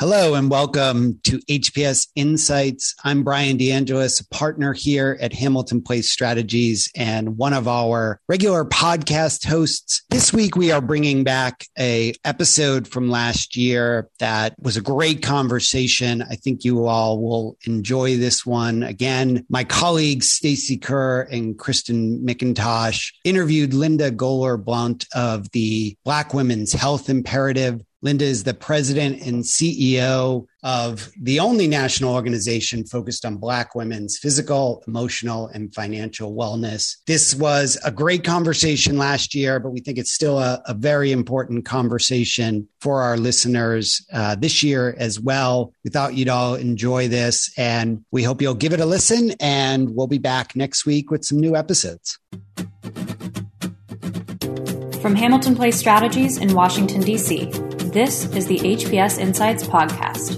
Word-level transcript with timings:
Hello 0.00 0.34
and 0.34 0.48
welcome 0.48 1.18
to 1.24 1.40
HPS 1.50 2.06
Insights. 2.14 2.94
I'm 3.02 3.24
Brian 3.24 3.58
DeAngelis, 3.58 4.20
a 4.20 4.28
partner 4.28 4.72
here 4.72 5.18
at 5.20 5.32
Hamilton 5.32 5.82
Place 5.82 6.08
Strategies 6.08 6.88
and 6.94 7.36
one 7.36 7.52
of 7.52 7.66
our 7.66 8.20
regular 8.28 8.64
podcast 8.64 9.44
hosts. 9.44 10.04
This 10.08 10.32
week 10.32 10.54
we 10.54 10.70
are 10.70 10.80
bringing 10.80 11.24
back 11.24 11.66
a 11.76 12.14
episode 12.24 12.86
from 12.86 13.10
last 13.10 13.56
year 13.56 14.08
that 14.20 14.54
was 14.60 14.76
a 14.76 14.80
great 14.80 15.20
conversation. 15.20 16.22
I 16.22 16.36
think 16.36 16.64
you 16.64 16.86
all 16.86 17.20
will 17.20 17.56
enjoy 17.64 18.18
this 18.18 18.46
one. 18.46 18.84
Again, 18.84 19.44
my 19.48 19.64
colleagues 19.64 20.30
Stacy 20.30 20.76
Kerr 20.76 21.22
and 21.22 21.58
Kristen 21.58 22.24
McIntosh 22.24 23.14
interviewed 23.24 23.74
Linda 23.74 24.12
Goler 24.12 24.64
Blount 24.64 25.06
of 25.12 25.50
the 25.50 25.96
Black 26.04 26.34
Women's 26.34 26.72
Health 26.72 27.10
Imperative 27.10 27.82
Linda 28.00 28.24
is 28.24 28.44
the 28.44 28.54
president 28.54 29.22
and 29.22 29.42
CEO 29.42 30.46
of 30.62 31.10
the 31.20 31.40
only 31.40 31.66
national 31.66 32.14
organization 32.14 32.84
focused 32.84 33.24
on 33.24 33.36
Black 33.36 33.74
women's 33.74 34.18
physical, 34.18 34.82
emotional, 34.86 35.48
and 35.48 35.74
financial 35.74 36.34
wellness. 36.34 36.96
This 37.06 37.34
was 37.34 37.78
a 37.84 37.90
great 37.90 38.24
conversation 38.24 38.98
last 38.98 39.34
year, 39.34 39.58
but 39.58 39.70
we 39.70 39.80
think 39.80 39.98
it's 39.98 40.12
still 40.12 40.38
a, 40.38 40.62
a 40.66 40.74
very 40.74 41.10
important 41.10 41.64
conversation 41.64 42.68
for 42.80 43.02
our 43.02 43.16
listeners 43.16 44.04
uh, 44.12 44.36
this 44.36 44.62
year 44.62 44.94
as 44.98 45.18
well. 45.18 45.72
We 45.84 45.90
thought 45.90 46.14
you'd 46.14 46.28
all 46.28 46.54
enjoy 46.54 47.08
this, 47.08 47.52
and 47.56 48.04
we 48.12 48.22
hope 48.22 48.40
you'll 48.40 48.54
give 48.54 48.72
it 48.72 48.80
a 48.80 48.86
listen. 48.86 49.32
And 49.40 49.94
we'll 49.94 50.06
be 50.06 50.18
back 50.18 50.54
next 50.54 50.86
week 50.86 51.10
with 51.10 51.24
some 51.24 51.40
new 51.40 51.56
episodes. 51.56 52.18
From 55.00 55.14
Hamilton 55.14 55.54
Place 55.54 55.76
Strategies 55.76 56.38
in 56.38 56.52
Washington, 56.54 57.00
D.C. 57.00 57.67
This 57.92 58.26
is 58.34 58.46
the 58.46 58.58
HPS 58.58 59.18
Insights 59.18 59.62
Podcast. 59.62 60.36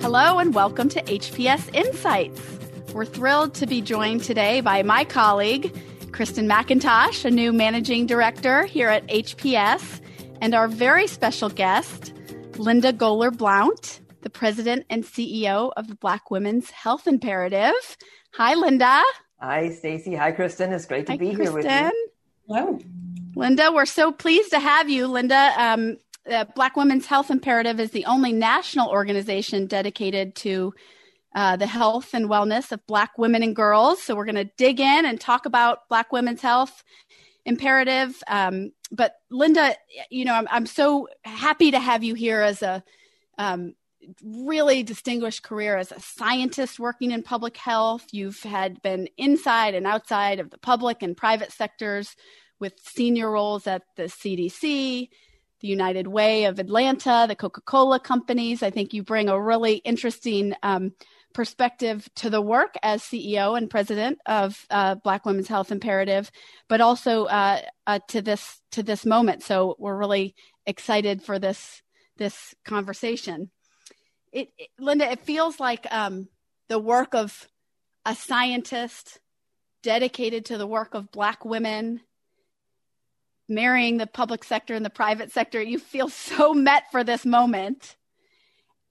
Hello, 0.00 0.38
and 0.38 0.54
welcome 0.54 0.88
to 0.88 1.02
HPS 1.02 1.74
Insights. 1.74 2.40
We're 2.94 3.04
thrilled 3.04 3.52
to 3.56 3.66
be 3.66 3.82
joined 3.82 4.24
today 4.24 4.62
by 4.62 4.82
my 4.82 5.04
colleague, 5.04 5.78
Kristen 6.12 6.48
McIntosh, 6.48 7.26
a 7.26 7.30
new 7.30 7.52
managing 7.52 8.06
director 8.06 8.64
here 8.64 8.88
at 8.88 9.06
HPS, 9.08 10.00
and 10.40 10.54
our 10.54 10.68
very 10.68 11.06
special 11.06 11.50
guest, 11.50 12.14
Linda 12.56 12.90
Goler 12.90 13.30
Blount, 13.30 14.00
the 14.22 14.30
president 14.30 14.86
and 14.88 15.04
CEO 15.04 15.70
of 15.76 15.88
the 15.88 15.96
Black 15.96 16.30
Women's 16.30 16.70
Health 16.70 17.06
Imperative. 17.06 17.74
Hi, 18.32 18.54
Linda. 18.54 19.02
Hi, 19.38 19.68
Stacey. 19.68 20.14
Hi, 20.14 20.32
Kristen. 20.32 20.72
It's 20.72 20.86
great 20.86 21.04
to 21.08 21.12
Hi, 21.12 21.18
be 21.18 21.34
Kristen. 21.34 21.44
here 21.44 21.52
with 21.52 21.92
you. 21.92 22.08
Hello. 22.48 22.78
Linda, 23.38 23.70
we're 23.72 23.86
so 23.86 24.10
pleased 24.10 24.50
to 24.50 24.58
have 24.58 24.90
you. 24.90 25.06
Linda, 25.06 25.52
um, 25.56 25.96
uh, 26.28 26.44
Black 26.56 26.74
Women's 26.74 27.06
Health 27.06 27.30
Imperative 27.30 27.78
is 27.78 27.92
the 27.92 28.04
only 28.06 28.32
national 28.32 28.90
organization 28.90 29.66
dedicated 29.66 30.34
to 30.36 30.74
uh, 31.36 31.54
the 31.54 31.66
health 31.66 32.14
and 32.14 32.28
wellness 32.28 32.72
of 32.72 32.84
Black 32.88 33.16
women 33.16 33.44
and 33.44 33.54
girls. 33.54 34.02
So 34.02 34.16
we're 34.16 34.24
going 34.24 34.34
to 34.34 34.50
dig 34.56 34.80
in 34.80 35.06
and 35.06 35.20
talk 35.20 35.46
about 35.46 35.88
Black 35.88 36.10
women's 36.10 36.42
health 36.42 36.82
imperative. 37.44 38.20
Um, 38.26 38.72
but 38.90 39.14
Linda, 39.30 39.76
you 40.10 40.24
know, 40.24 40.34
I'm, 40.34 40.48
I'm 40.50 40.66
so 40.66 41.06
happy 41.22 41.70
to 41.70 41.78
have 41.78 42.02
you 42.02 42.14
here 42.14 42.42
as 42.42 42.60
a 42.60 42.82
um, 43.38 43.74
really 44.24 44.82
distinguished 44.82 45.44
career 45.44 45.76
as 45.76 45.92
a 45.92 46.00
scientist 46.00 46.80
working 46.80 47.12
in 47.12 47.22
public 47.22 47.56
health. 47.56 48.04
You've 48.10 48.42
had 48.42 48.82
been 48.82 49.08
inside 49.16 49.76
and 49.76 49.86
outside 49.86 50.40
of 50.40 50.50
the 50.50 50.58
public 50.58 51.02
and 51.02 51.16
private 51.16 51.52
sectors 51.52 52.16
with 52.60 52.78
senior 52.80 53.30
roles 53.30 53.66
at 53.66 53.82
the 53.96 54.04
CDC, 54.04 55.08
the 55.60 55.68
United 55.68 56.06
Way 56.06 56.44
of 56.44 56.58
Atlanta, 56.58 57.26
the 57.28 57.36
Coca 57.36 57.60
Cola 57.62 57.98
companies. 57.98 58.62
I 58.62 58.70
think 58.70 58.92
you 58.92 59.02
bring 59.02 59.28
a 59.28 59.40
really 59.40 59.76
interesting 59.76 60.54
um, 60.62 60.92
perspective 61.34 62.08
to 62.16 62.30
the 62.30 62.40
work 62.40 62.74
as 62.82 63.02
CEO 63.02 63.56
and 63.56 63.70
president 63.70 64.18
of 64.26 64.66
uh, 64.70 64.94
Black 64.96 65.24
Women's 65.26 65.48
Health 65.48 65.70
Imperative, 65.72 66.30
but 66.68 66.80
also 66.80 67.24
uh, 67.26 67.60
uh, 67.86 67.98
to 68.08 68.22
this 68.22 68.60
to 68.72 68.82
this 68.82 69.04
moment. 69.04 69.42
So 69.42 69.76
we're 69.78 69.96
really 69.96 70.34
excited 70.66 71.22
for 71.22 71.38
this 71.38 71.82
this 72.16 72.54
conversation. 72.64 73.50
It, 74.32 74.48
it 74.58 74.68
Linda, 74.78 75.10
it 75.10 75.20
feels 75.20 75.58
like 75.58 75.86
um, 75.92 76.28
the 76.68 76.78
work 76.78 77.14
of 77.14 77.48
a 78.04 78.14
scientist 78.14 79.20
dedicated 79.82 80.46
to 80.46 80.58
the 80.58 80.66
work 80.66 80.94
of 80.94 81.10
Black 81.12 81.44
women 81.44 82.00
marrying 83.48 83.96
the 83.96 84.06
public 84.06 84.44
sector 84.44 84.74
and 84.74 84.84
the 84.84 84.90
private 84.90 85.32
sector, 85.32 85.62
you 85.62 85.78
feel 85.78 86.08
so 86.08 86.54
met 86.54 86.90
for 86.90 87.04
this 87.04 87.24
moment. 87.24 87.96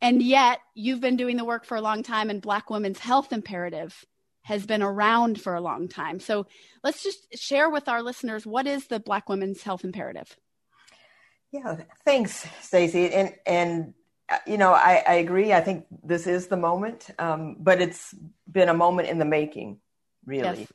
And 0.01 0.21
yet, 0.21 0.59
you've 0.75 1.01
been 1.01 1.17
doing 1.17 1.37
the 1.37 1.45
work 1.45 1.65
for 1.65 1.75
a 1.75 1.81
long 1.81 2.03
time, 2.03 2.29
and 2.29 2.41
Black 2.41 2.69
Women's 2.69 2.99
Health 2.99 3.33
Imperative 3.33 4.05
has 4.43 4.65
been 4.65 4.83
around 4.83 5.41
for 5.41 5.55
a 5.55 5.61
long 5.61 5.87
time. 5.87 6.19
So, 6.19 6.45
let's 6.83 7.01
just 7.01 7.35
share 7.35 7.69
with 7.69 7.89
our 7.89 8.03
listeners 8.03 8.45
what 8.45 8.67
is 8.67 8.87
the 8.87 8.99
Black 8.99 9.27
Women's 9.27 9.63
Health 9.63 9.83
Imperative? 9.83 10.37
Yeah, 11.51 11.77
thanks, 12.05 12.45
Stacey. 12.61 13.11
And 13.11 13.33
and 13.45 13.93
uh, 14.29 14.37
you 14.45 14.57
know, 14.57 14.73
I, 14.73 15.03
I 15.07 15.13
agree. 15.15 15.53
I 15.53 15.61
think 15.61 15.85
this 16.03 16.27
is 16.27 16.47
the 16.47 16.57
moment, 16.57 17.09
um, 17.17 17.55
but 17.59 17.81
it's 17.81 18.13
been 18.51 18.69
a 18.69 18.73
moment 18.73 19.07
in 19.07 19.17
the 19.17 19.25
making, 19.25 19.79
really. 20.25 20.59
Yes. 20.61 20.71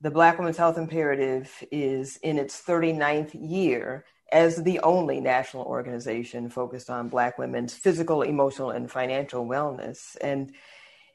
The 0.00 0.10
Black 0.10 0.38
Women's 0.38 0.56
Health 0.56 0.78
Imperative 0.78 1.50
is 1.72 2.18
in 2.18 2.38
its 2.38 2.60
39th 2.62 3.30
year 3.34 4.04
as 4.30 4.62
the 4.62 4.78
only 4.80 5.20
national 5.20 5.64
organization 5.64 6.50
focused 6.50 6.88
on 6.88 7.08
Black 7.08 7.36
women's 7.38 7.74
physical, 7.74 8.22
emotional, 8.22 8.70
and 8.70 8.90
financial 8.90 9.44
wellness. 9.44 10.16
And 10.20 10.52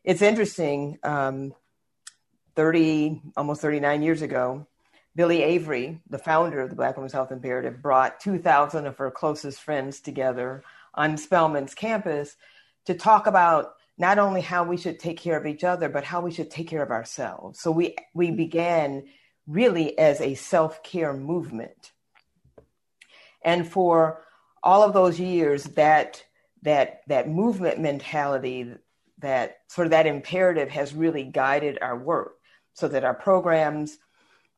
it's 0.04 0.22
interesting, 0.22 0.98
um, 1.04 1.54
30, 2.56 3.22
almost 3.38 3.62
39 3.62 4.02
years 4.02 4.22
ago, 4.22 4.68
Byllye 5.18 5.42
Avery, 5.42 6.02
the 6.10 6.18
founder 6.18 6.60
of 6.60 6.70
the 6.70 6.76
Black 6.76 6.98
Women's 6.98 7.14
Health 7.14 7.32
Imperative, 7.32 7.82
brought 7.82 8.20
2,000 8.20 8.86
of 8.86 8.98
her 8.98 9.12
closest 9.12 9.62
friends 9.62 10.02
together 10.02 10.64
on 10.94 11.18
Spelman's 11.18 11.74
campus 11.74 12.36
to 12.86 12.96
talk 12.96 13.28
about 13.28 13.76
not 13.98 14.18
only 14.18 14.42
how 14.42 14.64
we 14.64 14.78
should 14.78 15.00
take 15.00 15.20
care 15.20 15.38
of 15.38 15.46
each 15.46 15.64
other, 15.64 15.90
but 15.90 16.04
how 16.04 16.22
we 16.22 16.32
should 16.32 16.50
take 16.50 16.68
care 16.68 16.84
of 16.84 16.92
ourselves. 16.92 17.60
So 17.60 17.72
we 17.72 17.96
we 18.14 18.28
mm-hmm. 18.28 18.36
began 18.38 19.04
really 19.48 19.98
as 20.00 20.22
a 20.22 20.36
self-care 20.36 21.14
movement. 21.14 21.92
And 23.44 23.68
for 23.68 24.24
all 24.64 24.84
of 24.84 24.94
those 24.94 25.20
years, 25.20 25.64
that 25.76 26.24
that 26.62 27.02
that 27.08 27.30
movement 27.30 27.80
mentality, 27.80 28.74
that 29.20 29.58
sort 29.68 29.88
of 29.88 29.92
that 29.92 30.08
imperative 30.08 30.70
has 30.70 30.94
really 30.94 31.24
guided 31.24 31.78
our 31.82 31.98
work 31.98 32.36
so 32.74 32.88
that 32.88 33.04
our 33.04 33.14
programs 33.14 33.98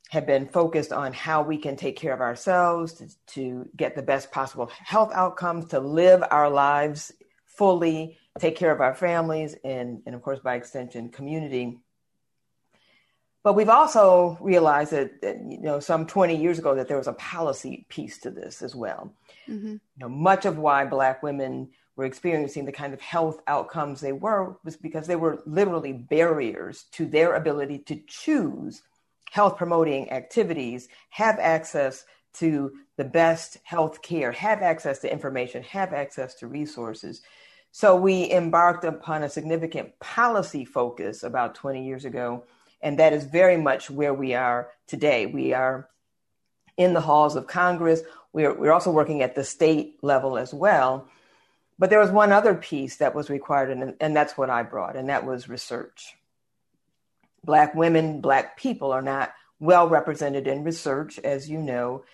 have 0.10 0.28
been 0.28 0.48
focused 0.48 0.94
on 0.94 1.12
how 1.14 1.42
we 1.42 1.58
can 1.58 1.76
take 1.76 1.98
care 1.98 2.14
of 2.14 2.22
ourselves 2.22 2.94
to, 2.94 3.10
to 3.26 3.68
get 3.76 3.96
the 3.96 4.04
best 4.04 4.32
possible 4.32 4.70
health 4.78 5.12
outcomes, 5.14 5.66
to 5.66 5.80
live 5.80 6.24
our 6.30 6.50
lives 6.50 7.12
fully, 7.46 8.18
take 8.40 8.56
care 8.56 8.72
of 8.72 8.82
our 8.82 8.94
families, 8.94 9.56
and, 9.64 10.02
and 10.06 10.16
of 10.16 10.22
course, 10.22 10.40
by 10.40 10.56
extension, 10.56 11.10
community. 11.10 11.80
But 13.44 13.54
we've 13.54 13.70
also 13.70 14.38
realized 14.42 14.92
that, 14.92 15.22
that, 15.22 15.40
you 15.48 15.62
know, 15.62 15.80
some 15.80 16.08
20 16.08 16.36
years 16.36 16.60
ago, 16.60 16.76
that 16.76 16.88
there 16.88 16.98
was 16.98 17.08
a 17.08 17.14
policy 17.14 17.86
piece 17.90 18.18
to 18.20 18.32
this 18.32 18.62
as 18.62 18.76
well. 18.76 19.14
Mm-hmm. 19.48 19.74
You 19.74 19.80
know, 20.00 20.10
much 20.10 20.46
of 20.46 20.58
why 20.58 20.86
Black 20.86 21.22
women 21.22 21.70
were 21.96 22.06
experiencing 22.06 22.66
the 22.66 22.72
kind 22.72 22.94
of 22.94 23.02
health 23.02 23.40
outcomes 23.48 24.02
they 24.02 24.12
were 24.12 24.58
was 24.64 24.76
because 24.76 25.08
they 25.08 25.16
were 25.16 25.42
literally 25.46 25.94
barriers 25.94 26.86
to 26.92 27.06
their 27.06 27.36
ability 27.36 27.80
to 27.80 28.02
choose 28.08 28.82
health 29.32 29.58
promoting 29.58 30.12
activities, 30.12 30.88
have 31.10 31.40
access 31.40 32.06
to 32.34 32.72
the 32.98 33.04
best 33.04 33.58
health 33.64 34.02
care, 34.02 34.32
have 34.32 34.62
access 34.62 35.00
to 35.00 35.12
information, 35.12 35.64
have 35.64 35.94
access 35.94 36.36
to 36.36 36.48
resources. 36.48 37.22
So 37.78 37.98
we 37.98 38.32
embarked 38.32 38.86
upon 38.86 39.24
a 39.24 39.30
significant 39.30 40.00
policy 40.00 40.64
focus 40.64 41.24
about 41.24 41.56
20 41.56 41.86
years 41.86 42.06
ago. 42.06 42.46
And 42.82 43.00
that 43.00 43.12
is 43.12 43.26
very 43.26 43.58
much 43.58 43.92
where 43.92 44.14
we 44.14 44.34
are 44.34 44.70
today. 44.88 45.26
We 45.26 45.52
are 45.52 45.90
in 46.78 46.94
the 46.94 47.02
halls 47.02 47.36
of 47.36 47.48
Congress. 47.48 48.00
We're, 48.32 48.58
we're 48.58 48.72
also 48.72 48.92
working 48.92 49.22
at 49.22 49.36
the 49.36 49.44
state 49.44 49.98
level 50.02 50.38
as 50.38 50.54
well. 50.54 51.10
But 51.78 51.90
there 51.90 52.00
was 52.00 52.12
one 52.12 52.32
other 52.32 52.56
piece 52.56 52.96
that 52.96 53.14
was 53.14 53.30
required, 53.30 53.72
and, 53.72 53.94
and 54.00 54.16
that's 54.16 54.38
what 54.38 54.50
I 54.50 54.64
brought, 54.64 54.96
and 54.96 55.10
that 55.10 55.26
was 55.26 55.50
research. 55.50 56.16
Black 57.44 57.76
women, 57.76 58.22
Black 58.22 58.56
people 58.56 58.94
are 58.94 59.02
not 59.02 59.34
well 59.60 59.90
represented 59.90 60.48
in 60.48 60.64
research, 60.64 61.20
as 61.20 61.50
you 61.50 61.58
know. 61.58 62.06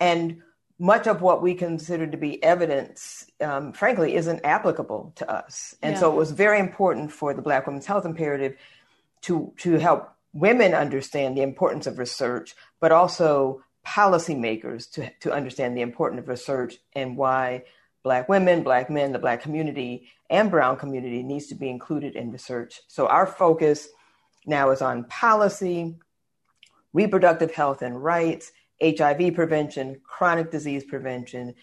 And 0.00 0.40
much 0.82 1.06
of 1.06 1.22
what 1.22 1.40
we 1.40 1.54
consider 1.54 2.08
to 2.08 2.16
be 2.16 2.42
evidence, 2.42 3.30
um, 3.40 3.72
frankly, 3.72 4.16
isn't 4.16 4.40
applicable 4.42 5.12
to 5.14 5.30
us. 5.30 5.76
And 5.80 5.94
yeah. 5.94 6.00
so 6.00 6.12
it 6.12 6.16
was 6.16 6.32
very 6.32 6.58
important 6.58 7.12
for 7.12 7.32
the 7.32 7.40
Black 7.40 7.68
Women's 7.68 7.86
Health 7.86 8.04
Imperative 8.04 8.56
to, 9.20 9.52
to 9.58 9.78
help 9.78 10.12
women 10.32 10.74
understand 10.74 11.36
the 11.36 11.42
importance 11.42 11.86
of 11.86 12.00
research, 12.00 12.56
but 12.80 12.90
also 12.90 13.62
policymakers 13.86 14.90
to, 14.90 15.08
to 15.20 15.32
understand 15.32 15.76
the 15.76 15.82
importance 15.82 16.18
of 16.18 16.28
research 16.28 16.78
and 16.96 17.16
why 17.16 17.62
Black 18.02 18.28
women, 18.28 18.64
Black 18.64 18.90
men, 18.90 19.12
the 19.12 19.20
Black 19.20 19.40
community, 19.40 20.08
and 20.30 20.50
Brown 20.50 20.76
community 20.76 21.22
needs 21.22 21.46
to 21.46 21.54
be 21.54 21.70
included 21.70 22.16
in 22.16 22.32
research. 22.32 22.80
So 22.88 23.06
our 23.06 23.28
focus 23.28 23.86
now 24.46 24.72
is 24.72 24.82
on 24.82 25.04
policy, 25.04 25.94
reproductive 26.92 27.54
health 27.54 27.82
and 27.82 28.02
rights, 28.02 28.50
HIV 28.82 29.34
prevention, 29.34 30.00
chronic 30.04 30.50
disease 30.50 30.84
prevention, 30.84 31.54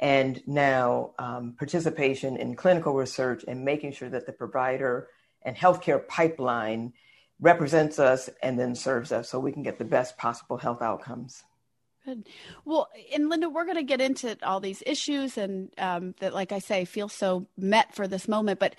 and 0.00 0.40
now 0.46 1.12
um, 1.18 1.54
participation 1.58 2.36
in 2.36 2.54
clinical 2.54 2.94
research 2.94 3.44
and 3.48 3.64
making 3.64 3.92
sure 3.92 4.08
that 4.08 4.26
the 4.26 4.32
provider 4.32 5.08
and 5.42 5.56
healthcare 5.56 6.06
pipeline 6.06 6.92
represents 7.40 7.98
us 7.98 8.28
and 8.42 8.58
then 8.58 8.74
serves 8.74 9.12
us 9.12 9.28
so 9.28 9.38
we 9.38 9.52
can 9.52 9.62
get 9.62 9.78
the 9.78 9.84
best 9.84 10.16
possible 10.16 10.56
health 10.56 10.82
outcomes. 10.82 11.44
Good. 12.04 12.28
Well, 12.64 12.88
and 13.12 13.28
Linda, 13.28 13.50
we're 13.50 13.64
going 13.64 13.76
to 13.76 13.82
get 13.82 14.00
into 14.00 14.36
all 14.42 14.60
these 14.60 14.82
issues 14.86 15.36
and 15.36 15.70
um, 15.76 16.14
that, 16.20 16.32
like 16.32 16.52
I 16.52 16.58
say, 16.58 16.84
feel 16.84 17.08
so 17.08 17.46
met 17.58 17.94
for 17.94 18.08
this 18.08 18.26
moment. 18.26 18.60
But 18.60 18.76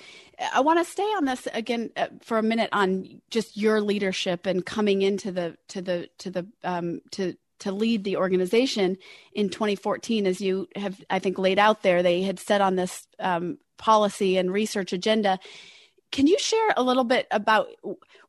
I 0.54 0.62
want 0.62 0.80
to 0.80 0.92
stay 0.92 1.04
on 1.04 1.26
this 1.26 1.48
again 1.54 1.92
uh, 1.96 2.08
for 2.24 2.38
a 2.38 2.44
minute 2.44 2.70
on 2.72 3.22
just 3.30 3.56
your 3.56 3.82
leadership 3.82 4.46
and 4.46 4.66
coming 4.66 5.04
into 5.04 5.32
the 5.32 5.58
to 5.68 5.82
the 5.82 6.10
to 6.20 6.32
the 6.32 6.48
um, 6.64 7.02
to 7.12 7.36
to 7.60 7.72
lead 7.72 8.04
the 8.04 8.18
organization 8.18 8.98
in 9.34 9.50
2014, 9.50 10.28
as 10.28 10.42
you 10.42 10.68
have 10.76 11.02
I 11.10 11.20
think 11.20 11.38
laid 11.38 11.60
out 11.60 11.84
there. 11.84 12.04
They 12.04 12.22
had 12.22 12.40
set 12.40 12.62
on 12.62 12.76
this 12.76 13.08
um, 13.20 13.58
policy 13.78 14.38
and 14.38 14.52
research 14.52 14.94
agenda. 14.94 15.40
Can 16.12 16.26
you 16.26 16.40
share 16.40 16.70
a 16.76 16.82
little 16.82 17.04
bit 17.04 17.28
about 17.30 17.68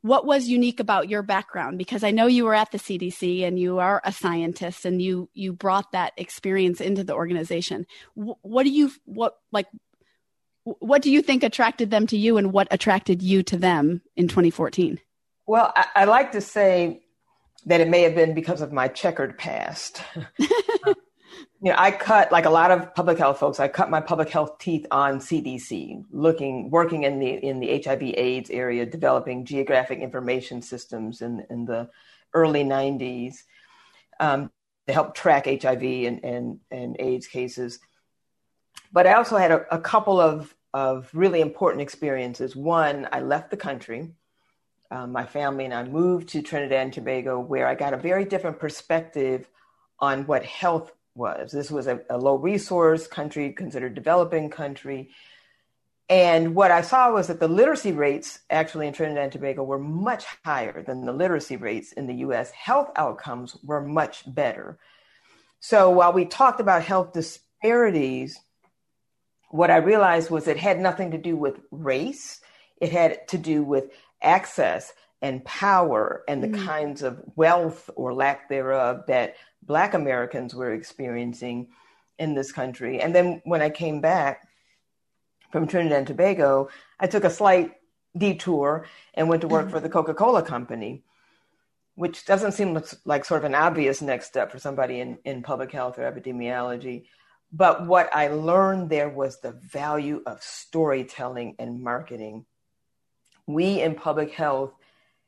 what 0.01 0.25
was 0.25 0.47
unique 0.47 0.79
about 0.79 1.09
your 1.09 1.23
background? 1.23 1.77
Because 1.77 2.03
i 2.03 2.11
know 2.11 2.27
you 2.27 2.45
were 2.45 2.53
at 2.53 2.71
the 2.71 2.77
cdc 2.77 3.43
and 3.43 3.57
you 3.57 3.79
are 3.79 4.01
a 4.03 4.11
scientist 4.11 4.85
and 4.85 5.01
you 5.01 5.29
you 5.33 5.51
brought 5.51 5.91
that 5.91 6.13
experience 6.17 6.79
into 6.79 7.03
the 7.03 7.13
organization. 7.13 7.85
What 8.15 8.63
do 8.63 8.69
you 8.69 8.91
what 9.05 9.37
like 9.51 9.67
what 10.63 11.01
do 11.01 11.11
you 11.11 11.21
think 11.21 11.43
attracted 11.43 11.89
them 11.89 12.07
to 12.07 12.17
you 12.17 12.37
and 12.37 12.53
what 12.53 12.67
attracted 12.71 13.21
you 13.21 13.43
to 13.43 13.57
them 13.57 14.01
in 14.15 14.27
2014 14.27 14.99
well 15.47 15.73
i, 15.75 15.85
I 15.95 16.05
like 16.05 16.31
to 16.33 16.41
say 16.41 17.01
that 17.65 17.81
it 17.81 17.89
may 17.89 18.01
have 18.01 18.15
been 18.15 18.33
because 18.33 18.61
of 18.61 18.71
my 18.71 18.87
checkered 18.87 19.37
past 19.37 20.01
you 21.61 21.69
know, 21.69 21.75
I 21.77 21.91
cut 21.91 22.31
like 22.31 22.45
a 22.45 22.49
lot 22.49 22.71
of 22.71 22.95
public 22.95 23.19
health 23.19 23.39
folks. 23.39 23.59
I 23.59 23.67
cut 23.67 23.89
my 23.89 24.01
public 24.01 24.29
health 24.29 24.57
teeth 24.57 24.87
on 24.89 25.19
CDC, 25.19 26.05
looking, 26.11 26.71
working 26.71 27.03
in 27.03 27.19
the 27.19 27.29
in 27.29 27.59
the 27.59 27.81
HIV/AIDS 27.83 28.49
area, 28.49 28.85
developing 28.85 29.45
geographic 29.45 29.99
information 29.99 30.61
systems 30.63 31.21
in 31.21 31.45
in 31.51 31.65
the 31.65 31.89
early 32.33 32.63
'90s 32.63 33.43
um, 34.19 34.51
to 34.87 34.93
help 34.93 35.13
track 35.13 35.45
HIV 35.45 35.83
and, 35.83 36.23
and 36.23 36.59
and 36.71 36.95
AIDS 36.99 37.27
cases. 37.27 37.79
But 38.91 39.05
I 39.05 39.13
also 39.13 39.37
had 39.37 39.51
a, 39.51 39.75
a 39.75 39.79
couple 39.79 40.19
of 40.19 40.55
of 40.73 41.11
really 41.13 41.41
important 41.41 41.83
experiences. 41.83 42.55
One, 42.55 43.07
I 43.11 43.19
left 43.19 43.51
the 43.51 43.57
country. 43.57 44.13
Um, 44.91 45.13
my 45.13 45.25
family 45.25 45.63
and 45.63 45.73
I 45.73 45.85
moved 45.85 46.29
to 46.29 46.41
Trinidad 46.41 46.83
and 46.83 46.93
Tobago, 46.93 47.39
where 47.39 47.65
I 47.65 47.75
got 47.75 47.93
a 47.93 47.97
very 47.97 48.25
different 48.25 48.59
perspective 48.59 49.47
on 49.99 50.27
what 50.27 50.43
health 50.43 50.91
was. 51.15 51.51
This 51.51 51.71
was 51.71 51.87
a, 51.87 52.01
a 52.09 52.17
low 52.17 52.35
resource 52.35 53.07
country, 53.07 53.53
considered 53.53 53.95
developing 53.95 54.49
country. 54.49 55.11
And 56.09 56.55
what 56.55 56.71
I 56.71 56.81
saw 56.81 57.13
was 57.13 57.27
that 57.27 57.39
the 57.39 57.47
literacy 57.47 57.93
rates 57.93 58.39
actually 58.49 58.87
in 58.87 58.93
Trinidad 58.93 59.23
and 59.23 59.31
Tobago 59.31 59.63
were 59.63 59.79
much 59.79 60.25
higher 60.43 60.83
than 60.83 61.05
the 61.05 61.13
literacy 61.13 61.55
rates 61.55 61.93
in 61.93 62.05
the 62.05 62.15
US. 62.15 62.51
Health 62.51 62.91
outcomes 62.97 63.55
were 63.63 63.81
much 63.81 64.23
better. 64.27 64.77
So 65.61 65.89
while 65.89 66.11
we 66.11 66.25
talked 66.25 66.59
about 66.59 66.83
health 66.83 67.13
disparities, 67.13 68.37
what 69.51 69.71
I 69.71 69.77
realized 69.77 70.29
was 70.29 70.49
it 70.49 70.57
had 70.57 70.81
nothing 70.81 71.11
to 71.11 71.17
do 71.17 71.37
with 71.37 71.61
race, 71.71 72.41
it 72.81 72.91
had 72.91 73.25
to 73.29 73.37
do 73.37 73.63
with 73.63 73.91
access 74.21 74.93
and 75.21 75.45
power 75.45 76.23
and 76.27 76.43
the 76.43 76.47
mm. 76.47 76.65
kinds 76.65 77.03
of 77.03 77.21
wealth 77.35 77.89
or 77.95 78.13
lack 78.13 78.49
thereof 78.49 79.03
that 79.07 79.35
Black 79.61 79.93
Americans 79.93 80.55
were 80.55 80.73
experiencing 80.73 81.67
in 82.17 82.33
this 82.33 82.51
country. 82.51 82.99
And 82.99 83.13
then 83.13 83.41
when 83.45 83.61
I 83.61 83.69
came 83.69 84.01
back 84.01 84.47
from 85.51 85.67
Trinidad 85.67 85.99
and 85.99 86.07
Tobago, 86.07 86.69
I 86.99 87.07
took 87.07 87.23
a 87.23 87.29
slight 87.29 87.73
detour 88.17 88.87
and 89.13 89.29
went 89.29 89.41
to 89.41 89.47
work 89.47 89.67
mm. 89.67 89.71
for 89.71 89.79
the 89.79 89.89
Coca 89.89 90.13
Cola 90.13 90.41
Company, 90.41 91.03
which 91.95 92.25
doesn't 92.25 92.53
seem 92.53 92.81
like 93.05 93.25
sort 93.25 93.41
of 93.41 93.45
an 93.45 93.55
obvious 93.55 94.01
next 94.01 94.27
step 94.27 94.51
for 94.51 94.59
somebody 94.59 94.99
in, 94.99 95.19
in 95.23 95.43
public 95.43 95.71
health 95.71 95.99
or 95.99 96.11
epidemiology. 96.11 97.05
But 97.51 97.85
what 97.85 98.09
I 98.13 98.29
learned 98.29 98.89
there 98.89 99.09
was 99.09 99.39
the 99.39 99.51
value 99.51 100.23
of 100.25 100.41
storytelling 100.41 101.55
and 101.59 101.81
marketing. 101.81 102.45
We 103.47 103.81
in 103.81 103.95
public 103.95 104.31
health 104.31 104.73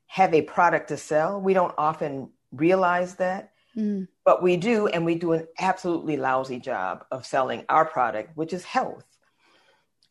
have 0.08 0.34
a 0.34 0.42
product 0.42 0.90
to 0.90 0.98
sell. 0.98 1.42
We 1.42 1.54
don't 1.54 1.74
often 1.78 2.30
realize 2.52 3.16
that. 3.16 3.52
Mm. 3.76 4.08
But 4.24 4.44
we 4.44 4.58
do, 4.58 4.88
and 4.88 5.06
we 5.06 5.16
do 5.16 5.34
an 5.34 5.48
absolutely 5.60 6.18
lousy 6.18 6.60
job 6.60 7.06
of 7.12 7.26
selling 7.26 7.66
our 7.70 7.86
product, 7.86 8.38
which 8.38 8.54
is 8.54 8.64
health. 8.64 9.06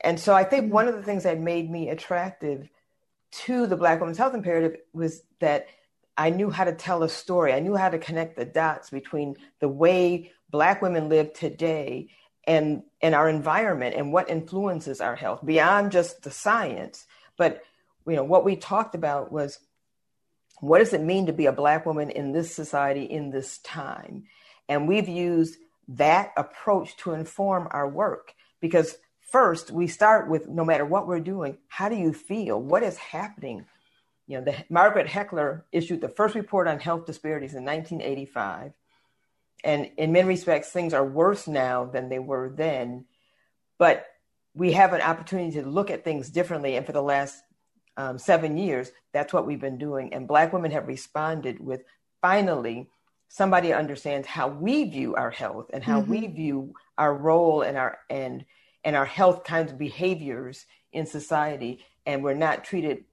And 0.01 0.19
so 0.19 0.35
I 0.35 0.45
think 0.45 0.67
mm. 0.67 0.71
one 0.71 0.89
of 0.89 0.95
the 0.95 1.03
things 1.03 1.23
that 1.23 1.41
made 1.41 1.71
me 1.71 1.89
attractive 1.89 2.69
to 3.33 3.67
the 3.67 3.77
Black 3.77 4.01
Women's 4.01 4.19
Health 4.19 4.35
Imperative 4.35 4.79
was 4.93 5.23
that 5.41 5.69
I 6.17 6.31
knew 6.31 6.51
how 6.51 6.65
to 6.65 6.75
tell 6.75 7.03
a 7.03 7.09
story. 7.09 7.53
I 7.53 7.61
knew 7.61 7.77
how 7.77 7.89
to 7.89 7.99
connect 7.99 8.37
the 8.37 8.45
dots 8.45 8.91
between 8.91 9.37
the 9.61 9.69
way 9.69 10.33
Black 10.51 10.83
women 10.83 11.09
live 11.09 11.33
today 11.33 12.09
and, 12.45 12.83
and 13.01 13.15
our 13.15 13.29
environment 13.29 13.95
and 13.97 14.13
what 14.13 14.29
influences 14.29 15.01
our 15.01 15.17
health 15.17 15.41
beyond 15.45 15.93
just 15.93 16.23
the 16.23 16.31
science. 16.31 17.07
But 17.39 17.63
you 18.07 18.17
know, 18.17 18.25
what 18.25 18.45
we 18.45 18.57
talked 18.57 18.95
about 18.95 19.33
was 19.33 19.59
what 20.61 20.79
does 20.79 20.93
it 20.93 21.03
mean 21.03 21.27
to 21.27 21.33
be 21.33 21.47
a 21.47 21.53
Black 21.53 21.85
woman 21.87 22.11
in 22.11 22.33
this 22.33 22.55
society 22.55 23.05
in 23.05 23.31
this 23.31 23.59
time? 23.59 24.25
And 24.69 24.87
we've 24.87 25.09
used 25.09 25.57
that 25.89 26.33
approach 26.37 26.97
to 26.99 27.13
inform 27.13 27.69
our 27.71 27.89
work 27.89 28.33
because 28.61 28.97
first 29.21 29.71
we 29.71 29.89
start 29.89 30.31
with 30.31 30.49
no 30.49 30.65
matter 30.65 30.85
what 30.85 31.09
we're 31.09 31.21
doing, 31.21 31.59
how 31.67 31.89
do 31.89 31.97
you 31.97 32.13
feel? 32.13 32.61
What 32.61 32.83
is 32.83 32.97
happening? 32.97 33.67
You 34.27 34.39
know, 34.39 34.45
the, 34.45 34.65
Margaret 34.71 35.09
Heckler 35.09 35.67
issued 35.73 36.01
the 36.01 36.09
first 36.09 36.35
report 36.35 36.69
on 36.69 36.79
health 36.79 37.07
disparities 37.07 37.55
in 37.55 37.65
1985. 37.65 38.73
And 39.65 39.91
in 39.97 40.13
many 40.13 40.29
respects, 40.29 40.71
things 40.71 40.95
are 40.95 41.05
worse 41.05 41.47
now 41.49 41.87
than 41.87 42.09
they 42.09 42.19
were 42.19 42.53
then. 42.55 43.07
But 43.79 44.07
we 44.55 44.73
have 44.73 44.93
an 44.93 45.01
opportunity 45.01 45.61
to 45.61 45.69
look 45.69 45.91
at 45.91 46.05
things 46.05 46.31
differently. 46.31 46.77
And 46.77 46.87
for 46.87 46.93
the 46.93 47.03
last 47.03 47.43
um, 47.97 48.19
seven 48.19 48.57
years, 48.57 48.91
that's 49.13 49.33
what 49.33 49.47
we've 49.47 49.61
been 49.61 49.79
doing. 49.79 50.13
And 50.15 50.29
Black 50.29 50.53
women 50.53 50.71
have 50.71 50.89
responded 50.89 51.61
with 51.61 51.83
finally 52.21 52.89
somebody 53.33 53.73
understands 53.73 54.29
how 54.29 54.47
we 54.47 54.85
view 54.85 55.15
our 55.15 55.31
health 55.31 55.71
and 55.73 55.83
how 55.83 56.03
mm-hmm. 56.03 56.11
we 56.11 56.27
view 56.27 56.75
our 56.99 57.15
role 57.15 57.63
and 57.63 57.79
our 57.79 57.99
and 58.11 58.45
and 58.85 58.95
our 58.95 59.07
health 59.07 59.43
kinds 59.43 59.73
of 59.73 59.79
behaviors 59.79 60.67
in 60.93 61.07
society 61.07 61.83
and 62.05 62.23
we're 62.23 62.35
not 62.35 62.63
treated 62.63 63.05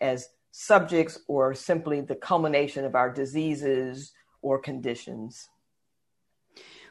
as 0.00 0.28
subjects 0.52 1.18
or 1.26 1.54
simply 1.54 2.00
the 2.00 2.14
culmination 2.14 2.84
of 2.84 2.94
our 2.94 3.10
diseases 3.10 4.12
or 4.42 4.60
conditions 4.60 5.48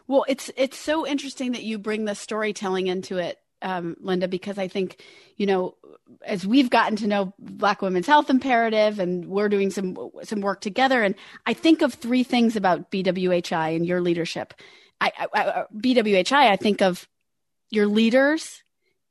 well 0.06 0.26
it's 0.28 0.52
it's 0.58 0.78
so 0.78 1.08
interesting 1.08 1.54
that 1.54 1.64
you 1.64 1.80
bring 1.80 2.04
the 2.04 2.16
storytelling 2.16 2.88
into 2.88 3.18
it 3.18 3.40
um, 3.64 3.96
Linda, 4.00 4.28
because 4.28 4.58
I 4.58 4.68
think, 4.68 5.02
you 5.38 5.46
know, 5.46 5.76
as 6.26 6.46
we've 6.46 6.70
gotten 6.70 6.96
to 6.98 7.08
know 7.08 7.34
Black 7.40 7.82
Women's 7.82 8.08
Health 8.08 8.30
Imperative 8.30 9.00
and 9.00 9.26
we're 9.26 9.50
doing 9.50 9.72
some 9.72 9.98
some 10.24 10.42
work 10.42 10.62
together, 10.62 11.02
and 11.02 11.16
I 11.46 11.54
think 11.54 11.82
of 11.82 11.94
three 11.94 12.24
things 12.24 12.56
about 12.56 12.92
BWHI 12.92 13.76
and 13.76 13.86
your 13.86 14.02
leadership. 14.02 14.54
I, 15.02 15.12
I, 15.34 15.64
BWHI, 15.76 16.52
I 16.52 16.56
think 16.56 16.82
of 16.82 17.08
your 17.70 17.88
leaders, 17.88 18.64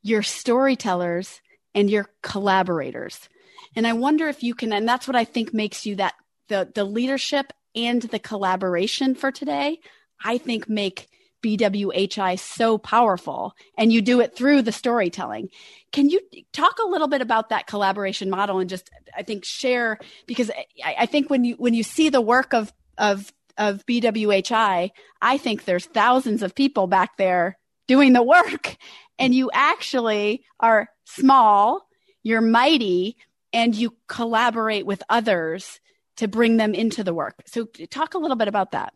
your 0.03 0.23
storytellers, 0.23 1.41
and 1.75 1.91
your 1.91 2.09
collaborators. 2.23 3.29
And 3.75 3.87
I 3.87 3.93
wonder 3.95 4.29
if 4.29 4.43
you 4.43 4.55
can, 4.55 4.73
and 4.73 4.89
that's 4.89 5.09
what 5.09 5.17
I 5.17 5.25
think 5.25 5.53
makes 5.53 5.87
you 5.87 5.97
that 5.97 6.15
the 6.49 6.71
the 6.75 6.85
leadership 6.85 7.53
and 7.75 8.03
the 8.03 8.19
collaboration 8.19 9.15
for 9.15 9.33
today. 9.33 9.81
I 10.25 10.39
think 10.39 10.69
make 10.69 11.09
BWHI 11.43 12.39
so 12.39 12.79
powerful 12.79 13.55
and 13.77 13.93
you 13.93 14.01
do 14.01 14.21
it 14.21 14.35
through 14.37 14.63
the 14.63 14.73
storytelling. 14.73 15.49
Can 15.93 16.09
you 16.09 16.21
talk 16.53 16.79
a 16.79 16.89
little 16.89 17.09
bit 17.09 17.21
about 17.21 17.51
that 17.51 17.67
collaboration 17.67 18.31
model 18.31 18.59
and 18.59 18.71
just 18.71 18.91
I 19.17 19.23
think 19.23 19.45
share 19.45 19.99
because 20.27 20.51
I, 20.85 20.97
I 21.01 21.07
think 21.07 21.29
when 21.29 21.45
you 21.45 21.55
when 21.57 21.75
you 21.75 21.83
see 21.83 22.09
the 22.09 22.21
work 22.21 22.55
of 22.55 22.73
of 22.99 23.33
of 23.59 23.85
BWHI, 23.87 24.91
I 25.21 25.39
think 25.39 25.65
there's 25.65 25.87
thousands 25.87 26.43
of 26.43 26.55
people 26.55 26.87
back 26.87 27.17
there 27.17 27.59
doing 27.87 28.13
the 28.13 28.23
work 28.23 28.77
and 29.19 29.35
you 29.35 29.51
actually 29.53 30.45
are 30.61 30.89
small, 31.05 31.87
you're 32.23 32.41
mighty 32.41 33.17
and 33.53 33.75
you 33.75 33.95
collaborate 34.09 34.87
with 34.87 35.03
others 35.09 35.81
to 36.17 36.29
bring 36.29 36.57
them 36.57 36.75
into 36.75 37.05
the 37.05 37.15
work. 37.15 37.35
So 37.47 37.67
talk 37.91 38.15
a 38.15 38.19
little 38.19 38.37
bit 38.37 38.49
about 38.49 38.73
that. 38.73 38.95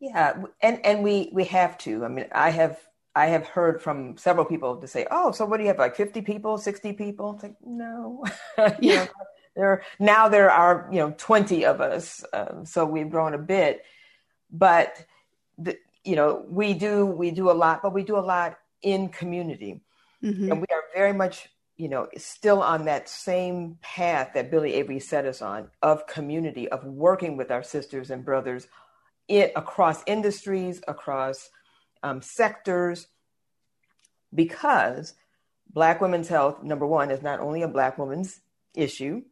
Yeah, 0.00 0.42
and 0.62 0.84
and 0.84 1.02
we 1.02 1.30
we 1.32 1.44
have 1.44 1.76
to. 1.78 2.04
I 2.04 2.08
mean, 2.08 2.26
I 2.32 2.50
have 2.50 2.78
I 3.14 3.26
have 3.26 3.48
heard 3.48 3.82
from 3.82 4.16
several 4.16 4.44
people 4.44 4.76
to 4.76 4.86
say, 4.86 5.06
"Oh, 5.10 5.32
so 5.32 5.44
what 5.44 5.56
do 5.56 5.64
you 5.64 5.68
have? 5.68 5.78
Like 5.78 5.96
fifty 5.96 6.22
people, 6.22 6.56
sixty 6.56 6.92
people?" 6.92 7.34
It's 7.34 7.42
like, 7.42 7.56
no, 7.64 8.24
yeah. 8.80 9.04
know, 9.04 9.08
there 9.56 9.82
now 9.98 10.28
there 10.28 10.50
are 10.52 10.88
you 10.92 10.98
know 11.00 11.14
twenty 11.18 11.64
of 11.64 11.80
us, 11.80 12.24
um, 12.32 12.64
so 12.64 12.84
we've 12.84 13.10
grown 13.10 13.34
a 13.34 13.38
bit, 13.38 13.84
but 14.52 15.04
the, 15.58 15.76
you 16.04 16.14
know 16.14 16.44
we 16.48 16.74
do 16.74 17.04
we 17.04 17.32
do 17.32 17.50
a 17.50 17.52
lot, 17.52 17.82
but 17.82 17.92
we 17.92 18.04
do 18.04 18.16
a 18.16 18.20
lot 18.20 18.56
in 18.82 19.08
community, 19.08 19.80
mm-hmm. 20.22 20.52
and 20.52 20.60
we 20.60 20.66
are 20.70 20.84
very 20.94 21.12
much 21.12 21.48
you 21.76 21.88
know 21.88 22.06
still 22.16 22.62
on 22.62 22.84
that 22.84 23.08
same 23.08 23.78
path 23.82 24.30
that 24.34 24.48
Byllye 24.48 24.74
Avery 24.74 25.00
set 25.00 25.26
us 25.26 25.42
on 25.42 25.68
of 25.82 26.06
community 26.06 26.68
of 26.68 26.84
working 26.84 27.36
with 27.36 27.50
our 27.50 27.64
sisters 27.64 28.10
and 28.10 28.24
brothers 28.24 28.68
it 29.28 29.52
across 29.54 30.02
industries 30.06 30.80
across 30.88 31.50
um, 32.02 32.22
sectors 32.22 33.06
because 34.34 35.14
Black 35.70 36.00
women's 36.00 36.28
health, 36.28 36.62
number 36.62 36.86
one, 36.86 37.10
is 37.10 37.22
not 37.22 37.40
only 37.40 37.62
a 37.62 37.68
Black 37.68 37.98
woman's 37.98 38.40
issue. 38.74 39.22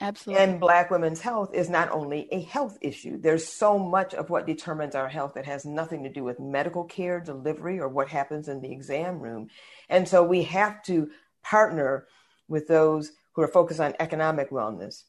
Absolutely. 0.00 0.44
And 0.44 0.60
Black 0.60 0.90
women's 0.90 1.22
health 1.22 1.54
is 1.54 1.70
not 1.70 1.90
only 1.90 2.28
a 2.30 2.42
health 2.42 2.76
issue. 2.82 3.18
There's 3.18 3.46
so 3.46 3.78
much 3.78 4.12
of 4.12 4.28
what 4.28 4.46
determines 4.46 4.94
our 4.94 5.08
health 5.08 5.34
that 5.34 5.46
has 5.46 5.64
nothing 5.64 6.02
to 6.02 6.12
do 6.12 6.22
with 6.22 6.38
medical 6.38 6.84
care 6.84 7.18
delivery 7.18 7.80
or 7.80 7.88
what 7.88 8.08
happens 8.08 8.48
in 8.48 8.60
the 8.60 8.70
exam 8.70 9.20
room. 9.20 9.48
And 9.88 10.06
so 10.06 10.22
we 10.22 10.42
have 10.42 10.82
to 10.84 11.10
partner 11.42 12.06
with 12.46 12.68
those 12.68 13.12
who 13.32 13.42
are 13.42 13.48
focused 13.48 13.80
on 13.80 13.94
economic 13.98 14.50
wellness, 14.50 15.04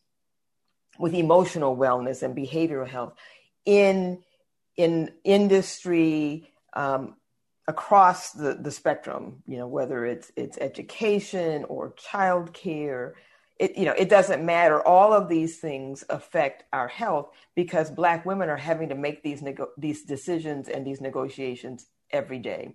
with 0.98 1.14
emotional 1.14 1.76
wellness 1.76 2.24
and 2.24 2.36
behavioral 2.36 2.88
health 2.88 3.14
in, 3.66 4.24
in 4.78 5.12
industry, 5.24 6.52
um, 6.74 7.16
across 7.68 8.32
the, 8.32 8.56
the 8.56 8.72
spectrum, 8.72 9.44
you 9.46 9.58
know, 9.58 9.68
whether 9.68 10.06
it's 10.06 10.32
it's 10.38 10.58
education 10.60 11.66
or 11.66 11.94
childcare, 11.94 13.14
it 13.60 13.78
you 13.78 13.86
know, 13.86 13.94
it 13.98 14.10
doesn't 14.10 14.46
matter. 14.46 14.82
All 14.82 15.14
of 15.14 15.28
these 15.28 15.60
things 15.60 16.04
affect 16.10 16.64
our 16.72 16.88
health 16.88 17.32
because 17.56 17.92
black 17.92 18.26
women 18.26 18.50
are 18.50 18.58
having 18.58 18.90
to 18.90 18.96
make 18.96 19.22
these 19.24 19.42
nego- 19.42 19.72
these 19.78 20.04
decisions 20.04 20.70
and 20.70 20.88
these 20.88 21.02
negotiations 21.02 21.88
every 22.12 22.40
day. 22.40 22.74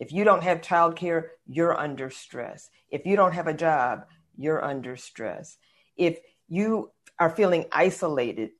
If 0.00 0.12
you 0.12 0.24
don't 0.24 0.42
have 0.42 0.60
childcare, 0.60 1.28
you're 1.46 1.78
under 1.78 2.10
stress. 2.10 2.68
If 2.90 3.06
you 3.06 3.16
don't 3.16 3.32
have 3.32 3.46
a 3.46 3.54
job, 3.54 4.06
you're 4.36 4.62
under 4.64 4.96
stress. 4.96 5.56
If 5.96 6.18
you 6.48 6.90
are 7.18 7.30
feeling 7.30 7.66
isolated, 7.72 8.50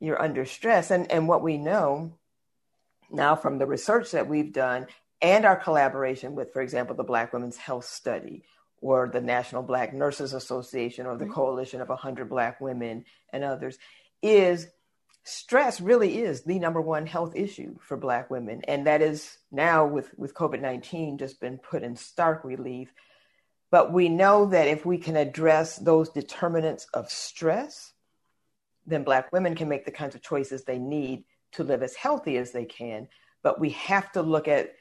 you're 0.00 0.20
under 0.20 0.44
stress. 0.44 0.90
And 0.90 1.10
and 1.10 1.28
what 1.28 1.42
we 1.42 1.58
know 1.58 2.12
now 3.10 3.36
from 3.36 3.58
the 3.58 3.66
research 3.66 4.10
that 4.12 4.28
we've 4.28 4.52
done 4.52 4.86
and 5.22 5.44
our 5.44 5.56
collaboration 5.56 6.34
with, 6.34 6.52
for 6.52 6.60
example, 6.60 6.94
the 6.94 7.02
Black 7.02 7.32
Women's 7.32 7.56
Health 7.56 7.86
Study 7.86 8.44
or 8.82 9.08
the 9.08 9.20
National 9.20 9.62
Black 9.62 9.94
Nurses 9.94 10.34
Association 10.34 11.06
or 11.06 11.16
the 11.16 11.24
mm-hmm. 11.24 11.32
Coalition 11.32 11.80
of 11.80 11.88
100 11.88 12.28
Black 12.28 12.60
Women 12.60 13.06
and 13.32 13.42
others, 13.42 13.78
is 14.20 14.66
stress 15.22 15.80
really 15.80 16.20
is 16.20 16.42
the 16.42 16.58
number 16.58 16.82
one 16.82 17.06
health 17.06 17.34
issue 17.34 17.74
for 17.80 17.96
Black 17.96 18.30
women. 18.30 18.60
And 18.68 18.86
that 18.86 19.00
is 19.00 19.38
now 19.50 19.86
with, 19.86 20.10
with 20.18 20.34
COVID 20.34 20.60
19 20.60 21.16
just 21.16 21.40
been 21.40 21.56
put 21.56 21.82
in 21.82 21.96
stark 21.96 22.44
relief. 22.44 22.92
But 23.70 23.90
we 23.90 24.10
know 24.10 24.44
that 24.46 24.68
if 24.68 24.84
we 24.84 24.98
can 24.98 25.16
address 25.16 25.76
those 25.76 26.10
determinants 26.10 26.86
of 26.92 27.10
stress, 27.10 27.93
then 28.86 29.04
Black 29.04 29.32
women 29.32 29.54
can 29.54 29.68
make 29.68 29.84
the 29.84 29.90
kinds 29.90 30.14
of 30.14 30.22
choices 30.22 30.64
they 30.64 30.78
need 30.78 31.24
to 31.52 31.64
live 31.64 31.82
as 31.82 31.94
healthy 31.94 32.36
as 32.36 32.52
they 32.52 32.64
can. 32.64 33.08
But 33.42 33.60
we 33.60 33.70
have 33.70 34.10
to 34.12 34.22
look 34.22 34.48
at 34.48 34.72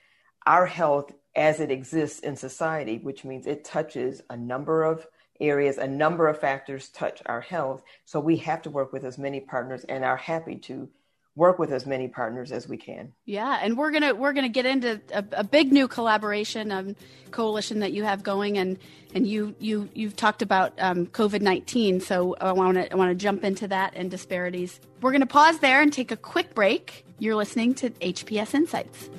our 0.46 0.66
health 0.66 1.12
as 1.36 1.60
it 1.60 1.72
exists 1.72 2.20
in 2.20 2.36
society, 2.36 3.00
which 3.00 3.24
means 3.24 3.48
it 3.48 3.64
touches 3.64 4.22
a 4.30 4.38
number 4.38 4.84
of 4.84 5.06
areas, 5.40 5.78
a 5.78 5.88
number 5.88 6.28
of 6.28 6.40
factors 6.40 6.90
touch 6.90 7.22
our 7.26 7.42
health. 7.42 7.84
So 8.06 8.20
we 8.20 8.38
have 8.38 8.62
to 8.64 8.70
work 8.70 8.94
with 8.94 9.04
as 9.04 9.18
many 9.18 9.40
partners 9.40 9.84
and 9.86 10.04
are 10.04 10.18
happy 10.18 10.58
to 10.58 10.90
work 11.36 11.58
with 11.58 11.72
as 11.72 11.86
many 11.86 12.08
partners 12.08 12.52
as 12.52 12.68
we 12.68 12.78
can. 12.78 13.12
Yeah, 13.26 13.60
and 13.62 13.78
we're 13.78 13.92
gonna 13.92 14.14
we're 14.14 14.34
gonna 14.34 14.50
get 14.50 14.66
into 14.66 15.02
a, 15.12 15.24
a 15.34 15.44
big 15.44 15.72
new 15.72 15.88
collaboration 15.88 16.72
um, 16.72 16.96
coalition 17.32 17.80
that 17.80 17.92
you 17.92 18.04
have 18.04 18.24
going, 18.24 18.58
and 18.58 18.78
and 19.14 19.26
you 19.26 19.56
you 19.60 19.90
you've 19.94 20.16
talked 20.16 20.42
about 20.42 20.74
um, 20.80 21.08
COVID 21.08 21.42
nineteen. 21.42 22.00
So 22.00 22.36
I 22.40 22.52
want 22.52 22.76
to 22.76 22.92
I 22.92 22.96
want 22.96 23.10
to 23.10 23.16
jump 23.16 23.44
into 23.44 23.68
that 23.70 23.94
and 23.96 24.12
disparities. 24.12 24.80
We're 25.02 25.12
gonna 25.12 25.26
pause 25.26 25.60
there 25.60 25.82
and 25.82 25.92
take 25.92 26.12
a 26.12 26.18
quick 26.18 26.54
break. 26.54 27.06
You're 27.20 27.36
listening 27.36 27.74
to 27.76 27.90
HPS 27.90 28.54
Insights. 28.54 29.10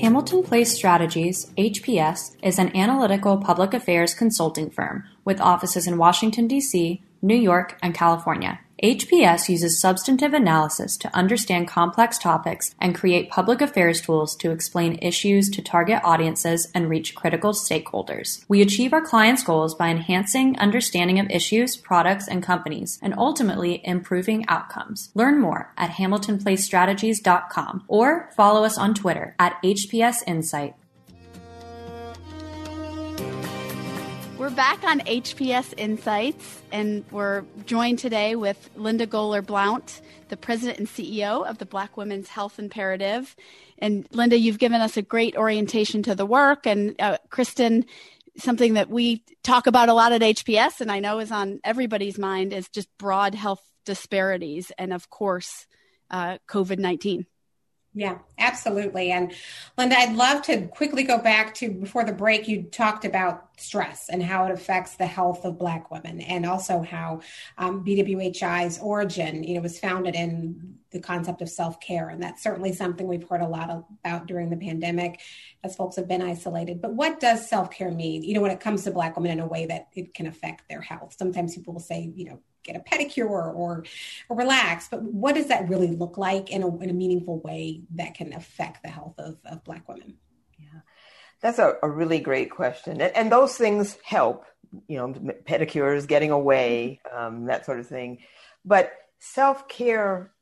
Hamilton 0.00 0.42
Place 0.42 0.72
Strategies, 0.74 1.52
HPS, 1.58 2.34
is 2.42 2.58
an 2.58 2.74
analytical 2.74 3.36
public 3.36 3.74
affairs 3.74 4.14
consulting 4.14 4.70
firm 4.70 5.04
with 5.26 5.42
offices 5.42 5.86
in 5.86 5.98
Washington, 5.98 6.46
D.C., 6.46 7.02
New 7.20 7.36
York, 7.36 7.78
and 7.82 7.92
California. 7.92 8.60
HPS 8.82 9.50
uses 9.50 9.78
substantive 9.78 10.32
analysis 10.32 10.96
to 10.96 11.14
understand 11.14 11.68
complex 11.68 12.16
topics 12.16 12.74
and 12.80 12.94
create 12.94 13.28
public 13.28 13.60
affairs 13.60 14.00
tools 14.00 14.34
to 14.36 14.50
explain 14.50 14.98
issues 15.02 15.50
to 15.50 15.60
target 15.60 16.00
audiences 16.02 16.68
and 16.74 16.88
reach 16.88 17.14
critical 17.14 17.52
stakeholders. 17.52 18.42
We 18.48 18.62
achieve 18.62 18.94
our 18.94 19.02
clients' 19.02 19.44
goals 19.44 19.74
by 19.74 19.88
enhancing 19.88 20.58
understanding 20.58 21.18
of 21.18 21.30
issues, 21.30 21.76
products, 21.76 22.26
and 22.26 22.42
companies, 22.42 22.98
and 23.02 23.14
ultimately 23.18 23.82
improving 23.84 24.48
outcomes. 24.48 25.10
Learn 25.14 25.40
more 25.40 25.74
at 25.76 25.90
hamiltonplacestrategies.com 25.90 27.84
or 27.86 28.30
follow 28.34 28.64
us 28.64 28.78
on 28.78 28.94
Twitter 28.94 29.34
at 29.38 29.62
HPS 29.62 30.22
Insight. 30.26 30.74
We're 34.40 34.48
back 34.48 34.82
on 34.84 35.00
HPS 35.00 35.74
Insights, 35.76 36.62
and 36.72 37.04
we're 37.10 37.44
joined 37.66 37.98
today 37.98 38.36
with 38.36 38.70
Linda 38.74 39.06
Goler 39.06 39.44
Blount, 39.44 40.00
the 40.28 40.36
president 40.38 40.78
and 40.78 40.88
CEO 40.88 41.46
of 41.46 41.58
the 41.58 41.66
Black 41.66 41.98
Women's 41.98 42.30
Health 42.30 42.58
Imperative. 42.58 43.36
And 43.76 44.06
Linda, 44.12 44.38
you've 44.38 44.58
given 44.58 44.80
us 44.80 44.96
a 44.96 45.02
great 45.02 45.36
orientation 45.36 46.02
to 46.04 46.14
the 46.14 46.24
work, 46.24 46.66
and 46.66 46.98
uh, 46.98 47.18
Kristen, 47.28 47.84
something 48.38 48.72
that 48.74 48.88
we 48.88 49.22
talk 49.42 49.66
about 49.66 49.90
a 49.90 49.92
lot 49.92 50.12
at 50.12 50.22
HPS, 50.22 50.80
and 50.80 50.90
I 50.90 51.00
know 51.00 51.18
is 51.18 51.30
on 51.30 51.60
everybody's 51.62 52.16
mind, 52.16 52.54
is 52.54 52.70
just 52.70 52.88
broad 52.96 53.34
health 53.34 53.62
disparities, 53.84 54.72
and 54.78 54.94
of 54.94 55.10
course, 55.10 55.66
uh, 56.10 56.38
COVID 56.48 56.78
19. 56.78 57.26
Yeah, 57.92 58.18
absolutely. 58.38 59.10
And 59.10 59.34
Linda, 59.76 59.96
I'd 59.98 60.14
love 60.14 60.42
to 60.42 60.68
quickly 60.68 61.02
go 61.02 61.18
back 61.18 61.54
to 61.54 61.72
before 61.72 62.04
the 62.04 62.12
break, 62.12 62.46
you 62.46 62.62
talked 62.62 63.04
about 63.04 63.48
stress 63.60 64.08
and 64.08 64.22
how 64.22 64.44
it 64.44 64.52
affects 64.52 64.94
the 64.94 65.06
health 65.06 65.44
of 65.44 65.58
Black 65.58 65.90
women, 65.90 66.20
and 66.20 66.46
also 66.46 66.82
how 66.82 67.20
um, 67.58 67.84
BWHI's 67.84 68.78
origin, 68.78 69.42
you 69.42 69.54
know, 69.56 69.60
was 69.60 69.80
founded 69.80 70.14
in 70.14 70.78
the 70.92 71.00
concept 71.00 71.42
of 71.42 71.48
self 71.48 71.80
care. 71.80 72.10
And 72.10 72.22
that's 72.22 72.44
certainly 72.44 72.72
something 72.72 73.08
we've 73.08 73.28
heard 73.28 73.40
a 73.40 73.48
lot 73.48 73.84
about 74.04 74.26
during 74.26 74.50
the 74.50 74.56
pandemic 74.56 75.20
as 75.64 75.74
folks 75.74 75.96
have 75.96 76.06
been 76.06 76.22
isolated. 76.22 76.80
But 76.80 76.94
what 76.94 77.18
does 77.18 77.48
self 77.48 77.72
care 77.72 77.90
mean, 77.90 78.22
you 78.22 78.34
know, 78.34 78.40
when 78.40 78.52
it 78.52 78.60
comes 78.60 78.84
to 78.84 78.92
Black 78.92 79.16
women 79.16 79.32
in 79.32 79.40
a 79.40 79.48
way 79.48 79.66
that 79.66 79.88
it 79.94 80.14
can 80.14 80.28
affect 80.28 80.68
their 80.68 80.80
health? 80.80 81.16
Sometimes 81.18 81.56
people 81.56 81.72
will 81.72 81.80
say, 81.80 82.12
you 82.14 82.26
know, 82.26 82.40
get 82.62 82.76
a 82.76 82.80
pedicure 82.80 83.28
or, 83.28 83.50
or, 83.50 83.84
relax, 84.28 84.88
but 84.88 85.02
what 85.02 85.34
does 85.34 85.48
that 85.48 85.68
really 85.68 85.88
look 85.88 86.18
like 86.18 86.50
in 86.50 86.62
a, 86.62 86.78
in 86.78 86.90
a 86.90 86.92
meaningful 86.92 87.40
way 87.40 87.82
that 87.94 88.14
can 88.14 88.32
affect 88.32 88.82
the 88.82 88.88
health 88.88 89.14
of, 89.18 89.38
of 89.44 89.64
Black 89.64 89.88
women? 89.88 90.14
Yeah, 90.58 90.80
that's 91.40 91.58
a, 91.58 91.74
a 91.82 91.88
really 91.88 92.20
great 92.20 92.50
question. 92.50 93.00
And, 93.00 93.16
and, 93.16 93.32
those 93.32 93.56
things 93.56 93.96
help, 94.04 94.44
you 94.88 94.98
know, 94.98 95.08
pedicures, 95.44 96.06
getting 96.06 96.30
away, 96.30 97.00
um, 97.14 97.46
that 97.46 97.64
sort 97.64 97.80
of 97.80 97.86
thing. 97.86 98.18
But 98.64 98.92
self 99.18 99.68
care 99.68 100.32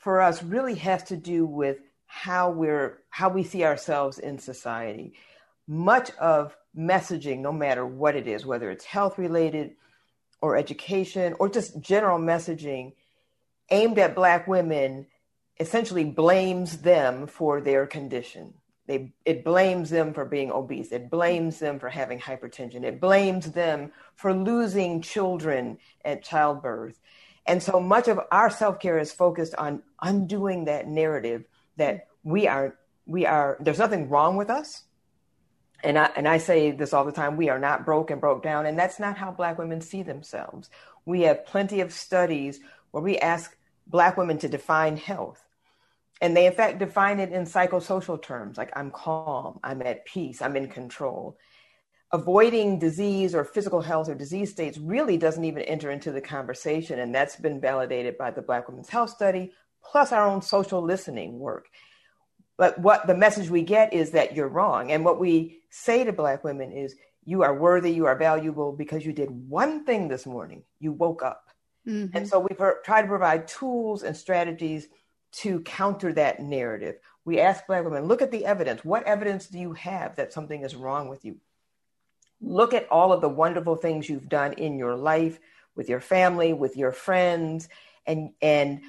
for 0.00 0.20
us 0.20 0.42
really 0.42 0.76
has 0.76 1.02
to 1.04 1.16
do 1.16 1.44
with 1.44 1.78
how 2.06 2.50
we're 2.50 3.02
how 3.10 3.28
we 3.28 3.44
see 3.44 3.64
ourselves 3.64 4.18
in 4.18 4.38
society. 4.38 5.14
Much 5.66 6.10
of 6.12 6.56
messaging, 6.76 7.40
no 7.40 7.52
matter 7.52 7.84
what 7.84 8.16
it 8.16 8.26
is, 8.26 8.46
whether 8.46 8.70
it's 8.70 8.84
health 8.84 9.18
related 9.18 9.72
or 10.40 10.56
education 10.56 11.34
or 11.38 11.48
just 11.48 11.80
general 11.80 12.18
messaging 12.18 12.92
aimed 13.70 13.98
at 13.98 14.14
Black 14.14 14.46
women 14.46 15.06
essentially 15.60 16.04
blames 16.04 16.78
them 16.78 17.26
for 17.26 17.60
their 17.60 17.86
condition. 17.86 18.54
They, 18.86 19.12
it 19.26 19.44
blames 19.44 19.90
them 19.90 20.14
for 20.14 20.24
being 20.24 20.50
obese. 20.50 20.92
It 20.92 21.10
blames 21.10 21.58
them 21.58 21.78
for 21.78 21.90
having 21.90 22.18
hypertension. 22.18 22.84
It 22.84 23.00
blames 23.00 23.52
them 23.52 23.92
for 24.14 24.32
losing 24.32 25.02
children 25.02 25.78
at 26.04 26.24
childbirth. 26.24 26.98
And 27.46 27.62
so 27.62 27.80
much 27.80 28.08
of 28.08 28.20
our 28.30 28.50
self 28.50 28.80
care 28.80 28.98
is 28.98 29.12
focused 29.12 29.54
on 29.56 29.82
undoing 30.00 30.66
that 30.66 30.86
narrative 30.86 31.44
that 31.76 32.06
we 32.22 32.46
are, 32.46 32.78
we 33.04 33.26
are, 33.26 33.58
there's 33.60 33.78
nothing 33.78 34.08
wrong 34.08 34.36
with 34.36 34.48
us 34.48 34.84
and 35.84 35.98
I, 35.98 36.10
and 36.16 36.28
I 36.28 36.38
say 36.38 36.72
this 36.72 36.92
all 36.92 37.04
the 37.04 37.12
time 37.12 37.36
we 37.36 37.50
are 37.50 37.58
not 37.58 37.84
broke 37.84 38.10
and 38.10 38.20
broke 38.20 38.42
down 38.42 38.66
and 38.66 38.78
that's 38.78 39.00
not 39.00 39.18
how 39.18 39.32
black 39.32 39.58
women 39.58 39.80
see 39.80 40.02
themselves 40.02 40.70
we 41.06 41.22
have 41.22 41.46
plenty 41.46 41.80
of 41.80 41.92
studies 41.92 42.60
where 42.92 43.02
we 43.02 43.18
ask 43.18 43.56
black 43.86 44.16
women 44.16 44.38
to 44.38 44.48
define 44.48 44.96
health 44.96 45.42
And 46.20 46.36
they, 46.36 46.46
in 46.46 46.52
fact, 46.52 46.78
define 46.80 47.20
it 47.20 47.32
in 47.32 47.44
psychosocial 47.44 48.20
terms 48.22 48.58
like 48.58 48.72
I'm 48.76 48.90
calm, 48.90 49.60
I'm 49.62 49.82
at 49.82 50.04
peace, 50.04 50.42
I'm 50.42 50.56
in 50.56 50.68
control. 50.68 51.38
Avoiding 52.12 52.78
disease 52.78 53.34
or 53.34 53.44
physical 53.44 53.82
health 53.82 54.08
or 54.08 54.14
disease 54.14 54.50
states 54.50 54.78
really 54.78 55.18
doesn't 55.18 55.44
even 55.44 55.62
enter 55.62 55.90
into 55.90 56.12
the 56.12 56.22
conversation. 56.22 56.98
And 57.00 57.14
that's 57.14 57.36
been 57.36 57.60
validated 57.60 58.18
by 58.18 58.30
the 58.32 58.42
Black 58.42 58.68
Women's 58.68 58.88
Health 58.88 59.10
Study, 59.10 59.52
plus 59.84 60.12
our 60.12 60.26
own 60.26 60.42
social 60.42 60.82
listening 60.82 61.38
work. 61.38 61.68
But 62.56 62.80
what 62.80 63.06
the 63.06 63.16
message 63.16 63.50
we 63.50 63.62
get 63.62 63.92
is 63.92 64.12
that 64.12 64.34
you're 64.36 64.48
wrong. 64.48 64.90
And 64.92 65.04
what 65.04 65.20
we 65.20 65.57
say 65.70 66.04
to 66.04 66.12
Black 66.12 66.44
women 66.44 66.72
is, 66.72 66.94
you 67.24 67.42
are 67.42 67.54
worthy, 67.54 67.92
you 67.92 68.06
are 68.06 68.16
valuable 68.16 68.72
because 68.72 69.04
you 69.04 69.12
did 69.12 69.30
one 69.30 69.84
thing 69.84 70.08
this 70.08 70.26
morning. 70.26 70.62
You 70.80 70.92
woke 70.92 71.22
up. 71.22 71.48
Mm-hmm. 71.86 72.16
And 72.16 72.28
so 72.28 72.38
we 72.38 72.54
per- 72.54 72.80
try 72.82 73.02
to 73.02 73.08
provide 73.08 73.48
tools 73.48 74.02
and 74.02 74.16
strategies 74.16 74.88
to 75.30 75.60
counter 75.60 76.12
that 76.14 76.40
narrative. 76.40 76.96
We 77.24 77.40
ask 77.40 77.66
Black 77.66 77.84
women, 77.84 78.04
look 78.04 78.22
at 78.22 78.30
the 78.30 78.46
evidence. 78.46 78.84
What 78.84 79.04
evidence 79.04 79.46
do 79.46 79.58
you 79.58 79.74
have 79.74 80.16
that 80.16 80.32
something 80.32 80.62
is 80.62 80.74
wrong 80.74 81.08
with 81.08 81.24
you? 81.24 81.36
Look 82.40 82.72
at 82.72 82.88
all 82.90 83.12
of 83.12 83.20
the 83.20 83.28
wonderful 83.28 83.76
things 83.76 84.08
you've 84.08 84.28
done 84.28 84.54
in 84.54 84.78
your 84.78 84.96
life, 84.96 85.38
with 85.74 85.88
your 85.88 86.00
family, 86.00 86.52
with 86.52 86.76
your 86.76 86.92
friends, 86.92 87.68
and, 88.06 88.30
and, 88.40 88.80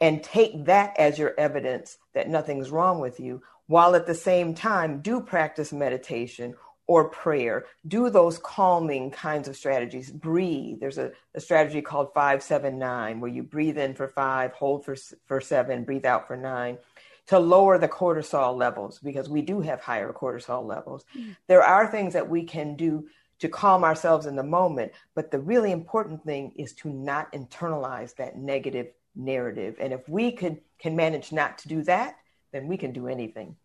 and 0.00 0.22
take 0.22 0.66
that 0.66 0.98
as 0.98 1.18
your 1.18 1.34
evidence 1.38 1.96
that 2.14 2.28
nothing's 2.28 2.70
wrong 2.70 3.00
with 3.00 3.18
you, 3.20 3.42
while 3.66 3.94
at 3.94 4.06
the 4.06 4.14
same 4.14 4.54
time 4.54 5.00
do 5.00 5.20
practice 5.20 5.72
meditation 5.72 6.54
or 6.86 7.08
prayer. 7.08 7.64
Do 7.86 8.10
those 8.10 8.38
calming 8.38 9.10
kinds 9.10 9.48
of 9.48 9.56
strategies. 9.56 10.10
Breathe. 10.10 10.78
There's 10.78 10.98
a, 10.98 11.10
a, 11.34 11.40
strategy 11.40 11.82
called 11.82 12.14
579 12.14 13.18
where 13.18 13.30
you 13.30 13.42
breathe 13.42 13.76
in 13.76 13.94
for 13.94 14.06
five, 14.06 14.52
hold 14.52 14.84
for, 14.84 14.96
for 15.26 15.40
seven, 15.40 15.82
breathe 15.82 16.04
out 16.04 16.28
for 16.28 16.36
nine 16.36 16.78
to 17.26 17.38
lower 17.38 17.76
the 17.78 17.88
cortisol 17.88 18.56
levels 18.56 19.00
because 19.00 19.28
we 19.28 19.42
do 19.42 19.60
have 19.60 19.80
higher 19.80 20.12
cortisol 20.12 20.64
levels. 20.64 21.04
Mm. 21.16 21.36
There 21.48 21.62
are 21.62 21.90
things 21.90 22.12
that 22.12 22.28
we 22.28 22.44
can 22.44 22.76
do 22.76 23.08
to 23.40 23.48
calm 23.48 23.84
ourselves 23.84 24.26
in 24.26 24.36
the 24.36 24.42
moment, 24.42 24.92
but 25.14 25.30
the 25.30 25.40
really 25.40 25.72
important 25.72 26.24
thing 26.24 26.52
is 26.56 26.72
to 26.72 26.88
not 26.88 27.32
internalize 27.32 28.14
that 28.16 28.38
negative 28.38 28.88
narrative. 29.14 29.76
And 29.80 29.92
if 29.92 30.08
we 30.08 30.32
could 30.32 30.58
can 30.78 30.94
manage 30.94 31.32
not 31.32 31.58
to 31.58 31.68
do 31.68 31.82
that, 31.82 32.16
then 32.52 32.68
we 32.68 32.76
can 32.76 32.92
do 32.92 33.08
anything. 33.08 33.56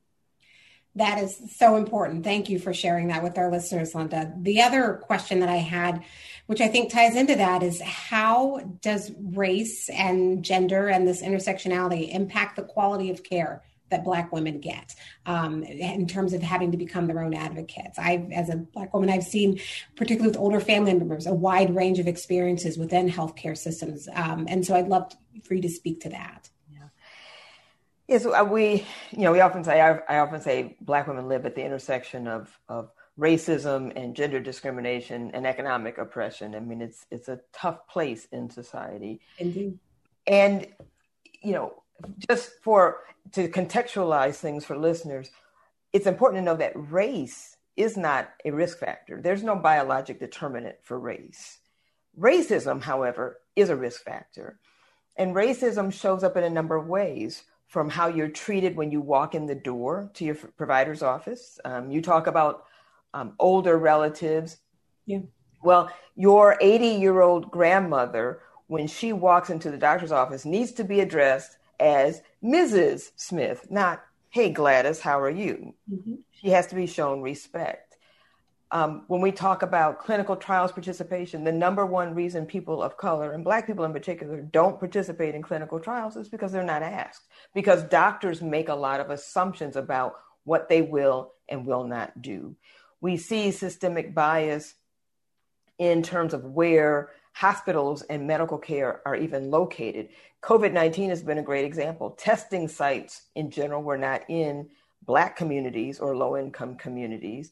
That 0.96 1.20
is 1.20 1.40
so 1.56 1.78
important. 1.78 2.26
Thank 2.26 2.50
you 2.50 2.60
for 2.60 2.74
sharing 2.74 3.08
that 3.08 3.24
with 3.24 3.38
our 3.38 3.50
listeners, 3.50 3.96
Linda. 3.96 4.34
The 4.38 4.62
other 4.62 5.00
question 5.04 5.40
that 5.40 5.48
I 5.48 5.58
had, 5.58 6.04
which 6.48 6.60
I 6.60 6.68
think 6.68 6.92
ties 6.92 7.16
into 7.16 7.36
that, 7.36 7.64
is 7.64 7.82
how 7.82 8.60
does 8.82 9.12
race 9.18 9.88
and 9.90 10.44
gender 10.44 10.90
and 10.90 11.08
this 11.08 11.22
intersectionality 11.22 12.14
impact 12.14 12.58
the 12.58 12.64
quality 12.64 13.10
of 13.10 13.24
care 13.24 13.64
that 13.90 14.04
Black 14.04 14.34
women 14.34 14.60
get 14.60 14.94
um, 15.26 15.64
in 15.64 16.08
terms 16.08 16.34
of 16.34 16.42
having 16.42 16.72
to 16.72 16.78
become 16.78 17.08
their 17.08 17.24
own 17.24 17.34
advocates? 17.34 17.98
I, 17.98 18.28
as 18.34 18.50
a 18.50 18.58
Black 18.58 18.94
woman, 18.94 19.10
I've 19.10 19.24
seen, 19.24 19.62
particularly 19.96 20.32
with 20.32 20.38
older 20.38 20.60
family 20.60 20.94
members, 20.94 21.26
a 21.26 21.34
wide 21.34 21.74
range 21.74 22.00
of 22.00 22.08
experiences 22.08 22.78
within 22.78 23.10
healthcare 23.10 23.58
systems, 23.58 24.10
um, 24.14 24.46
and 24.50 24.66
so 24.66 24.76
I'd 24.76 24.90
love 24.90 25.16
for 25.46 25.54
you 25.54 25.62
to 25.62 25.70
speak 25.70 26.02
to 26.02 26.10
that. 26.10 26.50
Yes, 28.12 28.26
uh, 28.26 28.44
we, 28.44 28.86
you 29.12 29.20
know, 29.20 29.32
we 29.32 29.40
often 29.40 29.64
say, 29.64 29.80
I, 29.80 30.00
I, 30.10 30.20
often 30.20 30.42
say 30.42 30.76
Black 30.82 31.08
women 31.08 31.30
live 31.30 31.46
at 31.46 31.56
the 31.56 31.64
intersection 31.64 32.28
of, 32.28 32.60
of 32.68 32.92
racism 33.18 33.94
and 33.96 34.14
gender 34.14 34.42
discrimination 34.42 35.32
and 35.34 35.48
economic 35.48 35.98
oppression. 35.98 36.54
I 36.54 36.60
mean, 36.60 36.82
it's, 36.82 37.06
it's 37.10 37.30
a 37.30 37.40
tough 37.54 37.88
place 37.88 38.28
in 38.34 38.50
society. 38.50 39.22
Indeed. 39.38 39.80
And, 40.28 40.68
you 41.42 41.54
know, 41.54 41.84
just 42.30 42.52
for, 42.62 42.98
to 43.32 43.48
contextualize 43.48 44.36
things 44.36 44.66
for 44.66 44.78
listeners, 44.78 45.32
it's 45.94 46.06
important 46.06 46.42
to 46.42 46.46
know 46.46 46.58
that 46.58 46.74
race 46.76 47.56
is 47.78 47.96
not 47.96 48.34
a 48.44 48.52
risk 48.52 48.78
factor. 48.80 49.22
There's 49.22 49.42
no 49.42 49.56
biologic 49.56 50.20
determinant 50.20 50.76
for 50.84 51.00
race. 51.00 51.60
Racism, 52.20 52.82
however, 52.82 53.38
is 53.56 53.70
a 53.70 53.76
risk 53.78 54.04
factor. 54.04 54.60
And 55.16 55.34
racism 55.34 55.94
shows 55.94 56.26
up 56.26 56.36
in 56.36 56.44
a 56.44 56.50
number 56.50 56.76
of 56.76 56.88
ways 56.88 57.44
from 57.72 57.90
how 57.90 58.10
you're 58.10 58.28
treated 58.28 58.76
when 58.76 58.92
you 58.92 59.00
walk 59.00 59.34
in 59.34 59.46
the 59.46 59.56
door 59.56 60.12
to 60.14 60.26
your 60.26 60.36
provider's 60.36 61.02
office. 61.02 61.58
Um, 61.64 61.90
you 61.90 62.02
talk 62.02 62.28
about 62.28 62.66
um, 63.14 63.34
older 63.40 63.78
relatives. 63.78 64.58
Yeah. 65.06 65.20
Well, 65.64 65.90
your 66.18 66.58
80 66.60 66.86
year 66.86 67.22
old 67.22 67.50
grandmother, 67.50 68.42
when 68.68 68.88
she 68.88 69.14
walks 69.14 69.50
into 69.50 69.72
the 69.72 69.78
doctor's 69.78 70.12
office, 70.12 70.44
needs 70.44 70.74
to 70.74 70.84
be 70.84 71.00
addressed 71.00 71.56
as 71.80 72.22
Mrs. 72.44 73.12
Smith, 73.16 73.66
not, 73.72 74.04
hey, 74.32 74.50
Gladys, 74.50 75.00
how 75.00 75.22
are 75.22 75.30
you? 75.30 75.74
Mm-hmm. 75.90 76.16
She 76.34 76.50
has 76.50 76.68
to 76.68 76.76
be 76.76 76.88
shown 76.88 77.22
respect 77.22 77.91
um, 78.72 79.04
when 79.08 79.20
we 79.20 79.34
talk 79.34 79.64
about 79.64 80.00
clinical 80.00 80.38
trials 80.38 80.72
participation, 80.72 81.44
the 81.44 81.52
number 81.52 81.86
one 81.86 82.16
reason 82.16 82.46
people 82.46 82.82
of 82.82 82.96
color 82.96 83.34
and 83.34 83.44
Black 83.44 83.68
people 83.68 83.84
in 83.84 83.92
particular 83.92 84.42
don't 84.42 84.80
participate 84.80 85.36
in 85.36 85.42
clinical 85.42 85.80
trials 85.80 86.16
is 86.16 86.30
because 86.30 86.54
they're 86.54 86.64
not 86.64 86.82
asked. 86.82 87.28
Because 87.54 87.84
doctors 87.84 88.42
make 88.42 88.70
a 88.70 88.76
lot 88.76 89.02
of 89.02 89.10
assumptions 89.10 89.76
about 89.76 90.16
what 90.46 90.70
they 90.70 90.82
will 90.82 91.34
and 91.50 91.66
will 91.66 91.84
not 91.86 92.22
do. 92.22 92.56
We 93.02 93.18
see 93.18 93.52
systemic 93.52 94.16
bias 94.16 94.74
in 95.78 96.02
terms 96.02 96.34
of 96.34 96.46
where 96.46 97.10
hospitals 97.34 98.04
and 98.04 98.28
medical 98.28 98.58
care 98.58 99.02
are 99.06 99.16
even 99.16 99.52
located. 99.52 100.10
COVID 100.44 100.72
19 100.72 101.10
has 101.10 101.24
been 101.24 101.40
a 101.40 101.44
great 101.44 101.66
example. 101.66 102.12
Testing 102.12 102.70
sites 102.70 103.24
in 103.36 103.52
general 103.52 103.84
were 103.84 103.98
not 103.98 104.24
in 104.30 104.70
Black 105.04 105.36
communities 105.36 106.00
or 106.00 106.16
low 106.16 106.38
income 106.38 106.76
communities. 106.76 107.52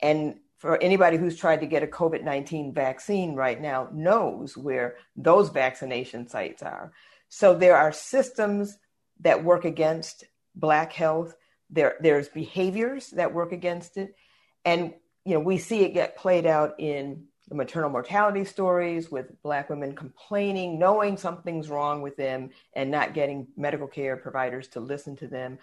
And 0.00 0.36
for 0.62 0.80
anybody 0.80 1.16
who's 1.16 1.36
tried 1.36 1.60
to 1.60 1.66
get 1.66 1.82
a 1.82 1.88
COVID 1.88 2.22
19 2.22 2.72
vaccine 2.72 3.34
right 3.34 3.60
now 3.60 3.88
knows 3.92 4.56
where 4.56 4.94
those 5.16 5.48
vaccination 5.48 6.28
sites 6.28 6.62
are. 6.62 6.92
So 7.28 7.58
there 7.58 7.76
are 7.76 7.90
systems 7.90 8.78
that 9.22 9.42
work 9.42 9.64
against 9.64 10.22
Black 10.54 10.92
health. 10.92 11.34
There, 11.68 11.96
there's 12.00 12.28
behaviors 12.28 13.10
that 13.10 13.34
work 13.34 13.50
against 13.50 13.96
it. 13.96 14.14
And 14.64 14.94
you 15.24 15.34
know, 15.34 15.40
we 15.40 15.58
see 15.58 15.82
it 15.82 15.94
get 15.94 16.16
played 16.16 16.46
out 16.46 16.78
in 16.78 17.24
the 17.48 17.56
maternal 17.56 17.90
mortality 17.90 18.44
stories 18.44 19.10
with 19.10 19.42
Black 19.42 19.68
women 19.68 19.96
complaining, 19.96 20.78
knowing 20.78 21.16
something's 21.16 21.70
wrong 21.70 22.02
with 22.02 22.16
them, 22.16 22.50
and 22.72 22.88
not 22.88 23.14
getting 23.14 23.48
medical 23.56 23.88
care 23.88 24.16
providers 24.16 24.68
to 24.68 24.80
listen 24.80 25.16
to 25.16 25.26
them, 25.26 25.58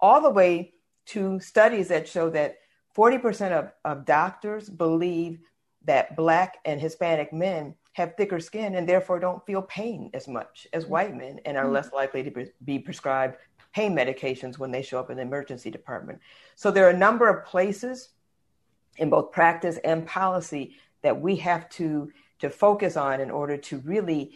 all 0.00 0.20
the 0.20 0.28
way 0.28 0.72
to 1.06 1.38
studies 1.38 1.86
that 1.86 2.08
show 2.08 2.30
that 2.30 2.56
40% 2.96 3.52
of, 3.52 3.72
of 3.84 4.04
doctors 4.04 4.68
believe 4.68 5.40
that 5.84 6.16
Black 6.16 6.58
and 6.64 6.80
Hispanic 6.80 7.32
men 7.32 7.74
have 7.92 8.16
thicker 8.16 8.40
skin 8.40 8.74
and 8.74 8.88
therefore 8.88 9.18
don't 9.18 9.44
feel 9.46 9.62
pain 9.62 10.10
as 10.14 10.28
much 10.28 10.66
as 10.72 10.84
mm-hmm. 10.84 10.92
white 10.92 11.16
men 11.16 11.40
and 11.44 11.56
are 11.56 11.64
mm-hmm. 11.64 11.74
less 11.74 11.92
likely 11.92 12.22
to 12.22 12.46
be 12.64 12.78
prescribed 12.78 13.36
pain 13.72 13.94
medications 13.94 14.58
when 14.58 14.70
they 14.70 14.82
show 14.82 14.98
up 14.98 15.10
in 15.10 15.16
the 15.16 15.22
emergency 15.22 15.70
department. 15.70 16.18
So 16.56 16.70
there 16.70 16.86
are 16.86 16.90
a 16.90 16.96
number 16.96 17.28
of 17.28 17.44
places 17.46 18.10
in 18.96 19.10
both 19.10 19.32
practice 19.32 19.78
and 19.84 20.06
policy 20.06 20.76
that 21.02 21.20
we 21.20 21.36
have 21.36 21.68
to, 21.70 22.12
to 22.40 22.50
focus 22.50 22.96
on 22.96 23.20
in 23.20 23.30
order 23.30 23.56
to 23.56 23.78
really 23.78 24.32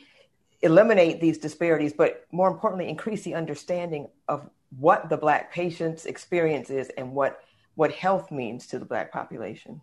eliminate 0.63 1.21
these 1.21 1.37
disparities, 1.37 1.93
but 1.93 2.25
more 2.33 2.49
importantly, 2.49 2.89
increase 2.89 3.23
the 3.23 3.35
understanding 3.35 4.09
of 4.29 4.49
what 4.79 5.09
the 5.09 5.17
Black 5.17 5.53
patient's 5.53 6.07
experience 6.07 6.71
is 6.71 6.91
and 6.97 7.13
what 7.13 7.41
what 7.75 7.93
health 7.93 8.31
means 8.31 8.67
to 8.69 8.79
the 8.79 8.85
Black 8.85 9.13
population. 9.13 9.81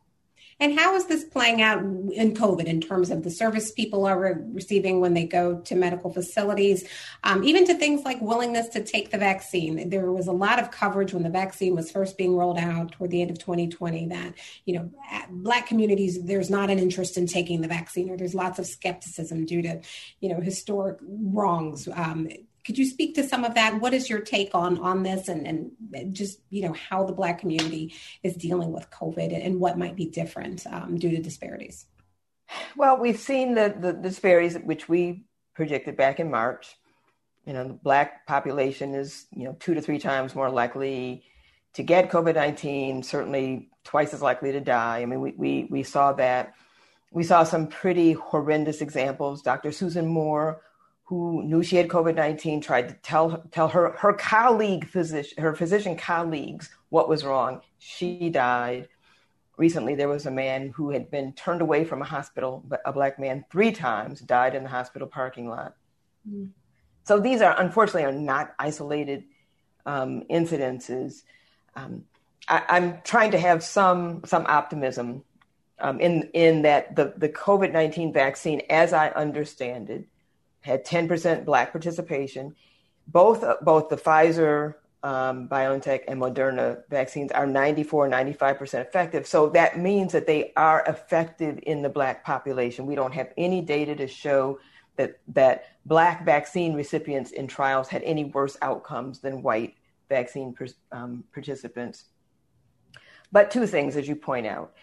And 0.62 0.77
how 0.77 0.95
is 0.95 1.08
this 1.08 1.23
playing 1.23 1.63
out 1.63 1.80
in 1.80 2.36
COVID 2.36 2.65
in 2.65 2.82
terms 2.82 3.10
of 3.10 3.23
the 3.23 3.32
service 3.32 3.71
people 3.71 4.06
are 4.06 4.19
re- 4.19 4.34
receiving 4.54 4.99
when 4.99 5.15
they 5.15 5.25
go 5.25 5.60
to 5.62 5.75
medical 5.75 6.13
facilities, 6.13 6.88
um, 7.23 7.43
even 7.43 7.65
to 7.65 7.73
things 7.73 8.04
like 8.06 8.21
willingness 8.21 8.67
to 8.69 8.84
take 8.84 9.10
the 9.10 9.17
vaccine? 9.17 9.89
There 9.89 10.12
was 10.12 10.27
a 10.27 10.32
lot 10.32 10.60
of 10.60 10.69
coverage 10.69 11.13
when 11.13 11.23
the 11.23 11.32
vaccine 11.32 11.75
was 11.75 11.89
first 11.89 12.15
being 12.15 12.36
rolled 12.36 12.60
out 12.60 12.91
toward 12.91 13.10
the 13.10 13.23
end 13.23 13.32
of 13.32 13.39
2020 13.39 14.10
that, 14.10 14.36
you 14.65 14.75
know, 14.75 14.91
Black 15.32 15.65
communities, 15.65 16.23
there's 16.23 16.51
not 16.51 16.69
an 16.69 16.77
interest 16.77 17.17
in 17.17 17.25
taking 17.25 17.62
the 17.62 17.67
vaccine 17.67 18.12
or 18.12 18.17
there's 18.17 18.36
lots 18.36 18.60
of 18.60 18.67
skepticism 18.67 19.45
due 19.45 19.63
to, 19.63 19.82
you 20.19 20.30
know, 20.30 20.39
historic 20.39 20.99
wrongs. 21.01 21.88
Um, 21.91 22.30
could 22.65 22.78
you 22.78 22.86
speak 22.86 23.15
to 23.15 23.24
some 23.24 23.43
of 23.43 23.56
that? 23.56 23.82
What 23.82 23.93
is 23.93 24.10
your 24.10 24.19
take 24.19 24.54
on 24.54 24.78
on 24.80 25.04
this, 25.04 25.28
and 25.28 25.47
and 25.93 26.15
just 26.15 26.39
you 26.50 26.63
know 26.63 26.74
how 26.74 27.04
the 27.04 27.13
Black 27.13 27.39
community 27.39 27.93
is 28.24 28.36
dealing 28.36 28.71
with 28.71 28.89
COVID 28.91 29.45
and 29.45 29.60
what 29.60 29.78
might 29.78 29.95
be 29.95 30.06
different 30.06 30.65
um, 30.67 30.97
due 30.97 31.12
to 31.12 31.21
disparities? 31.21 31.86
Well, 32.76 32.97
we've 32.97 33.19
seen 33.19 33.56
the, 33.56 33.74
the 33.78 33.93
disparities 33.93 34.58
which 34.58 34.89
we 34.89 35.26
predicted 35.56 35.95
back 35.95 36.19
in 36.19 36.30
March. 36.30 36.76
You 37.45 37.54
know, 37.54 37.67
the 37.67 37.74
Black 37.74 38.28
population 38.28 38.93
is 38.93 39.26
you 39.36 39.45
know 39.45 39.56
two 39.60 39.74
to 39.74 39.82
three 39.82 40.00
times 40.00 40.36
more 40.36 40.50
likely 40.50 41.24
to 41.74 41.84
get 41.84 42.12
COVID 42.12 42.36
nineteen. 42.36 43.02
Certainly 43.02 43.69
twice 43.84 44.13
as 44.13 44.21
likely 44.21 44.52
to 44.52 44.62
die. 44.62 45.00
I 45.02 45.06
mean, 45.06 45.21
we 45.21 45.32
we 45.32 45.67
we 45.69 45.84
saw 45.84 46.13
that. 46.13 46.54
We 47.12 47.24
saw 47.24 47.43
some 47.43 47.67
pretty 47.67 48.13
horrendous 48.13 48.82
examples. 48.82 49.41
Dr. 49.41 49.74
Susan 49.74 50.08
Moore 50.08 50.62
who 51.12 51.43
knew 51.43 51.62
she 51.62 51.76
had 51.76 51.89
COVID 51.89 52.15
19 52.15 52.62
tried 52.62 52.88
to 52.88 52.93
tell, 53.04 53.43
tell 53.52 53.67
her, 53.67 53.91
her 53.97 54.13
colleague 54.13 54.88
physician, 54.88 55.43
her 55.43 55.54
physician 55.54 55.97
colleagues 55.97 56.69
what 56.88 57.10
was 57.10 57.26
wrong. 57.26 57.60
She 57.80 58.30
died. 58.30 58.88
Recently, 59.58 59.93
there 59.93 60.08
was 60.08 60.26
a 60.26 60.32
man 60.32 60.69
who 60.69 60.91
had 60.91 61.12
been 61.12 61.34
turned 61.34 61.60
away 61.60 61.84
from 61.84 62.02
a 62.02 62.06
hospital, 62.06 62.63
but 62.65 62.82
a 62.86 62.93
black 62.93 63.19
man, 63.19 63.43
three 63.52 63.74
times, 63.74 64.21
died 64.21 64.56
in 64.56 64.63
the 64.63 64.69
hospital 64.69 65.06
parking 65.06 65.50
lot. 65.50 65.76
Mm. 66.26 66.52
So 67.04 67.19
these 67.19 67.41
are 67.41 67.60
unfortunately 67.60 68.06
are 68.06 68.13
not 68.13 68.56
isolated 68.58 69.26
um, 69.86 70.24
incidences. 70.32 71.24
Um, 71.76 72.06
I, 72.47 72.78
am 72.78 73.02
trying 73.04 73.32
to 73.32 73.38
have 73.38 73.65
some 73.65 74.21
some 74.24 74.45
optimism 74.47 75.26
um, 75.78 76.00
in 76.00 76.30
in 76.34 76.62
that 76.62 76.95
the 76.95 77.15
the 77.17 77.28
COVID 77.28 77.74
nineteen 77.74 78.13
vaccine, 78.13 78.62
as 78.69 78.93
I 78.93 79.10
understand 79.10 79.89
it, 79.89 80.06
had 80.62 80.86
10% 80.86 81.45
black 81.45 81.71
participation. 81.71 82.56
Both 83.08 83.43
both 83.62 83.89
the 83.89 83.97
Pfizer, 83.97 84.76
um, 85.04 85.50
BioNTech, 85.50 86.02
and 86.08 86.21
Moderna 86.21 86.84
vaccines 86.89 87.32
are 87.32 87.47
94, 87.47 88.10
95% 88.10 88.82
effective. 88.82 89.28
So 89.28 89.50
that 89.50 89.80
means 89.80 90.12
that 90.12 90.28
they 90.28 90.54
are 90.56 90.84
effective 90.88 91.60
in 91.63 91.82
the 91.82 91.89
black 91.89 92.24
population. 92.24 92.86
We 92.86 92.95
don't 92.95 93.13
have 93.13 93.34
any 93.38 93.62
data 93.62 93.95
to 93.95 94.08
show 94.08 94.60
that 94.97 95.19
that 95.30 95.65
black 95.86 96.26
vaccine 96.26 96.74
recipients 96.74 97.32
in 97.32 97.47
trials 97.47 97.88
had 97.88 98.04
any 98.04 98.26
worse 98.26 98.58
outcomes 98.62 99.19
than 99.19 99.41
white 99.41 99.76
vaccine 100.10 100.56
um, 100.91 101.24
participants. 101.34 102.06
But 103.32 103.50
two 103.50 103.65
things, 103.65 103.95
as 103.95 104.08
you 104.08 104.15
point 104.15 104.45
out, 104.45 104.74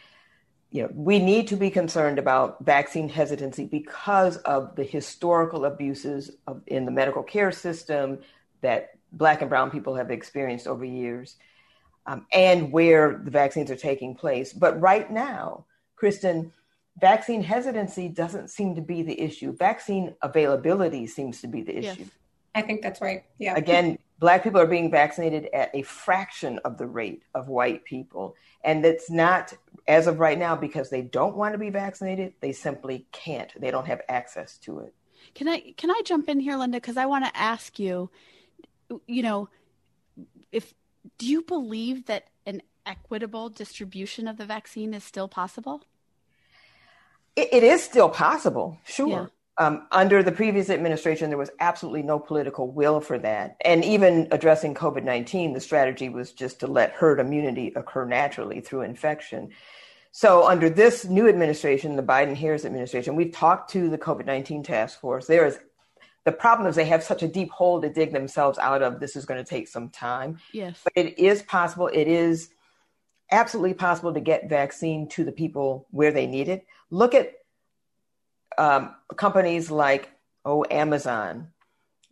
you 0.70 0.82
know, 0.82 0.90
we 0.92 1.18
need 1.18 1.48
to 1.48 1.56
be 1.56 1.70
concerned 1.70 2.18
about 2.18 2.64
vaccine 2.64 3.08
hesitancy 3.08 3.64
because 3.64 4.36
of 4.38 4.76
the 4.76 4.84
historical 4.84 5.64
abuses 5.64 6.30
of, 6.46 6.60
in 6.66 6.84
the 6.84 6.90
medical 6.90 7.22
care 7.22 7.50
system 7.52 8.18
that 8.60 8.90
Black 9.12 9.40
and 9.40 9.48
Brown 9.48 9.70
people 9.70 9.94
have 9.94 10.10
experienced 10.10 10.66
over 10.66 10.84
years, 10.84 11.36
um, 12.06 12.26
and 12.32 12.70
where 12.70 13.20
the 13.24 13.30
vaccines 13.30 13.70
are 13.70 13.76
taking 13.76 14.14
place. 14.14 14.52
But 14.52 14.78
right 14.80 15.10
now, 15.10 15.64
Kristen, 15.96 16.52
vaccine 17.00 17.42
hesitancy 17.42 18.08
doesn't 18.08 18.50
seem 18.50 18.74
to 18.74 18.82
be 18.82 19.02
the 19.02 19.18
issue. 19.18 19.56
Vaccine 19.56 20.14
availability 20.22 21.06
seems 21.06 21.40
to 21.40 21.46
be 21.46 21.62
the 21.62 21.78
issue. 21.78 22.00
Yes. 22.00 22.08
I 22.58 22.62
think 22.62 22.82
that's 22.82 23.00
right. 23.00 23.24
Yeah. 23.38 23.54
Again, 23.56 23.98
Black 24.18 24.42
people 24.42 24.60
are 24.60 24.66
being 24.66 24.90
vaccinated 24.90 25.48
at 25.52 25.70
a 25.74 25.82
fraction 25.82 26.58
of 26.64 26.76
the 26.76 26.86
rate 26.86 27.22
of 27.34 27.48
white 27.48 27.84
people. 27.84 28.34
And 28.64 28.84
it's 28.84 29.10
not, 29.10 29.54
as 29.86 30.06
of 30.06 30.18
right 30.18 30.38
now, 30.38 30.56
because 30.56 30.90
they 30.90 31.02
don't 31.02 31.36
want 31.36 31.54
to 31.54 31.58
be 31.58 31.70
vaccinated, 31.70 32.34
they 32.40 32.52
simply 32.52 33.06
can't. 33.12 33.52
They 33.60 33.70
don't 33.70 33.86
have 33.86 34.02
access 34.08 34.58
to 34.58 34.80
it. 34.80 34.94
Can 35.34 35.48
I 35.48 35.74
can 35.76 35.90
I 35.90 36.00
jump 36.04 36.28
in 36.28 36.40
here, 36.40 36.56
Linda? 36.56 36.78
Because 36.78 36.96
I 36.96 37.06
want 37.06 37.24
to 37.24 37.36
ask 37.36 37.78
you, 37.78 38.10
you 39.06 39.22
know, 39.22 39.48
if 40.52 40.72
do 41.18 41.26
you 41.26 41.42
believe 41.42 42.06
that 42.06 42.28
an 42.46 42.62
equitable 42.86 43.50
distribution 43.50 44.26
of 44.26 44.36
the 44.36 44.46
vaccine 44.46 44.94
is 44.94 45.04
still 45.04 45.28
possible? 45.28 45.84
it, 47.38 47.48
it 47.52 47.62
is 47.62 47.82
still 47.82 48.08
possible, 48.08 48.78
sure. 48.84 49.08
Yeah. 49.08 49.26
Um, 49.60 49.88
under 49.90 50.22
the 50.22 50.30
previous 50.30 50.70
administration, 50.70 51.30
there 51.30 51.38
was 51.38 51.50
absolutely 51.58 52.02
no 52.02 52.20
political 52.20 52.70
will 52.70 53.00
for 53.00 53.18
that. 53.18 53.56
And 53.64 53.84
even 53.84 54.28
addressing 54.30 54.74
COVID 54.74 55.02
19, 55.02 55.52
the 55.52 55.60
strategy 55.60 56.08
was 56.08 56.32
just 56.32 56.60
to 56.60 56.66
let 56.68 56.92
herd 56.92 57.18
immunity 57.18 57.72
occur 57.74 58.04
naturally 58.04 58.60
through 58.60 58.82
infection. 58.82 59.50
So, 60.12 60.46
under 60.46 60.70
this 60.70 61.04
new 61.04 61.28
administration, 61.28 61.96
the 61.96 62.02
Biden 62.02 62.36
Harris 62.36 62.64
administration, 62.64 63.16
we've 63.16 63.32
talked 63.32 63.70
to 63.72 63.90
the 63.90 63.98
COVID 63.98 64.26
19 64.26 64.62
task 64.62 65.00
force. 65.00 65.26
There 65.26 65.46
is 65.46 65.58
the 66.24 66.32
problem 66.32 66.68
is 66.68 66.76
they 66.76 66.84
have 66.84 67.02
such 67.02 67.22
a 67.22 67.28
deep 67.28 67.50
hole 67.50 67.80
to 67.80 67.88
dig 67.88 68.12
themselves 68.12 68.58
out 68.58 68.82
of. 68.82 69.00
This 69.00 69.16
is 69.16 69.24
going 69.24 69.42
to 69.42 69.48
take 69.48 69.66
some 69.66 69.88
time. 69.88 70.38
Yes. 70.52 70.80
But 70.84 70.92
it 70.94 71.18
is 71.18 71.42
possible. 71.42 71.88
It 71.88 72.06
is 72.06 72.50
absolutely 73.30 73.74
possible 73.74 74.12
to 74.12 74.20
get 74.20 74.48
vaccine 74.48 75.08
to 75.08 75.24
the 75.24 75.32
people 75.32 75.86
where 75.90 76.12
they 76.12 76.26
need 76.26 76.48
it. 76.48 76.66
Look 76.90 77.14
at 77.14 77.32
um, 78.58 78.94
companies 79.16 79.70
like 79.70 80.10
oh 80.44 80.64
Amazon, 80.70 81.48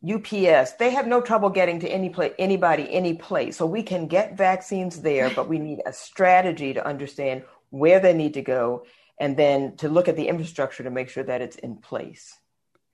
UPS. 0.06 0.72
They 0.72 0.90
have 0.90 1.06
no 1.06 1.20
trouble 1.20 1.50
getting 1.50 1.80
to 1.80 1.88
any 1.88 2.10
place, 2.10 2.32
anybody, 2.38 2.90
any 2.92 3.14
place. 3.14 3.56
So 3.56 3.66
we 3.66 3.82
can 3.82 4.06
get 4.06 4.36
vaccines 4.36 5.00
there, 5.00 5.30
but 5.30 5.48
we 5.48 5.58
need 5.58 5.80
a 5.86 5.92
strategy 5.92 6.74
to 6.74 6.86
understand 6.86 7.42
where 7.70 7.98
they 7.98 8.14
need 8.14 8.34
to 8.34 8.42
go, 8.42 8.84
and 9.18 9.36
then 9.36 9.76
to 9.76 9.88
look 9.88 10.08
at 10.08 10.16
the 10.16 10.28
infrastructure 10.28 10.84
to 10.84 10.90
make 10.90 11.08
sure 11.08 11.24
that 11.24 11.42
it's 11.42 11.56
in 11.56 11.76
place. 11.76 12.38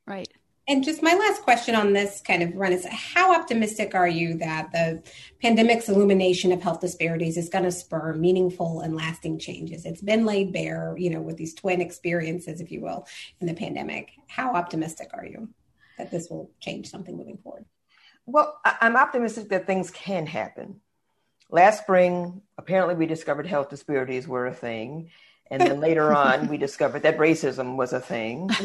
Right. 0.07 0.29
And 0.68 0.85
just 0.85 1.03
my 1.03 1.14
last 1.14 1.42
question 1.42 1.75
on 1.75 1.92
this 1.92 2.20
kind 2.20 2.42
of 2.42 2.55
run 2.55 2.72
is 2.72 2.87
how 2.88 3.35
optimistic 3.35 3.96
are 3.96 4.07
you 4.07 4.35
that 4.38 4.70
the 4.70 5.03
pandemic's 5.40 5.88
illumination 5.88 6.53
of 6.53 6.62
health 6.62 6.81
disparities 6.81 7.37
is 7.37 7.48
going 7.48 7.64
to 7.64 7.72
spur 7.72 8.14
meaningful 8.14 8.81
and 8.81 8.94
lasting 8.94 9.40
changes? 9.40 9.85
It's 9.85 10.01
been 10.01 10.25
laid 10.25 10.53
bare, 10.53 10.94
you 10.96 11.11
know, 11.11 11.20
with 11.20 11.37
these 11.37 11.55
twin 11.55 11.81
experiences, 11.81 12.61
if 12.61 12.70
you 12.70 12.81
will, 12.81 13.09
in 13.40 13.48
the 13.48 13.55
pandemic. 13.55 14.12
How 14.29 14.55
optimistic 14.55 15.11
are 15.14 15.27
you 15.27 15.48
that 15.98 16.12
this 16.12 16.31
will 16.31 16.53
change 16.61 16.88
something 16.88 17.16
moving 17.16 17.38
forward? 17.38 17.64
Well, 18.25 18.61
I'm 18.64 18.96
optimistic 18.96 19.48
that 19.48 19.66
things 19.66 19.90
can 19.90 20.27
happen. 20.27 20.81
Last 21.51 21.83
spring, 21.83 22.40
apparently, 22.57 22.94
we 22.94 23.07
discovered 23.07 23.48
health 23.48 23.68
disparities 23.68 24.29
were 24.29 24.46
a 24.46 24.55
thing. 24.55 25.11
And 25.51 25.61
then 25.61 25.81
later 25.81 26.12
on, 26.16 26.46
we 26.46 26.57
discovered 26.57 27.03
that 27.03 27.18
racism 27.18 27.77
was 27.77 27.92
a 27.92 28.01
thing. 28.01 28.48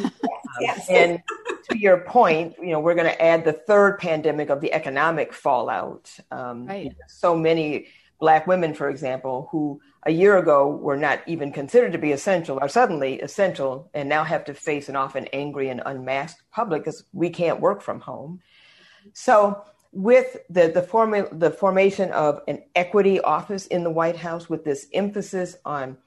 Yes. 0.60 0.89
Um, 0.89 0.95
and 0.95 1.23
to 1.69 1.77
your 1.77 1.97
point, 2.01 2.56
you 2.62 2.71
know, 2.71 2.80
we're 2.80 2.95
going 2.95 3.08
to 3.08 3.21
add 3.21 3.43
the 3.43 3.53
third 3.53 3.99
pandemic 3.99 4.49
of 4.49 4.62
the 4.62 4.73
economic 4.73 5.34
fallout. 5.34 6.15
Um, 6.32 6.65
right. 6.65 6.95
So 7.08 7.36
many 7.36 7.88
Black 8.19 8.47
women, 8.47 8.73
for 8.73 8.89
example, 8.89 9.47
who 9.51 9.80
a 10.03 10.12
year 10.12 10.38
ago 10.38 10.67
were 10.67 10.97
not 10.97 11.19
even 11.27 11.51
considered 11.51 11.91
to 11.91 11.97
be 11.97 12.12
essential, 12.13 12.58
are 12.60 12.69
suddenly 12.69 13.19
essential 13.19 13.89
and 13.93 14.10
now 14.10 14.23
have 14.23 14.43
to 14.45 14.53
face 14.53 14.89
an 14.89 14.95
often 14.95 15.27
angry 15.34 15.69
and 15.69 15.82
unmasked 15.86 16.41
public 16.51 16.84
because 16.84 17.03
we 17.13 17.30
can't 17.30 17.60
work 17.60 17.82
from 17.82 17.99
home. 17.99 18.39
So, 19.13 19.63
with 19.91 20.38
the 20.49 20.67
the, 20.69 20.82
form- 20.82 21.39
the 21.39 21.51
formation 21.51 22.12
of 22.12 22.41
an 22.47 22.63
equity 22.75 23.19
office 23.21 23.67
in 23.67 23.84
the 23.84 23.89
White 23.89 24.17
House, 24.17 24.49
with 24.49 24.63
this 24.63 24.88
emphasis 24.93 25.56
on 25.63 25.97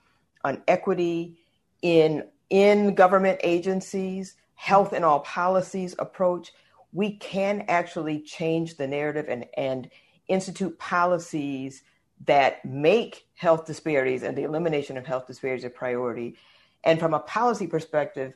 on 0.44 0.62
equity 0.66 1.38
in 1.82 2.24
in 2.50 2.94
government 2.94 3.40
agencies, 3.44 4.34
health 4.60 4.92
and 4.92 5.06
all 5.06 5.20
policies 5.20 5.94
approach, 5.98 6.52
we 6.92 7.16
can 7.16 7.64
actually 7.66 8.20
change 8.20 8.76
the 8.76 8.86
narrative 8.86 9.24
and, 9.26 9.46
and 9.56 9.88
institute 10.28 10.78
policies 10.78 11.82
that 12.26 12.62
make 12.62 13.26
health 13.36 13.64
disparities 13.64 14.22
and 14.22 14.36
the 14.36 14.42
elimination 14.42 14.98
of 14.98 15.06
health 15.06 15.26
disparities 15.26 15.64
a 15.64 15.70
priority. 15.70 16.36
And 16.84 17.00
from 17.00 17.14
a 17.14 17.20
policy 17.20 17.66
perspective, 17.66 18.34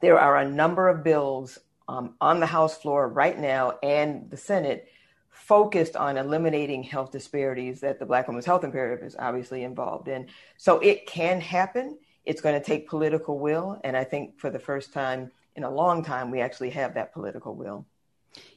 there 0.00 0.18
are 0.18 0.38
a 0.38 0.48
number 0.48 0.88
of 0.88 1.04
bills 1.04 1.58
um, 1.86 2.14
on 2.22 2.40
the 2.40 2.46
House 2.46 2.78
floor 2.78 3.06
right 3.06 3.38
now 3.38 3.78
and 3.82 4.30
the 4.30 4.38
Senate 4.38 4.88
focused 5.28 5.96
on 5.96 6.16
eliminating 6.16 6.82
health 6.82 7.12
disparities 7.12 7.80
that 7.80 7.98
the 7.98 8.06
Black 8.06 8.26
Women's 8.26 8.46
Health 8.46 8.64
Imperative 8.64 9.06
is 9.06 9.16
obviously 9.18 9.64
involved 9.64 10.08
in. 10.08 10.28
So 10.56 10.78
it 10.78 11.06
can 11.06 11.42
happen. 11.42 11.98
It's 12.24 12.40
going 12.40 12.58
to 12.58 12.64
take 12.64 12.88
political 12.88 13.38
will. 13.38 13.80
And 13.82 13.96
I 13.96 14.04
think 14.04 14.38
for 14.38 14.50
the 14.50 14.58
first 14.58 14.92
time 14.92 15.30
in 15.56 15.64
a 15.64 15.70
long 15.70 16.04
time, 16.04 16.30
we 16.30 16.40
actually 16.40 16.70
have 16.70 16.94
that 16.94 17.12
political 17.12 17.54
will. 17.54 17.86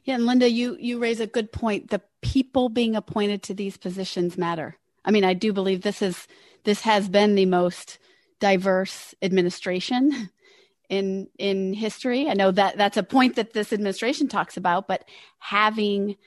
Yeah, 0.03 0.15
and 0.15 0.25
Linda, 0.25 0.49
you 0.49 0.77
you 0.79 0.99
raise 0.99 1.19
a 1.19 1.27
good 1.27 1.51
point. 1.51 1.89
The 1.89 2.01
people 2.21 2.69
being 2.69 2.95
appointed 2.95 3.41
to 3.43 3.53
these 3.53 3.77
positions 3.77 4.37
matter. 4.37 4.77
I 5.03 5.11
mean, 5.11 5.23
I 5.23 5.33
do 5.33 5.51
believe 5.51 5.81
this 5.81 6.01
is 6.01 6.27
this 6.63 6.81
has 6.81 7.09
been 7.09 7.35
the 7.35 7.45
most 7.45 7.99
diverse 8.39 9.15
administration 9.21 10.29
in 10.89 11.27
in 11.39 11.73
history. 11.73 12.29
I 12.29 12.33
know 12.33 12.51
that 12.51 12.77
that's 12.77 12.97
a 12.97 13.03
point 13.03 13.35
that 13.35 13.53
this 13.53 13.73
administration 13.73 14.27
talks 14.27 14.57
about, 14.57 14.87
but 14.87 15.05
having 15.39 16.17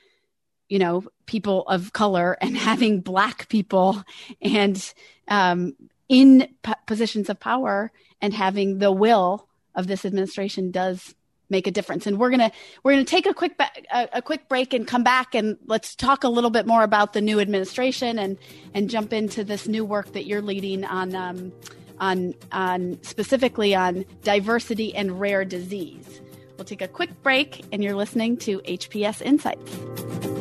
you 0.67 0.79
know 0.79 1.03
people 1.25 1.63
of 1.67 1.93
color 1.93 2.37
and 2.41 2.57
having 2.69 3.01
black 3.01 3.47
people 3.49 4.03
and 4.41 4.93
um, 5.27 5.73
in 6.09 6.47
p- 6.63 6.73
positions 6.85 7.29
of 7.29 7.39
power 7.39 7.91
and 8.21 8.33
having 8.33 8.79
the 8.79 8.91
will 8.91 9.47
of 9.75 9.87
this 9.87 10.05
administration 10.05 10.71
does 10.71 11.15
make 11.49 11.67
a 11.67 11.71
difference. 11.71 12.07
And 12.07 12.19
we're 12.19 12.29
gonna 12.29 12.51
we're 12.83 12.93
gonna 12.93 13.05
take 13.05 13.25
a 13.25 13.33
quick 13.33 13.57
ba- 13.57 13.71
a, 13.93 14.09
a, 14.13 14.21
quick 14.21 14.49
break 14.49 14.73
and 14.73 14.87
come 14.87 15.03
back 15.03 15.35
and 15.35 15.57
let's 15.65 15.95
talk 15.95 16.23
a 16.23 16.29
little 16.29 16.49
bit 16.49 16.65
more 16.65 16.83
about 16.83 17.13
the 17.13 17.21
new 17.21 17.39
administration 17.39 18.19
and 18.19 18.37
and 18.73 18.89
jump 18.89 19.13
into 19.13 19.43
this 19.43 19.67
new 19.67 19.85
work 19.85 20.13
that 20.13 20.25
you're 20.25 20.41
leading 20.41 20.83
on 20.83 21.15
um, 21.15 21.53
on 21.99 22.33
on 22.51 22.99
specifically 23.03 23.75
on 23.75 24.05
diversity 24.23 24.93
and 24.95 25.19
rare 25.19 25.45
disease. 25.45 26.21
We'll 26.57 26.65
take 26.65 26.81
a 26.81 26.87
quick 26.87 27.21
break 27.21 27.63
and 27.71 27.83
you're 27.83 27.95
listening 27.95 28.37
to 28.37 28.59
hps 28.61 29.21
insights 29.21 30.36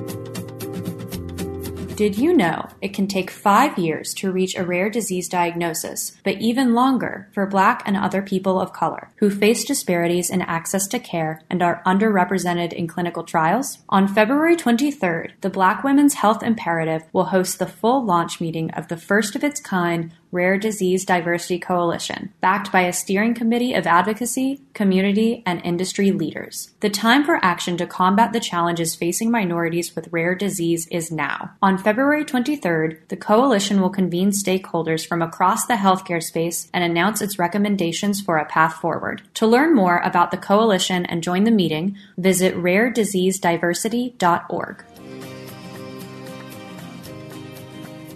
Did 1.96 2.18
you 2.18 2.34
know 2.34 2.68
it 2.82 2.92
can 2.92 3.06
take 3.06 3.30
five 3.30 3.78
years 3.78 4.12
to 4.18 4.30
reach 4.30 4.54
a 4.54 4.66
rare 4.66 4.90
disease 4.90 5.30
diagnosis, 5.30 6.12
but 6.24 6.38
even 6.42 6.74
longer 6.74 7.30
for 7.32 7.46
Black 7.46 7.82
and 7.86 7.96
other 7.96 8.20
people 8.20 8.60
of 8.60 8.74
color 8.74 9.08
who 9.16 9.30
face 9.30 9.64
disparities 9.64 10.28
in 10.28 10.42
access 10.42 10.86
to 10.88 10.98
care 10.98 11.40
and 11.48 11.62
are 11.62 11.82
underrepresented 11.86 12.74
in 12.74 12.86
clinical 12.86 13.22
trials? 13.22 13.78
On 13.88 14.06
February 14.06 14.56
23rd, 14.56 15.40
the 15.40 15.48
Black 15.48 15.82
Women's 15.82 16.12
Health 16.12 16.42
Imperative 16.42 17.04
will 17.14 17.24
host 17.24 17.58
the 17.58 17.66
full 17.66 18.04
launch 18.04 18.42
meeting 18.42 18.70
of 18.72 18.88
the 18.88 18.98
first 18.98 19.34
of 19.34 19.42
its 19.42 19.58
kind 19.58 20.12
Rare 20.36 20.58
Disease 20.58 21.06
Diversity 21.06 21.58
Coalition, 21.58 22.34
backed 22.42 22.70
by 22.70 22.82
a 22.82 22.92
steering 22.92 23.32
committee 23.32 23.72
of 23.72 23.86
advocacy, 23.86 24.60
community, 24.74 25.42
and 25.46 25.64
industry 25.64 26.12
leaders. 26.12 26.72
The 26.80 26.90
time 26.90 27.24
for 27.24 27.42
action 27.42 27.78
to 27.78 27.86
combat 27.86 28.34
the 28.34 28.40
challenges 28.40 28.94
facing 28.94 29.30
minorities 29.30 29.96
with 29.96 30.12
rare 30.12 30.34
disease 30.34 30.88
is 30.88 31.10
now. 31.10 31.52
On 31.62 31.78
February 31.78 32.22
23rd, 32.22 33.08
the 33.08 33.16
coalition 33.16 33.80
will 33.80 33.88
convene 33.88 34.30
stakeholders 34.30 35.06
from 35.06 35.22
across 35.22 35.64
the 35.64 35.76
healthcare 35.76 36.22
space 36.22 36.68
and 36.74 36.84
announce 36.84 37.22
its 37.22 37.38
recommendations 37.38 38.20
for 38.20 38.36
a 38.36 38.44
path 38.44 38.74
forward. 38.74 39.22
To 39.36 39.46
learn 39.46 39.74
more 39.74 40.00
about 40.00 40.32
the 40.32 40.36
coalition 40.36 41.06
and 41.06 41.22
join 41.22 41.44
the 41.44 41.50
meeting, 41.50 41.96
visit 42.18 42.54
rarediseasediversity.org. 42.56 44.84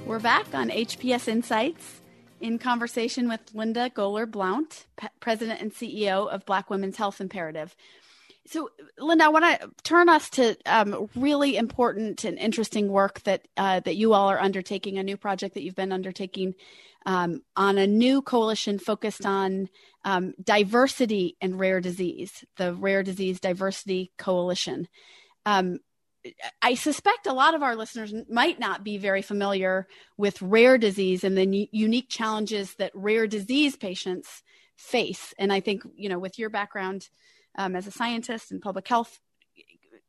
We're 0.05 0.19
back 0.19 0.55
on 0.55 0.69
HPS 0.69 1.29
Insights 1.29 2.00
in 2.41 2.59
conversation 2.59 3.29
with 3.29 3.41
Linda 3.55 3.91
Goler 3.91 4.31
Blount, 4.31 4.87
P- 4.97 5.09
President 5.21 5.61
and 5.61 5.73
CEO 5.73 6.29
of 6.29 6.47
Black 6.47 6.71
Women's 6.71 6.97
Health 6.97 7.21
Imperative. 7.21 7.75
So, 8.47 8.71
Linda, 8.99 9.27
I 9.27 9.29
want 9.29 9.45
to 9.45 9.71
turn 9.85 10.09
us 10.09 10.31
to 10.31 10.57
um, 10.67 11.09
really 11.15 11.57
important 11.57 12.25
and 12.25 12.39
interesting 12.39 12.89
work 12.89 13.21
that 13.23 13.47
uh, 13.57 13.81
that 13.81 13.97
you 13.97 14.13
all 14.13 14.29
are 14.29 14.41
undertaking. 14.41 14.99
A 14.99 15.03
new 15.03 15.17
project 15.17 15.55
that 15.55 15.63
you've 15.63 15.77
been 15.77 15.93
undertaking 15.93 16.55
um, 17.07 17.43
on 17.57 17.79
a 17.79 17.87
new 17.87 18.23
coalition 18.23 18.79
focused 18.79 19.25
on 19.25 19.69
um, 20.05 20.35
diversity 20.43 21.37
and 21.41 21.61
rare 21.61 21.81
disease, 21.81 22.45
the 22.57 22.75
Rare 22.75 23.03
Disease 23.03 23.41
Diversity 23.41 24.13
Coalition. 24.19 24.89
Um, 25.47 25.79
I 26.61 26.75
suspect 26.75 27.27
a 27.27 27.33
lot 27.33 27.55
of 27.55 27.63
our 27.63 27.75
listeners 27.75 28.13
might 28.29 28.59
not 28.59 28.85
be 28.85 28.99
very 28.99 29.23
familiar 29.23 29.87
with 30.17 30.41
rare 30.43 30.77
disease 30.77 31.25
and 31.25 31.37
the 31.37 31.69
unique 31.73 32.09
challenges 32.09 32.75
that 32.75 32.93
rare 32.95 33.27
disease 33.27 33.77
patients 33.77 34.43
face. 34.77 35.33
And 35.39 35.53
I 35.53 35.61
think, 35.61 35.83
you 35.97 36.09
know, 36.09 36.19
with 36.19 36.39
your 36.39 36.51
background 36.51 37.09
um, 37.57 37.75
as 37.75 37.87
a 37.87 37.91
scientist 37.91 38.53
in 38.53 38.61
public 38.61 38.87
health, 38.87 39.19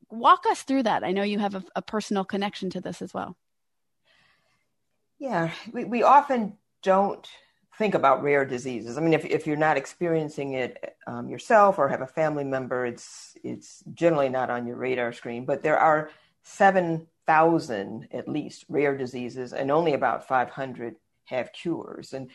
walk 0.10 0.46
us 0.50 0.64
through 0.64 0.84
that. 0.84 1.04
I 1.04 1.12
know 1.12 1.24
you 1.24 1.40
have 1.40 1.56
a, 1.56 1.64
a 1.76 1.82
personal 1.82 2.26
connection 2.26 2.70
to 2.72 2.82
this 2.82 3.02
as 3.02 3.14
well. 3.14 3.38
Yeah, 5.20 5.52
we, 5.72 5.86
we 5.86 6.04
often 6.04 6.58
don't 6.84 7.28
think 7.82 7.96
about 7.96 8.22
rare 8.22 8.46
diseases. 8.46 8.98
I 8.98 9.02
mean, 9.02 9.14
if, 9.14 9.26
if 9.26 9.48
you're 9.48 9.58
not 9.58 9.76
experiencing 9.76 10.54
it 10.54 10.96
um, 11.08 11.28
yourself 11.28 11.80
or 11.80 11.90
have 11.90 12.02
a 12.02 12.08
family 12.08 12.44
member, 12.44 12.86
it's 12.86 13.36
it's 13.44 13.84
generally 13.94 14.30
not 14.30 14.52
on 14.52 14.68
your 14.68 14.78
radar 14.78 15.12
screen. 15.14 15.46
But 15.46 15.64
there 15.64 15.80
are 15.80 16.12
seven 16.44 17.08
thousand 17.26 18.08
at 18.12 18.28
least 18.28 18.66
rare 18.70 18.96
diseases, 18.96 19.52
and 19.52 19.72
only 19.72 19.94
about 19.94 20.28
five 20.28 20.52
hundred 20.52 20.96
have 21.26 21.52
cures. 21.54 22.14
And 22.14 22.30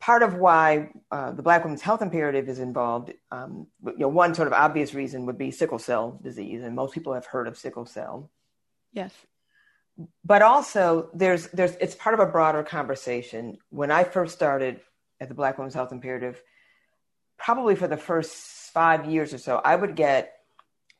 part 0.00 0.22
of 0.22 0.34
why 0.34 0.90
uh, 1.10 1.32
the 1.32 1.42
Black 1.42 1.62
Women's 1.62 1.82
Health 1.82 2.00
Imperative 2.00 2.48
is 2.48 2.58
involved, 2.58 3.12
um, 3.30 3.66
you 3.84 3.98
know, 3.98 4.08
one 4.08 4.34
sort 4.34 4.48
of 4.48 4.54
obvious 4.54 4.94
reason 4.94 5.26
would 5.26 5.38
be 5.38 5.50
sickle 5.50 5.78
cell 5.78 6.18
disease, 6.22 6.62
and 6.62 6.74
most 6.74 6.94
people 6.94 7.12
have 7.12 7.26
heard 7.26 7.48
of 7.48 7.58
sickle 7.58 7.84
cell. 7.84 8.30
Yes 8.92 9.12
but 10.24 10.42
also 10.42 11.10
there's 11.14 11.48
there's 11.48 11.76
it's 11.80 11.94
part 11.94 12.14
of 12.14 12.20
a 12.20 12.30
broader 12.30 12.62
conversation. 12.62 13.58
When 13.70 13.90
I 13.90 14.04
first 14.04 14.34
started 14.34 14.80
at 15.20 15.28
the 15.28 15.34
Black 15.34 15.58
Women's 15.58 15.74
Health 15.74 15.92
Imperative, 15.92 16.42
probably 17.38 17.76
for 17.76 17.88
the 17.88 17.96
first 17.96 18.34
five 18.72 19.06
years 19.06 19.32
or 19.32 19.38
so, 19.38 19.60
I 19.64 19.76
would 19.76 19.94
get 19.94 20.32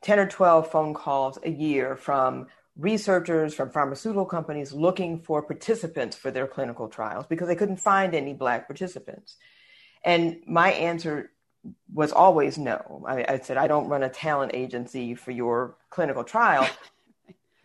10 0.03 0.19
or 0.19 0.27
12 0.27 0.71
phone 0.71 0.93
calls 0.93 1.37
a 1.43 1.49
year 1.49 1.95
from 1.95 2.47
researchers 2.77 3.53
from 3.53 3.69
pharmaceutical 3.69 4.25
companies 4.25 4.73
looking 4.73 5.19
for 5.19 5.41
participants 5.41 6.15
for 6.15 6.29
their 6.29 6.47
clinical 6.47 6.87
trials 6.87 7.25
because 7.25 7.47
they 7.47 7.55
couldn't 7.55 7.77
find 7.77 8.13
any 8.13 8.33
black 8.33 8.67
participants. 8.67 9.37
And 10.03 10.41
my 10.45 10.71
answer 10.71 11.31
was 11.93 12.11
always 12.11 12.57
no. 12.57 13.05
I, 13.07 13.25
I 13.27 13.39
said, 13.39 13.57
I 13.57 13.67
don't 13.67 13.87
run 13.87 14.03
a 14.03 14.09
talent 14.09 14.51
agency 14.53 15.15
for 15.15 15.31
your 15.31 15.77
clinical 15.89 16.23
trial 16.23 16.67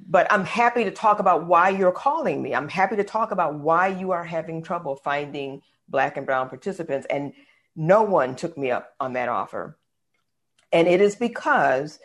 but 0.08 0.30
I'm 0.30 0.44
happy 0.44 0.84
to 0.84 0.90
talk 0.90 1.18
about 1.18 1.46
why 1.46 1.70
you're 1.70 1.92
calling 1.92 2.42
me. 2.42 2.54
I'm 2.54 2.68
happy 2.68 2.96
to 2.96 3.04
talk 3.04 3.30
about 3.30 3.54
why 3.54 3.88
you 3.88 4.12
are 4.12 4.24
having 4.24 4.62
trouble 4.62 4.96
finding 4.96 5.62
Black 5.88 6.16
and 6.16 6.26
Brown 6.26 6.48
participants. 6.48 7.06
And 7.10 7.32
no 7.76 8.02
one 8.02 8.36
took 8.36 8.56
me 8.56 8.70
up 8.70 8.94
on 8.98 9.14
that 9.14 9.28
offer. 9.28 9.78
And 10.72 10.88
it 10.88 11.00
is 11.00 11.16
because 11.16 11.98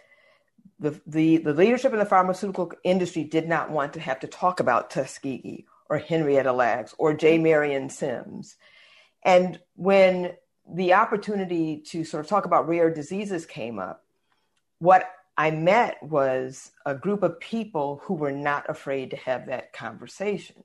the, 0.79 0.99
the, 1.05 1.37
the 1.37 1.53
leadership 1.53 1.93
in 1.93 1.99
the 1.99 2.05
pharmaceutical 2.05 2.71
industry 2.83 3.23
did 3.23 3.47
not 3.47 3.69
want 3.71 3.93
to 3.93 3.99
have 3.99 4.19
to 4.21 4.27
talk 4.27 4.59
about 4.59 4.89
Tuskegee 4.89 5.65
or 5.89 5.97
Henrietta 5.97 6.51
Lacks 6.51 6.95
or 6.97 7.13
J. 7.13 7.37
Marion 7.37 7.89
Sims. 7.89 8.55
And 9.23 9.59
when 9.75 10.33
the 10.67 10.93
opportunity 10.93 11.81
to 11.87 12.03
sort 12.03 12.23
of 12.23 12.29
talk 12.29 12.45
about 12.45 12.67
rare 12.67 12.91
diseases 12.91 13.45
came 13.45 13.79
up, 13.79 14.03
what 14.79 15.09
I 15.37 15.51
met 15.51 16.01
was 16.01 16.71
a 16.85 16.95
group 16.95 17.23
of 17.23 17.39
people 17.39 18.01
who 18.03 18.13
were 18.13 18.31
not 18.31 18.69
afraid 18.69 19.11
to 19.11 19.17
have 19.17 19.47
that 19.47 19.73
conversation. 19.73 20.63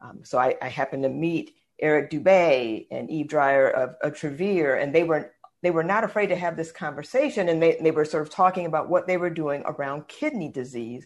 Um, 0.00 0.20
so 0.24 0.38
I, 0.38 0.56
I, 0.60 0.68
happened 0.68 1.02
to 1.04 1.08
meet 1.08 1.54
Eric 1.80 2.10
Dube 2.10 2.86
and 2.90 3.10
Eve 3.10 3.28
Dreyer 3.28 3.68
of, 3.68 3.96
of 4.02 4.12
Travere, 4.12 4.80
and 4.80 4.94
they 4.94 5.04
were 5.04 5.32
they 5.62 5.70
were 5.72 5.82
not 5.82 6.04
afraid 6.04 6.28
to 6.28 6.36
have 6.36 6.56
this 6.56 6.70
conversation, 6.70 7.48
and 7.48 7.60
they, 7.60 7.78
they 7.80 7.90
were 7.90 8.04
sort 8.04 8.22
of 8.22 8.30
talking 8.30 8.66
about 8.66 8.88
what 8.88 9.08
they 9.08 9.16
were 9.16 9.30
doing 9.30 9.62
around 9.66 10.06
kidney 10.06 10.48
disease, 10.48 11.04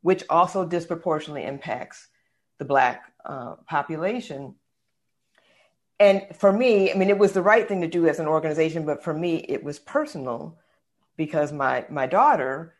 which 0.00 0.24
also 0.30 0.64
disproportionately 0.64 1.44
impacts 1.44 2.08
the 2.58 2.64
Black 2.64 3.02
uh, 3.26 3.56
population. 3.68 4.54
And 6.00 6.22
for 6.34 6.52
me, 6.52 6.90
I 6.90 6.94
mean, 6.94 7.10
it 7.10 7.18
was 7.18 7.32
the 7.32 7.42
right 7.42 7.68
thing 7.68 7.82
to 7.82 7.86
do 7.86 8.08
as 8.08 8.18
an 8.18 8.26
organization, 8.26 8.86
but 8.86 9.04
for 9.04 9.12
me, 9.12 9.44
it 9.48 9.62
was 9.62 9.78
personal 9.78 10.58
because 11.16 11.52
my 11.52 11.84
my 11.90 12.06
daughter, 12.06 12.74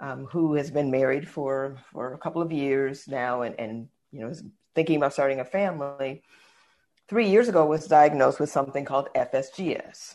um, 0.00 0.26
who 0.26 0.54
has 0.54 0.70
been 0.70 0.90
married 0.90 1.28
for 1.28 1.78
for 1.92 2.14
a 2.14 2.18
couple 2.18 2.42
of 2.42 2.52
years 2.52 3.08
now, 3.08 3.42
and 3.42 3.58
and 3.58 3.88
you 4.12 4.20
know 4.20 4.28
is 4.28 4.42
thinking 4.74 4.96
about 4.96 5.12
starting 5.12 5.40
a 5.40 5.44
family, 5.44 6.22
three 7.08 7.28
years 7.28 7.48
ago 7.48 7.66
was 7.66 7.86
diagnosed 7.86 8.38
with 8.38 8.50
something 8.50 8.84
called 8.84 9.08
FSGS, 9.14 10.14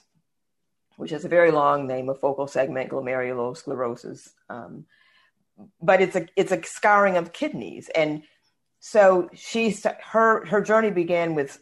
which 0.98 1.12
is 1.12 1.26
a 1.26 1.30
very 1.30 1.52
long 1.52 1.88
name 1.88 2.10
of 2.10 2.20
focal 2.20 2.48
segment 2.48 2.90
glomerulosclerosis. 2.90 4.30
Um, 4.50 4.86
but 5.82 6.02
it's 6.02 6.16
a 6.16 6.28
it's 6.36 6.52
a 6.52 6.64
scarring 6.64 7.18
of 7.18 7.34
kidneys, 7.34 7.90
and 7.96 8.24
so 8.80 9.30
she's 9.34 9.86
her 10.12 10.46
her 10.46 10.62
journey 10.62 10.92
began 10.92 11.36
with 11.36 11.60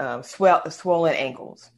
uh, 0.00 0.22
swell, 0.22 0.68
swollen 0.70 1.14
ankles 1.14 1.70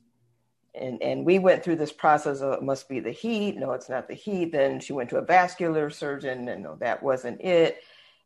and 0.74 1.02
and 1.02 1.24
we 1.24 1.38
went 1.38 1.62
through 1.62 1.76
this 1.76 1.92
process 1.92 2.40
of 2.40 2.52
it 2.54 2.62
must 2.62 2.88
be 2.88 3.00
the 3.00 3.10
heat. 3.10 3.56
No 3.56 3.72
it's 3.72 3.88
not 3.88 4.08
the 4.08 4.14
heat. 4.14 4.52
Then 4.52 4.80
she 4.80 4.92
went 4.92 5.10
to 5.10 5.18
a 5.18 5.22
vascular 5.24 5.90
surgeon 5.90 6.48
and 6.48 6.62
no 6.62 6.76
that 6.80 7.02
wasn't 7.02 7.40
it. 7.40 7.78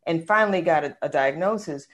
And 0.05 0.25
finally 0.25 0.61
got 0.61 0.83
a, 0.83 0.97
a 1.01 1.09
diagnosis. 1.09 1.87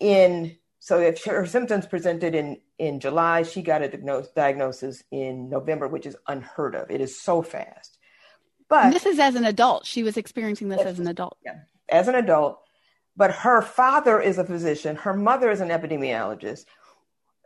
In 0.00 0.56
so 0.78 1.00
if 1.00 1.24
her 1.24 1.46
symptoms 1.46 1.86
presented 1.86 2.34
in 2.34 2.58
in 2.78 3.00
july 3.00 3.42
she 3.42 3.62
got 3.62 3.82
a 3.82 4.26
diagnosis 4.36 5.02
in 5.10 5.50
november 5.50 5.88
which 5.88 6.06
is 6.06 6.16
unheard 6.28 6.74
of. 6.74 6.90
It 6.90 7.00
is 7.00 7.20
so 7.20 7.42
fast. 7.42 7.98
But 8.68 8.84
and 8.84 8.92
this 8.94 9.06
is 9.06 9.18
as 9.18 9.34
an 9.34 9.44
adult. 9.44 9.86
She 9.86 10.02
was 10.02 10.16
experiencing 10.16 10.68
this 10.68 10.82
as 10.82 10.98
an 10.98 11.08
adult. 11.08 11.38
Yeah 11.44 11.60
as 11.88 12.08
an 12.08 12.14
adult. 12.14 12.60
But 13.16 13.32
her 13.32 13.62
father 13.62 14.20
is 14.20 14.38
a 14.38 14.44
physician. 14.44 14.96
Her 14.96 15.14
mother 15.14 15.50
is 15.50 15.60
an 15.60 15.68
epidemiologist 15.68 16.66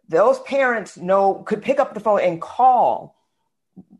those 0.09 0.41
parents 0.41 0.97
know 0.97 1.43
could 1.47 1.63
pick 1.63 1.81
up 1.81 1.95
the 1.95 2.01
phone 2.01 2.21
and 2.21 2.41
call 2.41 3.17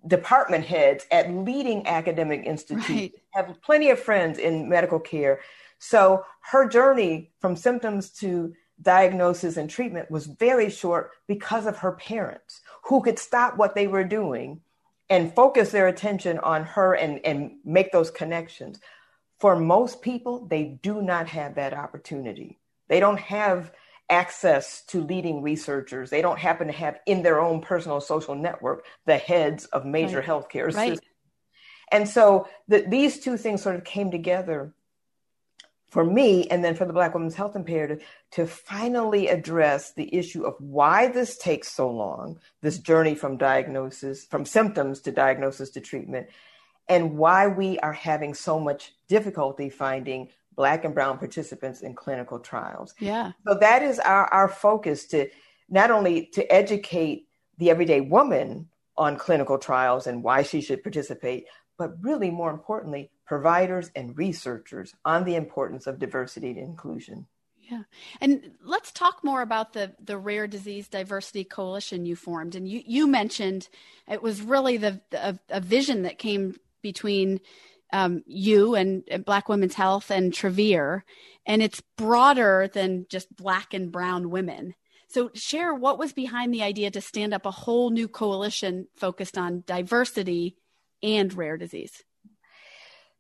department 0.07 0.65
heads 0.65 1.07
at 1.11 1.33
leading 1.33 1.87
academic 1.87 2.45
institutes. 2.45 2.89
Right. 2.89 3.13
have 3.31 3.63
plenty 3.63 3.91
of 3.91 3.99
friends 3.99 4.39
in 4.39 4.69
medical 4.69 5.01
care. 5.01 5.41
So 5.79 6.25
her 6.51 6.69
journey 6.69 7.31
from 7.41 7.57
symptoms 7.57 8.11
to 8.21 8.55
diagnosis 8.81 9.57
and 9.57 9.71
treatment 9.71 10.11
was 10.11 10.27
very 10.27 10.71
short 10.71 11.13
because 11.29 11.67
of 11.67 11.79
her 11.79 11.93
parents 11.93 12.61
who 12.85 13.01
could 13.03 13.19
stop 13.19 13.57
what 13.57 13.75
they 13.75 13.87
were 13.87 14.05
doing 14.05 14.61
and 15.09 15.35
focus 15.35 15.71
their 15.71 15.89
attention 15.89 16.39
on 16.39 16.65
her 16.65 16.95
and, 16.95 17.25
and 17.25 17.53
make 17.65 17.93
those 17.93 18.11
connections. 18.11 18.81
For 19.39 19.57
most 19.57 20.03
people 20.03 20.47
they 20.47 20.79
do 20.83 21.03
not 21.03 21.29
have 21.29 21.55
that 21.57 21.75
opportunity. 21.75 22.59
They 22.89 23.01
don't 23.01 23.21
have 23.21 23.73
access 24.09 24.83
to 24.87 25.03
leading 25.03 25.43
researchers. 25.43 26.11
They 26.11 26.23
don't 26.23 26.39
happen 26.39 26.67
to 26.67 26.73
have 26.73 26.99
in 27.07 27.23
their 27.23 27.41
own 27.41 27.61
personal 27.61 28.01
social 28.01 28.35
network 28.35 28.85
the 29.07 29.17
heads 29.17 29.65
of 29.67 29.85
major 29.85 30.19
right. 30.19 30.29
healthcare 30.29 30.75
right. 30.75 30.91
systems. 30.91 31.01
And 31.91 32.09
so 32.09 32.49
the, 32.69 32.85
these 32.89 33.21
two 33.21 33.37
things 33.37 33.63
sort 33.63 33.77
of 33.77 33.85
came 33.85 34.11
together 34.11 34.75
for 35.93 36.05
me 36.05 36.49
and 36.49 36.65
then 36.65 36.75
for 36.75 36.87
the 36.87 36.93
Black 36.95 37.13
Women's 37.13 37.35
Health 37.35 37.55
Imperative 37.55 38.03
to 38.31 38.47
finally 38.47 39.29
address 39.29 39.93
the 39.93 40.15
issue 40.15 40.45
of 40.45 40.55
why 40.59 41.09
this 41.09 41.37
takes 41.37 41.71
so 41.71 41.91
long, 41.91 42.41
this 42.63 42.79
journey 42.79 43.15
from 43.15 43.37
diagnosis, 43.37 44.25
from 44.25 44.47
symptoms 44.47 45.03
to 45.03 45.13
diagnosis 45.13 45.69
to 45.71 45.81
treatment, 45.83 46.29
and 46.89 47.19
why 47.19 47.47
we 47.47 47.79
are 47.81 47.93
having 47.93 48.33
so 48.33 48.59
much 48.59 48.95
difficulty 49.07 49.69
finding 49.69 50.31
Black 50.55 50.85
and 50.85 50.95
Brown 50.95 51.19
participants 51.19 51.81
in 51.83 51.95
clinical 51.95 52.39
trials. 52.39 52.95
Yeah. 52.99 53.33
So 53.47 53.55
that 53.55 53.83
is 53.83 53.99
our, 53.99 54.27
our 54.27 54.49
focus 54.49 55.07
to 55.09 55.29
not 55.69 55.91
only 55.91 56.27
to 56.35 56.53
educate 56.53 57.29
the 57.59 57.71
everyday 57.71 58.01
woman 58.01 58.69
on 58.97 59.17
clinical 59.17 59.59
trials 59.59 60.07
and 60.07 60.23
why 60.23 60.43
she 60.43 60.61
should 60.61 60.83
participate, 60.83 61.47
but 61.79 61.93
really 62.01 62.31
more 62.31 62.51
importantly, 62.51 63.11
providers 63.27 63.91
and 63.97 64.17
researchers 64.19 64.95
on 65.05 65.25
the 65.25 65.37
importance 65.37 65.87
of 65.87 65.99
diversity 65.99 66.51
and 66.51 66.59
inclusion. 66.59 67.27
Yeah. 67.71 67.85
And 68.21 68.53
let's 68.63 68.93
talk 68.93 69.25
more 69.25 69.41
about 69.41 69.73
the, 69.73 69.95
the 70.05 70.19
Rare 70.19 70.47
Disease 70.47 70.89
Diversity 70.89 71.45
Coalition 71.45 72.05
you 72.05 72.17
formed. 72.17 72.55
And 72.55 72.69
you, 72.69 72.83
you 72.85 73.07
mentioned 73.07 73.69
it 74.11 74.23
was 74.23 74.43
really 74.43 74.77
the, 74.77 75.01
a, 75.13 75.39
a 75.49 75.61
vision 75.61 76.03
that 76.03 76.19
came 76.19 76.57
between 76.83 77.41
um, 77.93 78.23
you 78.27 78.75
and, 78.75 79.05
and, 79.11 79.25
Black 79.25 79.49
Women's 79.49 79.75
Health 79.75 80.11
and 80.11 80.33
Travere, 80.33 81.03
and 81.47 81.63
it's 81.63 81.83
broader 81.97 82.69
than 82.73 83.07
just 83.09 83.35
Black 83.37 83.75
and 83.75 83.93
Brown 83.93 84.31
women. 84.31 84.75
So, 85.09 85.31
share 85.35 85.75
what 85.75 85.99
was 85.99 86.13
behind 86.13 86.55
the 86.55 86.63
idea 86.63 86.91
to 86.91 87.01
stand 87.01 87.35
up 87.35 87.45
a 87.45 87.51
whole 87.51 87.91
new 87.91 88.09
coalition 88.09 88.89
focused 88.97 89.37
on 89.37 89.63
diversity 89.67 90.57
and 91.03 91.33
rare 91.35 91.59
disease. 91.59 92.03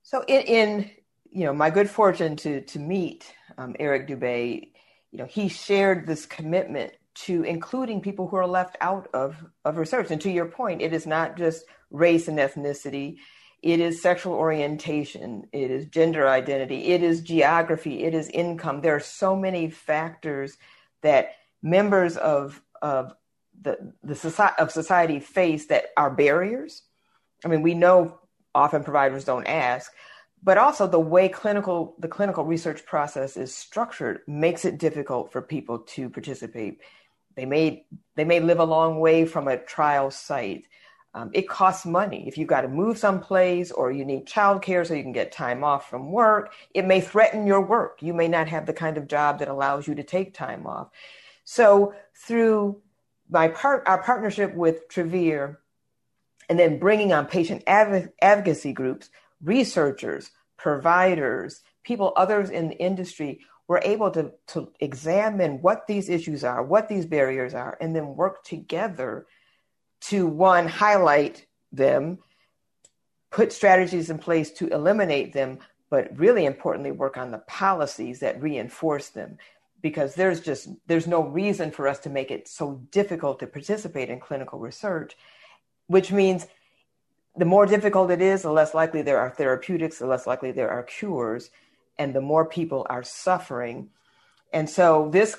So, 0.03 0.25
in, 0.27 0.43
in 0.43 0.91
you 1.31 1.45
know 1.45 1.53
my 1.53 1.71
good 1.71 1.91
fortune 1.91 2.37
to 2.37 2.63
to 2.63 2.79
meet 2.79 3.33
um, 3.59 3.77
Eric 3.79 4.09
Dube, 4.09 4.71
you 5.11 5.19
know 5.19 5.27
he 5.27 5.49
shared 5.49 6.07
this 6.07 6.25
commitment 6.25 6.95
to 7.15 7.43
including 7.43 8.01
people 8.01 8.27
who 8.27 8.37
are 8.37 8.47
left 8.47 8.79
out 8.81 9.09
of 9.13 9.37
of 9.65 9.77
research. 9.77 10.11
And 10.11 10.21
to 10.23 10.31
your 10.31 10.47
point, 10.47 10.81
it 10.81 10.95
is 10.95 11.07
not 11.07 11.37
just 11.37 11.65
race 11.91 12.27
and 12.27 12.39
ethnicity 12.39 13.19
it 13.63 13.79
is 13.79 14.03
sexual 14.03 14.35
orientation, 14.35 15.47
it 15.53 15.71
is 15.71 15.87
gender 15.87 16.29
identity, 16.29 16.87
it 16.87 17.03
is 17.03 17.21
geography, 17.21 18.03
it 18.03 18.13
is 18.13 18.29
income. 18.29 18.81
There 18.81 18.97
are 18.97 19.01
so 19.01 19.37
many 19.37 19.71
factors 19.71 20.57
that 21.03 21.37
members 21.63 22.17
of, 22.17 22.61
of 22.83 23.15
the, 23.61 23.93
the 24.03 24.17
society, 24.17 24.55
of 24.59 24.73
society 24.73 25.21
face 25.21 25.67
that 25.67 25.87
are 25.97 26.11
barriers. 26.11 26.83
I 27.45 27.49
mean, 27.49 27.63
we 27.63 27.75
know 27.75 28.19
often 28.55 28.83
providers 28.83 29.25
don't 29.25 29.47
ask, 29.47 29.93
but 30.43 30.59
also 30.59 30.87
the 30.87 30.99
way 30.99 31.29
clinical 31.29 31.95
the 32.01 32.09
clinical 32.09 32.45
research 32.45 32.85
process 32.85 33.37
is 33.37 33.55
structured 33.55 34.21
makes 34.27 34.65
it 34.65 34.79
difficult 34.79 35.31
for 35.31 35.41
people 35.41 35.79
to 35.79 36.11
participate. 36.11 36.81
They 37.37 37.47
may 37.47 37.87
they 38.17 38.25
may 38.25 38.41
live 38.41 38.59
a 38.59 38.65
long 38.65 38.99
way 38.99 39.25
from 39.25 39.47
a 39.47 39.57
trial 39.57 40.11
site. 40.11 40.67
Um, 41.15 41.31
it 41.35 41.49
costs 41.49 41.85
money. 41.85 42.27
If 42.27 42.39
you've 42.39 42.49
got 42.49 42.63
to 42.63 42.69
move 42.69 42.97
someplace 42.97 43.71
or 43.71 43.93
you 43.93 44.05
need 44.05 44.27
childcare 44.27 44.87
so 44.87 44.95
you 44.95 45.03
can 45.03 45.13
get 45.13 45.31
time 45.31 45.63
off 45.63 45.91
from 45.91 46.11
work, 46.11 46.55
it 46.73 46.87
may 46.87 47.03
threaten 47.03 47.47
your 47.47 47.61
work. 47.61 47.99
You 48.01 48.15
may 48.15 48.29
not 48.29 48.49
have 48.49 48.65
the 48.65 48.73
kind 48.73 48.97
of 48.97 49.09
job 49.09 49.39
that 49.41 49.49
allows 49.49 49.87
you 49.87 49.95
to 49.97 50.03
take 50.03 50.33
time 50.33 50.67
off. 50.67 50.89
So 51.45 51.95
through 52.15 52.81
my 53.29 53.49
part, 53.49 53.85
our 53.87 54.03
partnership 54.03 54.55
with 54.55 54.89
Travere, 54.89 55.57
and 56.49 56.59
then 56.59 56.79
bringing 56.79 57.13
on 57.13 57.27
patient 57.27 57.63
adv- 57.67 58.11
advocacy 58.21 58.73
groups, 58.73 59.11
researchers, 59.43 60.31
providers, 60.57 61.63
people, 61.83 62.13
others 62.17 62.51
in 62.51 62.69
the 62.69 62.77
industry, 62.77 63.41
we're 63.69 63.81
able 63.83 64.11
to, 64.11 64.33
to 64.49 64.73
examine 64.81 65.63
what 65.63 65.87
these 65.87 66.09
issues 66.09 66.43
are, 66.45 66.63
what 66.63 66.89
these 66.89 67.07
barriers 67.07 67.55
are, 67.55 67.77
and 67.81 67.95
then 67.95 68.17
work 68.17 68.45
together 68.45 69.27
to 70.03 70.27
one, 70.27 70.69
highlight 70.69 71.47
them, 71.71 72.19
put 73.31 73.53
strategies 73.53 74.11
in 74.11 74.19
place 74.19 74.51
to 74.53 74.69
eliminate 74.69 75.33
them, 75.33 75.59
but 75.91 76.17
really 76.19 76.45
importantly, 76.45 76.91
work 76.91 77.17
on 77.17 77.31
the 77.31 77.39
policies 77.39 78.21
that 78.21 78.41
reinforce 78.43 79.09
them. 79.09 79.39
Because 79.81 80.15
there's 80.15 80.41
just 80.41 80.69
there's 80.87 81.09
no 81.09 81.23
reason 81.23 81.73
for 81.73 81.89
us 81.89 81.99
to 82.01 82.11
make 82.11 82.31
it 82.31 82.47
so 82.47 82.81
difficult 82.93 83.41
to 83.41 83.49
participate 83.49 84.11
in 84.11 84.21
clinical 84.21 84.61
research, 84.61 85.17
which 85.89 86.13
means 86.13 86.47
the 87.37 87.45
more 87.45 87.67
difficult 87.67 88.11
it 88.11 88.21
is, 88.21 88.43
the 88.43 88.53
less 88.53 88.75
likely 88.75 89.03
there 89.03 89.19
are 89.19 89.31
therapeutics, 89.31 89.99
the 89.99 90.07
less 90.07 90.27
likely 90.27 90.53
there 90.53 90.71
are 90.71 90.85
cures, 90.85 91.51
and 91.99 92.15
the 92.15 92.21
more 92.21 92.45
people 92.45 92.87
are 92.89 93.03
suffering. 93.03 93.91
And 94.53 94.71
so 94.71 95.09
this 95.13 95.37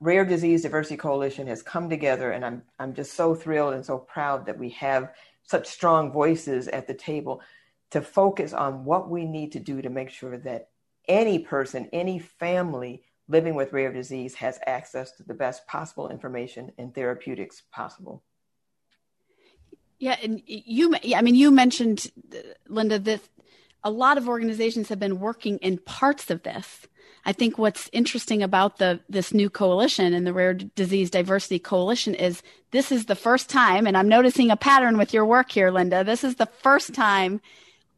Rare 0.00 0.24
Disease 0.24 0.62
Diversity 0.62 0.96
Coalition 0.96 1.46
has 1.46 1.62
come 1.62 1.90
together, 1.90 2.30
and 2.32 2.44
I'm 2.44 2.62
I'm 2.78 2.94
just 2.94 3.12
so 3.14 3.34
thrilled 3.34 3.74
and 3.74 3.84
so 3.84 3.98
proud 3.98 4.46
that 4.46 4.58
we 4.58 4.70
have 4.70 5.12
such 5.42 5.66
strong 5.66 6.10
voices 6.10 6.68
at 6.68 6.86
the 6.86 6.94
table 6.94 7.42
to 7.90 8.00
focus 8.00 8.52
on 8.52 8.84
what 8.84 9.10
we 9.10 9.26
need 9.26 9.52
to 9.52 9.60
do 9.60 9.82
to 9.82 9.90
make 9.90 10.10
sure 10.10 10.38
that 10.38 10.68
any 11.06 11.38
person, 11.40 11.88
any 11.92 12.18
family 12.18 13.02
living 13.28 13.54
with 13.54 13.72
rare 13.72 13.92
disease 13.92 14.34
has 14.34 14.58
access 14.66 15.12
to 15.12 15.22
the 15.22 15.34
best 15.34 15.66
possible 15.66 16.08
information 16.08 16.72
and 16.78 16.94
therapeutics 16.94 17.62
possible. 17.70 18.22
Yeah, 19.98 20.16
and 20.22 20.42
you, 20.46 20.96
I 21.14 21.20
mean, 21.20 21.34
you 21.34 21.50
mentioned, 21.50 22.10
Linda, 22.68 22.98
that 23.00 23.20
a 23.84 23.90
lot 23.90 24.18
of 24.18 24.28
organizations 24.28 24.88
have 24.88 24.98
been 24.98 25.20
working 25.20 25.58
in 25.58 25.78
parts 25.78 26.30
of 26.30 26.42
this 26.42 26.86
I 27.24 27.32
think 27.32 27.58
what's 27.58 27.90
interesting 27.92 28.42
about 28.42 28.78
the 28.78 29.00
this 29.08 29.34
new 29.34 29.50
coalition 29.50 30.14
and 30.14 30.26
the 30.26 30.32
Rare 30.32 30.54
Disease 30.54 31.10
Diversity 31.10 31.58
Coalition 31.58 32.14
is 32.14 32.42
this 32.70 32.90
is 32.92 33.06
the 33.06 33.14
first 33.14 33.50
time, 33.50 33.86
and 33.86 33.96
I'm 33.96 34.08
noticing 34.08 34.50
a 34.50 34.56
pattern 34.56 34.96
with 34.96 35.12
your 35.12 35.26
work 35.26 35.50
here, 35.52 35.70
Linda. 35.70 36.04
This 36.04 36.24
is 36.24 36.36
the 36.36 36.46
first 36.46 36.94
time 36.94 37.40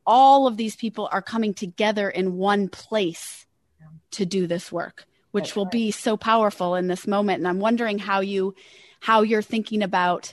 all 0.06 0.46
of 0.46 0.56
these 0.56 0.76
people 0.76 1.08
are 1.12 1.22
coming 1.22 1.54
together 1.54 2.10
in 2.10 2.36
one 2.36 2.68
place 2.68 3.46
to 4.12 4.26
do 4.26 4.46
this 4.46 4.72
work, 4.72 5.04
which 5.30 5.44
That's 5.44 5.56
will 5.56 5.64
right. 5.66 5.72
be 5.72 5.90
so 5.90 6.16
powerful 6.16 6.74
in 6.74 6.88
this 6.88 7.06
moment. 7.06 7.38
And 7.38 7.48
I'm 7.48 7.60
wondering 7.60 7.98
how 7.98 8.20
you 8.20 8.54
how 9.00 9.22
you're 9.22 9.42
thinking 9.42 9.82
about 9.82 10.32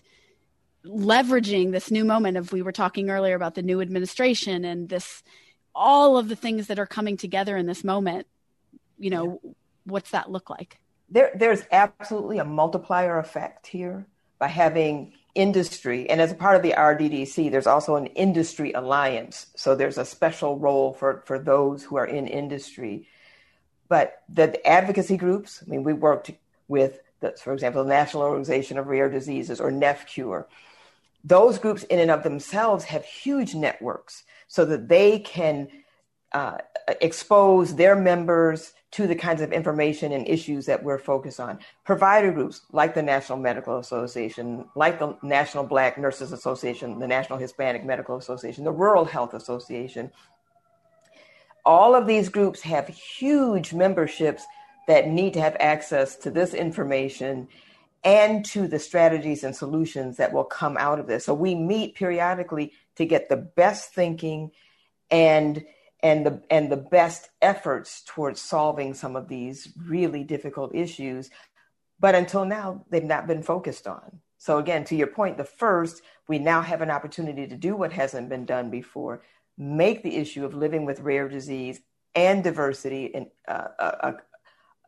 leveraging 0.85 1.71
this 1.71 1.91
new 1.91 2.05
moment 2.05 2.37
of 2.37 2.53
we 2.53 2.61
were 2.61 2.71
talking 2.71 3.09
earlier 3.09 3.35
about 3.35 3.55
the 3.55 3.61
new 3.61 3.81
administration 3.81 4.63
and 4.63 4.89
this 4.89 5.23
all 5.75 6.17
of 6.17 6.29
the 6.29 6.35
things 6.35 6.67
that 6.67 6.79
are 6.79 6.85
coming 6.85 7.17
together 7.17 7.57
in 7.57 7.65
this 7.65 7.83
moment 7.83 8.27
you 8.99 9.09
know, 9.09 9.41
what's 9.85 10.11
that 10.11 10.29
look 10.29 10.49
like? 10.49 10.79
There, 11.09 11.31
there's 11.33 11.63
absolutely 11.71 12.37
a 12.37 12.45
multiplier 12.45 13.17
effect 13.17 13.65
here 13.65 14.05
by 14.37 14.47
having 14.47 15.13
industry. 15.35 16.09
And 16.09 16.21
as 16.21 16.31
a 16.31 16.35
part 16.35 16.55
of 16.55 16.61
the 16.61 16.73
RDDC, 16.73 17.51
there's 17.51 17.67
also 17.67 17.95
an 17.95 18.07
industry 18.07 18.73
alliance. 18.73 19.47
So 19.55 19.75
there's 19.75 19.97
a 19.97 20.05
special 20.05 20.59
role 20.59 20.93
for, 20.93 21.23
for 21.25 21.39
those 21.39 21.83
who 21.83 21.97
are 21.97 22.05
in 22.05 22.27
industry. 22.27 23.07
But 23.87 24.21
the 24.29 24.65
advocacy 24.67 25.17
groups, 25.17 25.63
I 25.65 25.69
mean, 25.69 25.83
we 25.83 25.93
worked 25.93 26.31
with, 26.67 26.99
the, 27.21 27.31
for 27.31 27.53
example, 27.53 27.83
the 27.83 27.89
National 27.89 28.23
Organization 28.23 28.77
of 28.77 28.87
Rare 28.87 29.09
Diseases 29.09 29.59
or 29.59 29.71
NephCure. 29.71 30.45
Those 31.23 31.57
groups, 31.57 31.83
in 31.83 31.99
and 31.99 32.11
of 32.11 32.23
themselves, 32.23 32.85
have 32.85 33.03
huge 33.03 33.55
networks 33.55 34.23
so 34.47 34.63
that 34.65 34.87
they 34.87 35.19
can 35.19 35.67
uh, 36.31 36.59
expose 37.01 37.75
their 37.75 37.95
members 37.95 38.73
to 38.91 39.05
the 39.05 39.15
kinds 39.15 39.41
of 39.41 39.51
information 39.51 40.11
and 40.11 40.27
issues 40.27 40.65
that 40.65 40.83
we're 40.83 40.97
focused 40.97 41.39
on. 41.39 41.59
Provider 41.85 42.31
groups 42.31 42.61
like 42.71 42.95
the 42.95 43.03
National 43.03 43.37
Medical 43.37 43.77
Association, 43.77 44.65
like 44.75 44.97
the 44.97 45.15
National 45.21 45.63
Black 45.63 45.97
Nurses 45.97 46.31
Association, 46.31 46.97
the 46.97 47.07
National 47.07 47.37
Hispanic 47.37 47.85
Medical 47.85 48.17
Association, 48.17 48.63
the 48.63 48.71
Rural 48.71 49.05
Health 49.05 49.33
Association. 49.33 50.11
All 51.65 51.93
of 51.93 52.07
these 52.07 52.29
groups 52.29 52.61
have 52.61 52.87
huge 52.87 53.73
memberships 53.73 54.43
that 54.87 55.07
need 55.07 55.33
to 55.33 55.41
have 55.41 55.55
access 55.59 56.15
to 56.15 56.31
this 56.31 56.55
information 56.55 57.47
and 58.03 58.43
to 58.45 58.67
the 58.67 58.79
strategies 58.79 59.43
and 59.43 59.55
solutions 59.55 60.17
that 60.17 60.33
will 60.33 60.45
come 60.45 60.77
out 60.77 60.99
of 60.99 61.05
this. 61.05 61.25
So 61.25 61.33
we 61.33 61.53
meet 61.53 61.95
periodically 61.95 62.71
to 62.95 63.05
get 63.05 63.29
the 63.29 63.37
best 63.37 63.93
thinking 63.93 64.51
and 65.11 65.63
and 66.01 66.25
the 66.25 66.41
and 66.49 66.71
the 66.71 66.77
best 66.77 67.29
efforts 67.41 68.03
towards 68.05 68.41
solving 68.41 68.93
some 68.93 69.15
of 69.15 69.27
these 69.27 69.69
really 69.85 70.23
difficult 70.23 70.73
issues 70.73 71.29
but 71.99 72.15
until 72.15 72.45
now 72.45 72.85
they've 72.89 73.03
not 73.03 73.27
been 73.27 73.43
focused 73.43 73.85
on. 73.85 74.21
So 74.37 74.57
again 74.57 74.83
to 74.85 74.95
your 74.95 75.07
point 75.07 75.37
the 75.37 75.43
first 75.43 76.01
we 76.27 76.39
now 76.39 76.61
have 76.61 76.81
an 76.81 76.91
opportunity 76.91 77.47
to 77.47 77.55
do 77.55 77.75
what 77.75 77.91
hasn't 77.91 78.29
been 78.29 78.45
done 78.45 78.69
before 78.69 79.23
make 79.57 80.03
the 80.03 80.15
issue 80.15 80.45
of 80.45 80.53
living 80.53 80.85
with 80.85 81.01
rare 81.01 81.27
disease 81.27 81.81
and 82.15 82.43
diversity 82.43 83.13
an, 83.13 83.29
uh, 83.47 83.67
uh, 83.79 84.13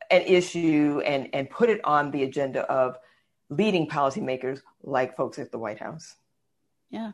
an 0.09 0.21
issue 0.21 1.01
and 1.05 1.29
and 1.33 1.49
put 1.49 1.69
it 1.69 1.83
on 1.83 2.11
the 2.11 2.23
agenda 2.23 2.61
of 2.71 2.97
leading 3.49 3.87
policymakers 3.87 4.61
like 4.81 5.17
folks 5.17 5.37
at 5.39 5.51
the 5.51 5.59
white 5.59 5.79
house. 5.79 6.15
Yeah 6.89 7.11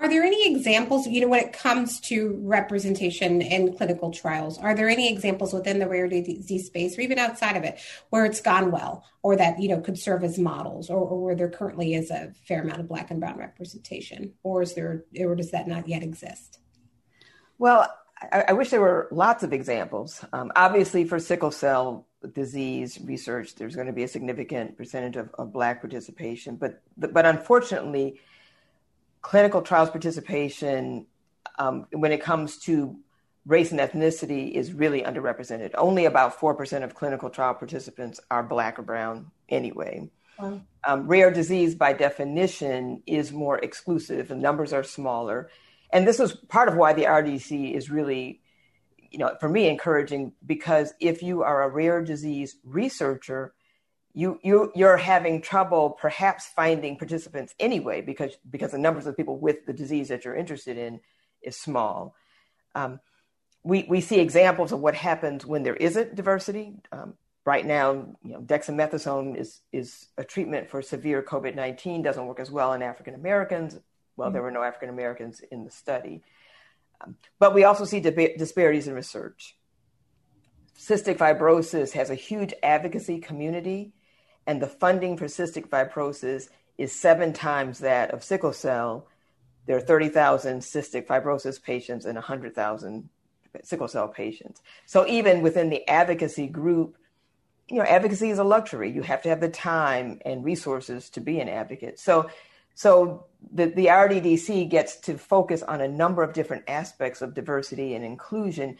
Are 0.00 0.08
there 0.08 0.22
any 0.22 0.50
examples, 0.50 1.06
you 1.06 1.20
know, 1.20 1.28
when 1.28 1.44
it 1.44 1.52
comes 1.52 2.00
to 2.00 2.40
representation 2.42 3.42
in 3.42 3.76
clinical 3.76 4.10
trials, 4.10 4.56
are 4.56 4.74
there 4.74 4.88
any 4.88 5.12
examples 5.12 5.52
within 5.52 5.78
the 5.78 5.86
rare 5.86 6.08
disease 6.08 6.66
space 6.66 6.96
or 6.96 7.02
even 7.02 7.18
outside 7.18 7.54
of 7.54 7.64
it 7.64 7.78
where 8.08 8.24
it's 8.24 8.40
gone 8.40 8.70
well 8.70 9.04
or 9.22 9.36
that, 9.36 9.60
you 9.60 9.68
know, 9.68 9.78
could 9.78 9.98
serve 9.98 10.24
as 10.24 10.38
models 10.38 10.88
or, 10.88 10.96
or 10.96 11.22
where 11.22 11.34
there 11.34 11.50
currently 11.50 11.92
is 11.92 12.10
a 12.10 12.32
fair 12.48 12.62
amount 12.62 12.80
of 12.80 12.88
black 12.88 13.10
and 13.10 13.20
brown 13.20 13.36
representation? 13.36 14.32
Or 14.42 14.62
is 14.62 14.74
there, 14.74 15.04
or 15.20 15.36
does 15.36 15.50
that 15.50 15.68
not 15.68 15.86
yet 15.86 16.02
exist? 16.02 16.60
Well, 17.58 17.86
I, 18.32 18.44
I 18.48 18.52
wish 18.54 18.70
there 18.70 18.80
were 18.80 19.06
lots 19.10 19.42
of 19.42 19.52
examples. 19.52 20.24
Um, 20.32 20.50
obviously, 20.56 21.04
for 21.04 21.18
sickle 21.18 21.50
cell 21.50 22.06
disease 22.32 22.98
research, 23.04 23.54
there's 23.54 23.74
going 23.74 23.86
to 23.86 23.92
be 23.92 24.04
a 24.04 24.08
significant 24.08 24.78
percentage 24.78 25.16
of, 25.16 25.30
of 25.34 25.52
black 25.52 25.80
participation, 25.80 26.56
but 26.56 26.82
but 26.96 27.26
unfortunately, 27.26 28.20
clinical 29.22 29.62
trials 29.62 29.90
participation 29.90 31.06
um, 31.58 31.86
when 31.92 32.12
it 32.12 32.22
comes 32.22 32.58
to 32.58 32.96
race 33.46 33.70
and 33.72 33.80
ethnicity 33.80 34.52
is 34.52 34.72
really 34.72 35.02
underrepresented. 35.02 35.72
Only 35.76 36.04
about 36.04 36.38
4% 36.38 36.84
of 36.84 36.94
clinical 36.94 37.30
trial 37.30 37.54
participants 37.54 38.20
are 38.30 38.42
Black 38.42 38.78
or 38.78 38.82
Brown 38.82 39.30
anyway. 39.48 40.10
Wow. 40.38 40.60
Um, 40.84 41.06
rare 41.06 41.30
disease, 41.30 41.74
by 41.74 41.92
definition, 41.92 43.02
is 43.06 43.32
more 43.32 43.58
exclusive. 43.58 44.28
The 44.28 44.36
numbers 44.36 44.72
are 44.72 44.82
smaller. 44.82 45.50
And 45.92 46.06
this 46.06 46.20
is 46.20 46.32
part 46.32 46.68
of 46.68 46.76
why 46.76 46.92
the 46.92 47.04
RDC 47.04 47.74
is 47.74 47.90
really, 47.90 48.40
you 49.10 49.18
know, 49.18 49.36
for 49.40 49.48
me, 49.48 49.68
encouraging 49.68 50.32
because 50.46 50.94
if 51.00 51.22
you 51.22 51.42
are 51.42 51.62
a 51.62 51.68
rare 51.68 52.02
disease 52.02 52.56
researcher, 52.64 53.52
you 54.12 54.40
you 54.42 54.72
you're 54.74 54.96
having 54.96 55.40
trouble 55.40 55.90
perhaps 55.90 56.46
finding 56.48 56.96
participants 56.96 57.54
anyway 57.60 58.00
because 58.00 58.36
because 58.50 58.72
the 58.72 58.78
numbers 58.78 59.06
of 59.06 59.16
people 59.16 59.38
with 59.38 59.66
the 59.66 59.72
disease 59.72 60.08
that 60.08 60.24
you're 60.24 60.34
interested 60.34 60.76
in 60.76 61.00
is 61.42 61.56
small. 61.56 62.14
Um, 62.74 63.00
we 63.62 63.86
we 63.88 64.00
see 64.00 64.18
examples 64.18 64.72
of 64.72 64.80
what 64.80 64.94
happens 64.94 65.46
when 65.46 65.62
there 65.62 65.76
isn't 65.76 66.14
diversity. 66.14 66.74
Um, 66.90 67.14
right 67.44 67.64
now, 67.64 67.92
you 68.24 68.32
know, 68.32 68.40
dexamethasone 68.40 69.36
is 69.36 69.60
is 69.72 70.08
a 70.18 70.24
treatment 70.24 70.68
for 70.68 70.82
severe 70.82 71.22
COVID 71.22 71.54
nineteen. 71.54 72.02
Doesn't 72.02 72.26
work 72.26 72.40
as 72.40 72.50
well 72.50 72.72
in 72.72 72.82
African 72.82 73.14
Americans. 73.14 73.78
Well, 74.16 74.28
mm-hmm. 74.28 74.34
there 74.34 74.42
were 74.42 74.50
no 74.50 74.62
African 74.62 74.88
Americans 74.88 75.40
in 75.52 75.64
the 75.64 75.70
study, 75.70 76.22
um, 77.00 77.16
but 77.38 77.54
we 77.54 77.64
also 77.64 77.84
see 77.84 78.00
di- 78.00 78.34
disparities 78.36 78.88
in 78.88 78.94
research. 78.94 79.56
Cystic 80.76 81.18
fibrosis 81.18 81.92
has 81.92 82.10
a 82.10 82.14
huge 82.14 82.54
advocacy 82.62 83.18
community 83.18 83.92
and 84.50 84.60
the 84.60 84.66
funding 84.66 85.16
for 85.16 85.26
cystic 85.26 85.68
fibrosis 85.68 86.48
is 86.76 86.92
seven 86.92 87.32
times 87.32 87.78
that 87.78 88.10
of 88.10 88.24
sickle 88.24 88.52
cell. 88.52 89.06
There 89.66 89.76
are 89.76 89.80
30,000 89.80 90.58
cystic 90.58 91.06
fibrosis 91.06 91.62
patients 91.62 92.04
and 92.04 92.16
100,000 92.16 93.08
sickle 93.62 93.86
cell 93.86 94.08
patients. 94.08 94.60
So 94.86 95.06
even 95.06 95.42
within 95.42 95.70
the 95.70 95.88
advocacy 95.88 96.48
group, 96.48 96.96
you 97.68 97.76
know, 97.76 97.84
advocacy 97.84 98.30
is 98.30 98.40
a 98.40 98.44
luxury. 98.44 98.90
You 98.90 99.02
have 99.02 99.22
to 99.22 99.28
have 99.28 99.40
the 99.40 99.48
time 99.48 100.20
and 100.24 100.44
resources 100.44 101.10
to 101.10 101.20
be 101.20 101.38
an 101.38 101.48
advocate. 101.48 102.00
So, 102.00 102.28
so 102.74 103.26
the, 103.52 103.66
the 103.66 103.86
RDDC 103.86 104.68
gets 104.68 104.96
to 105.02 105.16
focus 105.16 105.62
on 105.62 105.80
a 105.80 105.86
number 105.86 106.24
of 106.24 106.32
different 106.32 106.64
aspects 106.66 107.22
of 107.22 107.34
diversity 107.34 107.94
and 107.94 108.04
inclusion 108.04 108.78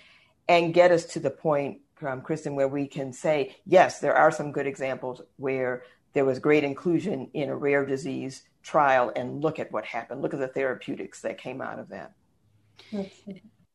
and 0.48 0.74
get 0.74 0.90
us 0.90 1.04
to 1.04 1.20
the 1.20 1.30
point 1.30 1.78
um, 2.06 2.22
Kristen, 2.22 2.54
where 2.54 2.68
we 2.68 2.86
can 2.86 3.12
say, 3.12 3.56
yes, 3.66 4.00
there 4.00 4.14
are 4.14 4.30
some 4.30 4.52
good 4.52 4.66
examples 4.66 5.22
where 5.36 5.82
there 6.12 6.24
was 6.24 6.38
great 6.38 6.64
inclusion 6.64 7.30
in 7.34 7.48
a 7.48 7.56
rare 7.56 7.86
disease 7.86 8.42
trial, 8.62 9.12
and 9.14 9.42
look 9.42 9.58
at 9.58 9.72
what 9.72 9.84
happened. 9.84 10.22
Look 10.22 10.34
at 10.34 10.40
the 10.40 10.48
therapeutics 10.48 11.22
that 11.22 11.38
came 11.38 11.60
out 11.60 11.78
of 11.78 11.88
that. 11.88 12.12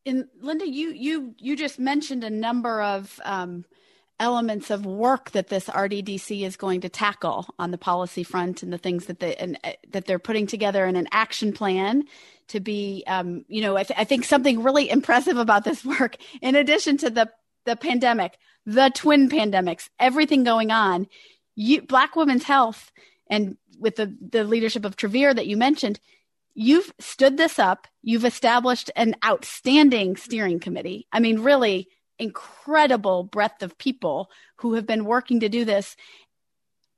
And 0.04 0.26
Linda, 0.40 0.68
you 0.68 0.90
you 0.90 1.34
you 1.38 1.56
just 1.56 1.78
mentioned 1.78 2.22
a 2.22 2.30
number 2.30 2.80
of 2.80 3.18
um, 3.24 3.64
elements 4.20 4.70
of 4.70 4.86
work 4.86 5.32
that 5.32 5.48
this 5.48 5.66
RDDC 5.66 6.42
is 6.46 6.56
going 6.56 6.80
to 6.82 6.88
tackle 6.88 7.46
on 7.58 7.70
the 7.70 7.78
policy 7.78 8.22
front, 8.22 8.62
and 8.62 8.72
the 8.72 8.78
things 8.78 9.06
that 9.06 9.20
they 9.20 9.34
and 9.36 9.58
uh, 9.64 9.72
that 9.90 10.06
they're 10.06 10.18
putting 10.18 10.46
together 10.46 10.86
in 10.86 10.96
an 10.96 11.08
action 11.10 11.52
plan 11.52 12.04
to 12.48 12.60
be, 12.60 13.02
um, 13.08 13.44
you 13.48 13.60
know, 13.60 13.76
I, 13.76 13.82
th- 13.82 13.98
I 13.98 14.04
think 14.04 14.24
something 14.24 14.62
really 14.62 14.88
impressive 14.96 15.36
about 15.36 15.64
this 15.64 15.84
work, 15.84 16.16
in 16.40 16.54
addition 16.54 16.96
to 16.98 17.10
the 17.10 17.30
the 17.66 17.76
pandemic, 17.76 18.38
the 18.64 18.90
twin 18.94 19.28
pandemics, 19.28 19.88
everything 20.00 20.44
going 20.44 20.70
on, 20.70 21.06
you, 21.54 21.82
Black 21.82 22.16
women's 22.16 22.44
health, 22.44 22.90
and 23.28 23.56
with 23.78 23.96
the, 23.96 24.16
the 24.20 24.44
leadership 24.44 24.84
of 24.84 24.96
Travere 24.96 25.34
that 25.34 25.46
you 25.46 25.56
mentioned, 25.56 26.00
you've 26.54 26.92
stood 26.98 27.36
this 27.36 27.58
up. 27.58 27.86
You've 28.02 28.24
established 28.24 28.90
an 28.96 29.14
outstanding 29.24 30.16
steering 30.16 30.60
committee. 30.60 31.06
I 31.12 31.20
mean, 31.20 31.40
really 31.40 31.88
incredible 32.18 33.24
breadth 33.24 33.62
of 33.62 33.76
people 33.76 34.30
who 34.56 34.74
have 34.74 34.86
been 34.86 35.04
working 35.04 35.40
to 35.40 35.48
do 35.48 35.64
this 35.64 35.96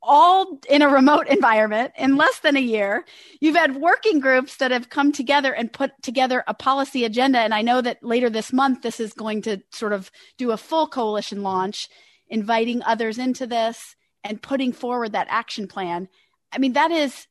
all 0.03 0.59
in 0.69 0.83
a 0.83 0.89
remote 0.89 1.27
environment 1.29 1.93
in 1.97 2.17
less 2.17 2.39
than 2.41 2.57
a 2.57 2.61
year. 2.61 3.05
You've 3.41 3.57
had 3.57 3.77
working 3.77 4.21
groups 4.21 4.57
that 4.57 4.71
have 4.71 4.91
come 4.91 5.13
together 5.13 5.53
and 5.53 5.73
put 5.73 5.91
together 6.03 6.45
a 6.47 6.55
policy 6.55 7.05
agenda. 7.05 7.39
And 7.41 7.53
I 7.53 7.63
know 7.63 7.81
that 7.81 8.03
later 8.03 8.31
this 8.31 8.53
month, 8.53 8.83
this 8.83 9.01
is 9.01 9.13
going 9.13 9.43
to 9.43 9.59
sort 9.73 9.93
of 9.93 10.11
do 10.37 10.53
a 10.53 10.57
full 10.57 10.87
coalition 10.87 11.43
launch, 11.43 11.89
inviting 12.29 12.83
others 12.83 13.19
into 13.19 13.47
this 13.47 13.97
and 14.25 14.43
putting 14.43 14.73
forward 14.73 15.13
that 15.13 15.27
action 15.31 15.67
plan. 15.67 16.09
I 16.53 16.59
mean, 16.59 16.75
that 16.75 16.91
is 16.91 17.27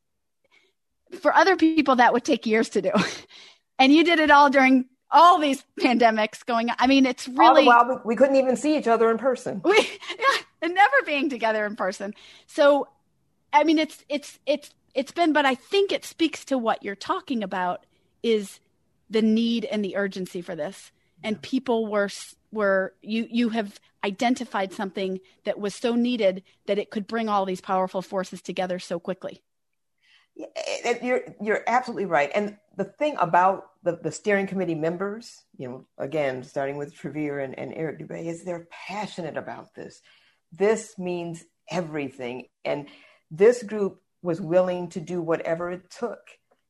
for 1.21 1.33
other 1.33 1.55
people, 1.55 1.95
that 1.95 2.13
would 2.13 2.25
take 2.25 2.45
years 2.45 2.69
to 2.69 2.81
do. 2.81 2.91
and 3.79 3.93
you 3.93 4.03
did 4.03 4.19
it 4.19 4.31
all 4.31 4.49
during 4.49 4.85
all 5.11 5.39
these 5.39 5.63
pandemics 5.79 6.45
going 6.45 6.69
on. 6.69 6.75
I 6.79 6.87
mean, 6.87 7.05
it's 7.05 7.27
really. 7.27 7.65
While, 7.65 8.01
we 8.05 8.15
couldn't 8.15 8.35
even 8.35 8.55
see 8.55 8.77
each 8.77 8.87
other 8.87 9.09
in 9.09 9.17
person. 9.17 9.61
We, 9.67 9.77
yeah, 9.77 10.41
and 10.61 10.73
never 10.73 10.97
being 11.05 11.29
together 11.29 11.65
in 11.65 11.75
person. 11.75 12.13
So, 12.47 12.87
I 13.53 13.63
mean, 13.63 13.79
it's 13.79 14.03
it's 14.09 14.39
it's 14.45 14.73
it's 14.93 15.11
been, 15.11 15.33
but 15.33 15.45
I 15.45 15.55
think 15.55 15.91
it 15.91 16.05
speaks 16.05 16.45
to 16.45 16.57
what 16.57 16.83
you're 16.83 16.95
talking 16.95 17.43
about 17.43 17.85
is 18.23 18.59
the 19.09 19.21
need 19.21 19.65
and 19.65 19.83
the 19.83 19.95
urgency 19.95 20.41
for 20.41 20.55
this. 20.55 20.91
And 21.23 21.41
people 21.41 21.87
were 21.87 22.09
were 22.51 22.93
you 23.01 23.27
you 23.29 23.49
have 23.49 23.79
identified 24.03 24.73
something 24.73 25.19
that 25.43 25.59
was 25.59 25.75
so 25.75 25.95
needed 25.95 26.43
that 26.67 26.77
it 26.79 26.91
could 26.91 27.07
bring 27.07 27.29
all 27.29 27.45
these 27.45 27.61
powerful 27.61 28.01
forces 28.01 28.41
together 28.41 28.79
so 28.79 28.99
quickly. 28.99 29.41
Eh, 30.39 30.45
eh, 30.83 30.99
you're 31.01 31.21
you're 31.41 31.63
absolutely 31.67 32.05
right. 32.05 32.31
And 32.33 32.57
the 32.77 32.85
thing 32.85 33.15
about 33.19 33.71
the, 33.83 33.99
the 34.01 34.11
steering 34.11 34.47
committee 34.47 34.75
members, 34.75 35.43
you 35.57 35.67
know, 35.67 35.85
again, 35.97 36.43
starting 36.43 36.77
with 36.77 36.95
Travere 36.95 37.43
and, 37.43 37.57
and 37.57 37.73
Eric 37.75 37.99
Dube, 37.99 38.25
is 38.25 38.43
they're 38.43 38.67
passionate 38.71 39.35
about 39.35 39.73
this. 39.73 40.01
This 40.51 40.97
means 40.97 41.43
everything. 41.69 42.45
And 42.63 42.87
this 43.31 43.63
group 43.63 44.01
was 44.21 44.39
willing 44.39 44.89
to 44.89 44.99
do 44.99 45.21
whatever 45.21 45.71
it 45.71 45.89
took 45.89 46.19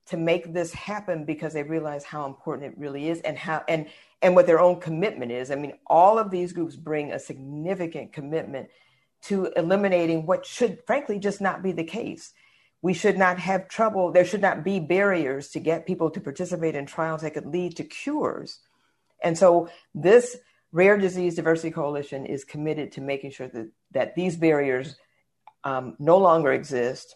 to 0.08 0.18
make 0.18 0.54
this 0.54 0.74
happen 0.74 1.26
because 1.26 1.54
they 1.54 1.64
realize 1.64 2.06
how 2.06 2.26
important 2.26 2.72
it 2.72 2.80
really 2.80 3.10
is 3.10 3.20
and 3.22 3.38
how 3.38 3.64
and 3.68 3.88
and 4.22 4.34
what 4.36 4.48
their 4.48 4.60
own 4.60 4.80
commitment 4.80 5.32
is. 5.32 5.52
I 5.52 5.56
mean, 5.56 5.74
all 5.86 6.18
of 6.18 6.32
these 6.32 6.54
groups 6.54 6.76
bring 6.76 7.12
a 7.12 7.20
significant 7.20 8.14
commitment 8.14 8.70
to 9.24 9.48
eliminating 9.58 10.26
what 10.26 10.46
should 10.46 10.80
frankly 10.88 11.20
just 11.20 11.42
not 11.42 11.62
be 11.62 11.74
the 11.74 11.84
case. 11.84 12.34
We 12.82 12.94
should 12.94 13.18
not 13.18 13.40
have 13.40 13.68
trouble, 13.68 14.12
there 14.12 14.26
should 14.26 14.42
not 14.42 14.64
be 14.64 14.80
barriers 14.80 15.50
to 15.50 15.60
get 15.60 15.86
people 15.86 16.10
to 16.12 16.22
participate 16.22 16.76
in 16.76 16.86
trials 16.86 17.22
that 17.22 17.34
could 17.34 17.48
lead 17.48 17.78
to 17.78 17.84
cures. 17.84 18.60
And 19.24 19.38
so 19.38 19.70
this 19.96 20.38
Rare 20.72 20.98
Disease 20.98 21.36
Diversity 21.36 21.72
Coalition 21.72 22.26
is 22.26 22.44
committed 22.44 22.92
to 22.94 23.02
making 23.02 23.32
sure 23.32 23.48
that, 23.48 23.70
that 23.92 24.16
these 24.16 24.38
barriers 24.38 24.96
um, 25.64 25.96
no 26.00 26.18
longer 26.18 26.52
exist 26.52 27.16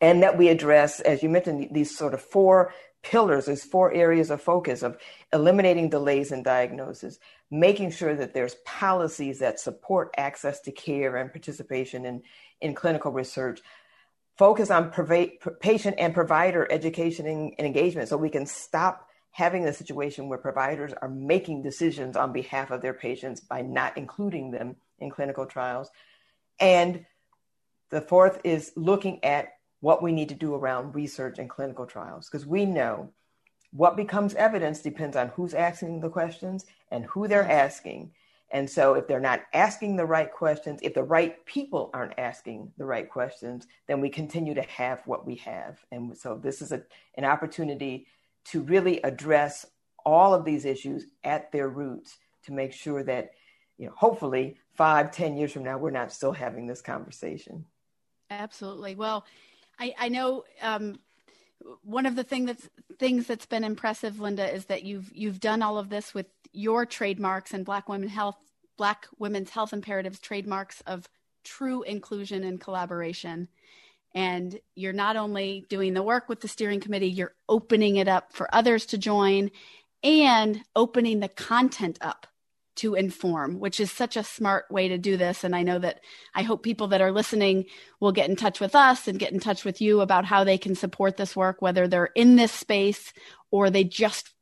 and 0.00 0.22
that 0.22 0.38
we 0.38 0.48
address, 0.48 1.00
as 1.00 1.22
you 1.22 1.28
mentioned, 1.28 1.68
these 1.72 1.96
sort 1.96 2.14
of 2.14 2.20
four 2.20 2.72
pillars, 3.02 3.46
these 3.46 3.64
four 3.64 3.92
areas 3.92 4.30
of 4.30 4.42
focus 4.42 4.82
of 4.82 4.96
eliminating 5.32 5.88
delays 5.88 6.32
in 6.32 6.42
diagnosis, 6.42 7.18
making 7.50 7.90
sure 7.90 8.14
that 8.14 8.34
there's 8.34 8.56
policies 8.66 9.38
that 9.38 9.60
support 9.60 10.14
access 10.16 10.60
to 10.60 10.72
care 10.72 11.16
and 11.16 11.32
participation 11.32 12.04
in, 12.04 12.22
in 12.60 12.74
clinical 12.74 13.10
research, 13.10 13.60
focus 14.40 14.70
on 14.70 14.90
patient 15.60 15.96
and 15.98 16.14
provider 16.14 16.66
education 16.72 17.26
and, 17.26 17.52
and 17.58 17.66
engagement 17.66 18.08
so 18.08 18.16
we 18.16 18.30
can 18.30 18.46
stop 18.46 19.06
having 19.32 19.66
a 19.66 19.72
situation 19.72 20.30
where 20.30 20.38
providers 20.38 20.94
are 21.02 21.10
making 21.10 21.62
decisions 21.62 22.16
on 22.16 22.32
behalf 22.32 22.70
of 22.70 22.80
their 22.80 22.94
patients 22.94 23.38
by 23.38 23.60
not 23.60 23.98
including 23.98 24.50
them 24.50 24.76
in 24.98 25.10
clinical 25.10 25.44
trials. 25.44 25.90
And 26.58 27.04
the 27.90 28.00
fourth 28.00 28.40
is 28.42 28.72
looking 28.76 29.22
at 29.22 29.48
what 29.80 30.02
we 30.02 30.10
need 30.10 30.30
to 30.30 30.34
do 30.34 30.54
around 30.54 30.94
research 30.94 31.38
and 31.38 31.50
clinical 31.50 31.84
trials, 31.84 32.26
because 32.26 32.46
we 32.46 32.64
know 32.64 33.10
what 33.72 33.94
becomes 33.94 34.34
evidence 34.36 34.80
depends 34.80 35.16
on 35.18 35.28
who's 35.28 35.52
asking 35.52 36.00
the 36.00 36.08
questions 36.08 36.64
and 36.90 37.04
who 37.04 37.28
they're 37.28 37.50
asking. 37.50 38.12
And 38.52 38.68
so, 38.68 38.94
if 38.94 39.06
they're 39.06 39.20
not 39.20 39.42
asking 39.52 39.96
the 39.96 40.04
right 40.04 40.30
questions, 40.30 40.80
if 40.82 40.94
the 40.94 41.02
right 41.02 41.44
people 41.46 41.90
aren't 41.94 42.18
asking 42.18 42.72
the 42.78 42.84
right 42.84 43.08
questions, 43.08 43.66
then 43.86 44.00
we 44.00 44.08
continue 44.08 44.54
to 44.54 44.62
have 44.62 45.00
what 45.06 45.24
we 45.24 45.36
have. 45.36 45.78
And 45.92 46.16
so, 46.16 46.36
this 46.36 46.60
is 46.60 46.72
a, 46.72 46.82
an 47.16 47.24
opportunity 47.24 48.06
to 48.46 48.62
really 48.62 49.00
address 49.02 49.66
all 50.04 50.34
of 50.34 50.44
these 50.44 50.64
issues 50.64 51.06
at 51.22 51.52
their 51.52 51.68
roots 51.68 52.18
to 52.44 52.52
make 52.52 52.72
sure 52.72 53.04
that, 53.04 53.32
you 53.78 53.86
know, 53.86 53.92
hopefully 53.96 54.56
five, 54.74 55.12
ten 55.12 55.36
years 55.36 55.52
from 55.52 55.62
now, 55.62 55.78
we're 55.78 55.90
not 55.90 56.12
still 56.12 56.32
having 56.32 56.66
this 56.66 56.82
conversation. 56.82 57.64
Absolutely. 58.30 58.94
Well, 58.96 59.24
I, 59.78 59.94
I 59.98 60.08
know 60.08 60.44
um, 60.60 60.98
one 61.82 62.06
of 62.06 62.16
the 62.16 62.24
thing 62.24 62.46
that's 62.46 62.68
things 62.98 63.26
that's 63.26 63.46
been 63.46 63.64
impressive, 63.64 64.20
Linda, 64.20 64.52
is 64.52 64.66
that 64.66 64.82
you've 64.82 65.10
you've 65.14 65.40
done 65.40 65.62
all 65.62 65.78
of 65.78 65.88
this 65.88 66.14
with 66.14 66.26
your 66.52 66.86
trademarks 66.86 67.52
and 67.52 67.64
Black 67.64 67.88
Women 67.88 68.08
Health, 68.08 68.36
Black 68.76 69.06
Women's 69.18 69.50
Health 69.50 69.72
Imperatives 69.72 70.20
trademarks 70.20 70.80
of 70.86 71.08
true 71.44 71.82
inclusion 71.82 72.44
and 72.44 72.60
collaboration. 72.60 73.48
And 74.14 74.58
you're 74.74 74.92
not 74.92 75.16
only 75.16 75.66
doing 75.68 75.94
the 75.94 76.02
work 76.02 76.28
with 76.28 76.40
the 76.40 76.48
steering 76.48 76.80
committee, 76.80 77.10
you're 77.10 77.34
opening 77.48 77.96
it 77.96 78.08
up 78.08 78.32
for 78.32 78.52
others 78.54 78.86
to 78.86 78.98
join 78.98 79.50
and 80.02 80.62
opening 80.74 81.20
the 81.20 81.28
content 81.28 81.98
up 82.00 82.26
to 82.76 82.94
inform, 82.94 83.60
which 83.60 83.78
is 83.78 83.90
such 83.90 84.16
a 84.16 84.24
smart 84.24 84.64
way 84.70 84.88
to 84.88 84.96
do 84.96 85.16
this. 85.16 85.44
And 85.44 85.54
I 85.54 85.62
know 85.62 85.78
that 85.78 86.00
I 86.34 86.42
hope 86.42 86.62
people 86.62 86.88
that 86.88 87.02
are 87.02 87.12
listening 87.12 87.66
will 88.00 88.12
get 88.12 88.30
in 88.30 88.36
touch 88.36 88.58
with 88.58 88.74
us 88.74 89.06
and 89.06 89.18
get 89.18 89.32
in 89.32 89.40
touch 89.40 89.64
with 89.64 89.82
you 89.82 90.00
about 90.00 90.24
how 90.24 90.44
they 90.44 90.56
can 90.56 90.74
support 90.74 91.16
this 91.16 91.36
work, 91.36 91.60
whether 91.60 91.86
they're 91.86 92.10
in 92.14 92.36
this 92.36 92.52
space 92.52 93.12
or 93.50 93.68
they 93.68 93.84
just 93.84 94.32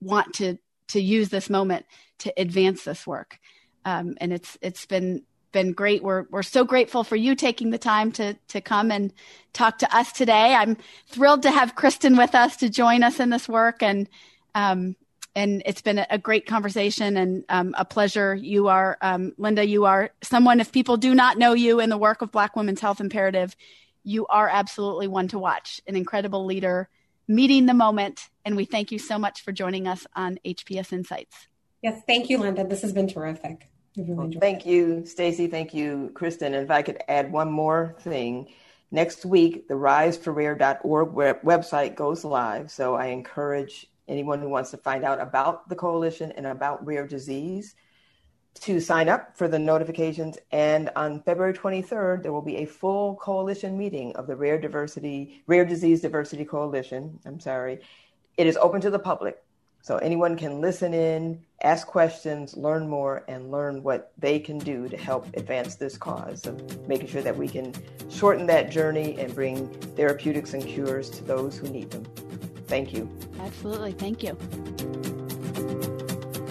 want 0.00 0.34
to 0.34 0.58
to 0.88 1.00
use 1.00 1.28
this 1.28 1.50
moment 1.50 1.86
to 2.18 2.32
advance 2.36 2.84
this 2.84 3.06
work. 3.06 3.38
Um, 3.84 4.16
and 4.20 4.32
it's 4.32 4.58
it's 4.60 4.86
been 4.86 5.22
been 5.52 5.72
great. 5.72 6.02
We're 6.02 6.26
we're 6.30 6.42
so 6.42 6.64
grateful 6.64 7.04
for 7.04 7.16
you 7.16 7.34
taking 7.34 7.70
the 7.70 7.78
time 7.78 8.12
to 8.12 8.34
to 8.48 8.60
come 8.60 8.90
and 8.90 9.12
talk 9.52 9.78
to 9.78 9.96
us 9.96 10.12
today. 10.12 10.54
I'm 10.54 10.76
thrilled 11.08 11.42
to 11.42 11.50
have 11.50 11.74
Kristen 11.74 12.16
with 12.16 12.34
us 12.34 12.56
to 12.58 12.68
join 12.68 13.02
us 13.02 13.20
in 13.20 13.30
this 13.30 13.48
work 13.48 13.82
and 13.82 14.08
um, 14.54 14.96
and 15.36 15.62
it's 15.66 15.82
been 15.82 16.04
a 16.08 16.16
great 16.16 16.46
conversation 16.46 17.18
and 17.18 17.44
um, 17.50 17.74
a 17.76 17.84
pleasure. 17.84 18.34
You 18.34 18.68
are, 18.68 18.96
um, 19.02 19.34
Linda, 19.36 19.66
you 19.66 19.84
are 19.84 20.10
someone, 20.22 20.60
if 20.60 20.72
people 20.72 20.96
do 20.96 21.14
not 21.14 21.36
know 21.36 21.52
you 21.52 21.78
in 21.78 21.90
the 21.90 21.98
work 21.98 22.22
of 22.22 22.32
Black 22.32 22.56
Women's 22.56 22.80
Health 22.80 23.02
Imperative, 23.02 23.54
you 24.02 24.26
are 24.28 24.48
absolutely 24.48 25.08
one 25.08 25.28
to 25.28 25.38
watch, 25.38 25.82
an 25.86 25.94
incredible 25.94 26.46
leader, 26.46 26.88
meeting 27.28 27.66
the 27.66 27.74
moment. 27.74 28.28
And 28.44 28.56
we 28.56 28.64
thank 28.64 28.92
you 28.92 28.98
so 28.98 29.18
much 29.18 29.42
for 29.42 29.52
joining 29.52 29.86
us 29.86 30.06
on 30.14 30.38
HPS 30.44 30.92
Insights. 30.92 31.48
Yes, 31.82 32.02
thank 32.06 32.30
you, 32.30 32.38
Linda. 32.38 32.64
This 32.64 32.82
has 32.82 32.92
been 32.92 33.08
terrific. 33.08 33.68
Well, 33.96 34.30
thank 34.40 34.66
you, 34.66 35.06
Stacy. 35.06 35.46
Thank 35.46 35.72
you, 35.72 36.10
Kristen. 36.14 36.54
And 36.54 36.64
if 36.64 36.70
I 36.70 36.82
could 36.82 37.02
add 37.08 37.32
one 37.32 37.50
more 37.50 37.96
thing. 38.00 38.48
Next 38.90 39.24
week, 39.24 39.68
the 39.68 39.74
riseforrare.org 39.74 41.42
website 41.42 41.96
goes 41.96 42.24
live. 42.24 42.70
So 42.70 42.94
I 42.94 43.06
encourage 43.06 43.86
anyone 44.06 44.40
who 44.40 44.48
wants 44.48 44.70
to 44.70 44.76
find 44.76 45.04
out 45.04 45.20
about 45.20 45.68
the 45.68 45.74
coalition 45.74 46.32
and 46.32 46.46
about 46.46 46.86
rare 46.86 47.06
disease 47.06 47.74
to 48.60 48.80
sign 48.80 49.08
up 49.08 49.36
for 49.36 49.48
the 49.48 49.58
notifications. 49.58 50.38
And 50.52 50.90
on 50.96 51.22
February 51.22 51.54
23rd, 51.54 52.22
there 52.22 52.32
will 52.32 52.42
be 52.42 52.56
a 52.56 52.66
full 52.66 53.16
coalition 53.16 53.76
meeting 53.76 54.14
of 54.16 54.26
the 54.26 54.36
Rare 54.36 54.60
Diversity, 54.60 55.42
Rare 55.46 55.64
Disease 55.64 56.00
Diversity 56.00 56.44
Coalition. 56.44 57.18
I'm 57.24 57.40
sorry. 57.40 57.80
It 58.36 58.46
is 58.46 58.56
open 58.56 58.80
to 58.82 58.90
the 58.90 58.98
public. 58.98 59.42
So 59.86 59.98
anyone 59.98 60.36
can 60.36 60.60
listen 60.60 60.92
in, 60.92 61.40
ask 61.62 61.86
questions, 61.86 62.56
learn 62.56 62.88
more, 62.88 63.22
and 63.28 63.52
learn 63.52 63.84
what 63.84 64.10
they 64.18 64.40
can 64.40 64.58
do 64.58 64.88
to 64.88 64.96
help 64.96 65.28
advance 65.36 65.76
this 65.76 65.96
cause 65.96 66.44
of 66.44 66.88
making 66.88 67.06
sure 67.06 67.22
that 67.22 67.36
we 67.36 67.46
can 67.46 67.72
shorten 68.10 68.46
that 68.46 68.68
journey 68.68 69.16
and 69.16 69.32
bring 69.32 69.68
therapeutics 69.94 70.54
and 70.54 70.66
cures 70.66 71.08
to 71.10 71.22
those 71.22 71.56
who 71.56 71.68
need 71.68 71.92
them. 71.92 72.04
Thank 72.66 72.92
you. 72.92 73.08
Absolutely. 73.38 73.92
Thank 73.92 74.24
you. 74.24 74.36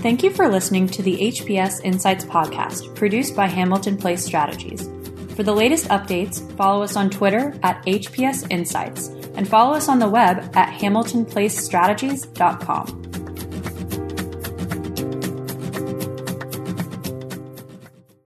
Thank 0.06 0.22
you 0.22 0.30
for 0.30 0.48
listening 0.48 0.86
to 0.90 1.02
the 1.02 1.18
HPS 1.18 1.84
Insights 1.84 2.26
podcast 2.26 2.94
produced 2.94 3.36
by 3.36 3.48
Hamilton 3.48 3.98
Place 3.98 4.24
Strategies. 4.24 4.88
For 5.36 5.42
the 5.42 5.52
latest 5.52 5.88
updates, 5.88 6.48
follow 6.56 6.84
us 6.84 6.96
on 6.96 7.10
Twitter 7.10 7.60
at 7.64 7.84
HPS 7.88 8.46
Insights 8.52 9.08
and 9.34 9.48
follow 9.48 9.74
us 9.74 9.90
on 9.90 9.98
the 9.98 10.08
web 10.08 10.56
at 10.56 10.80
hamiltonplacestrategies.com. 10.80 13.05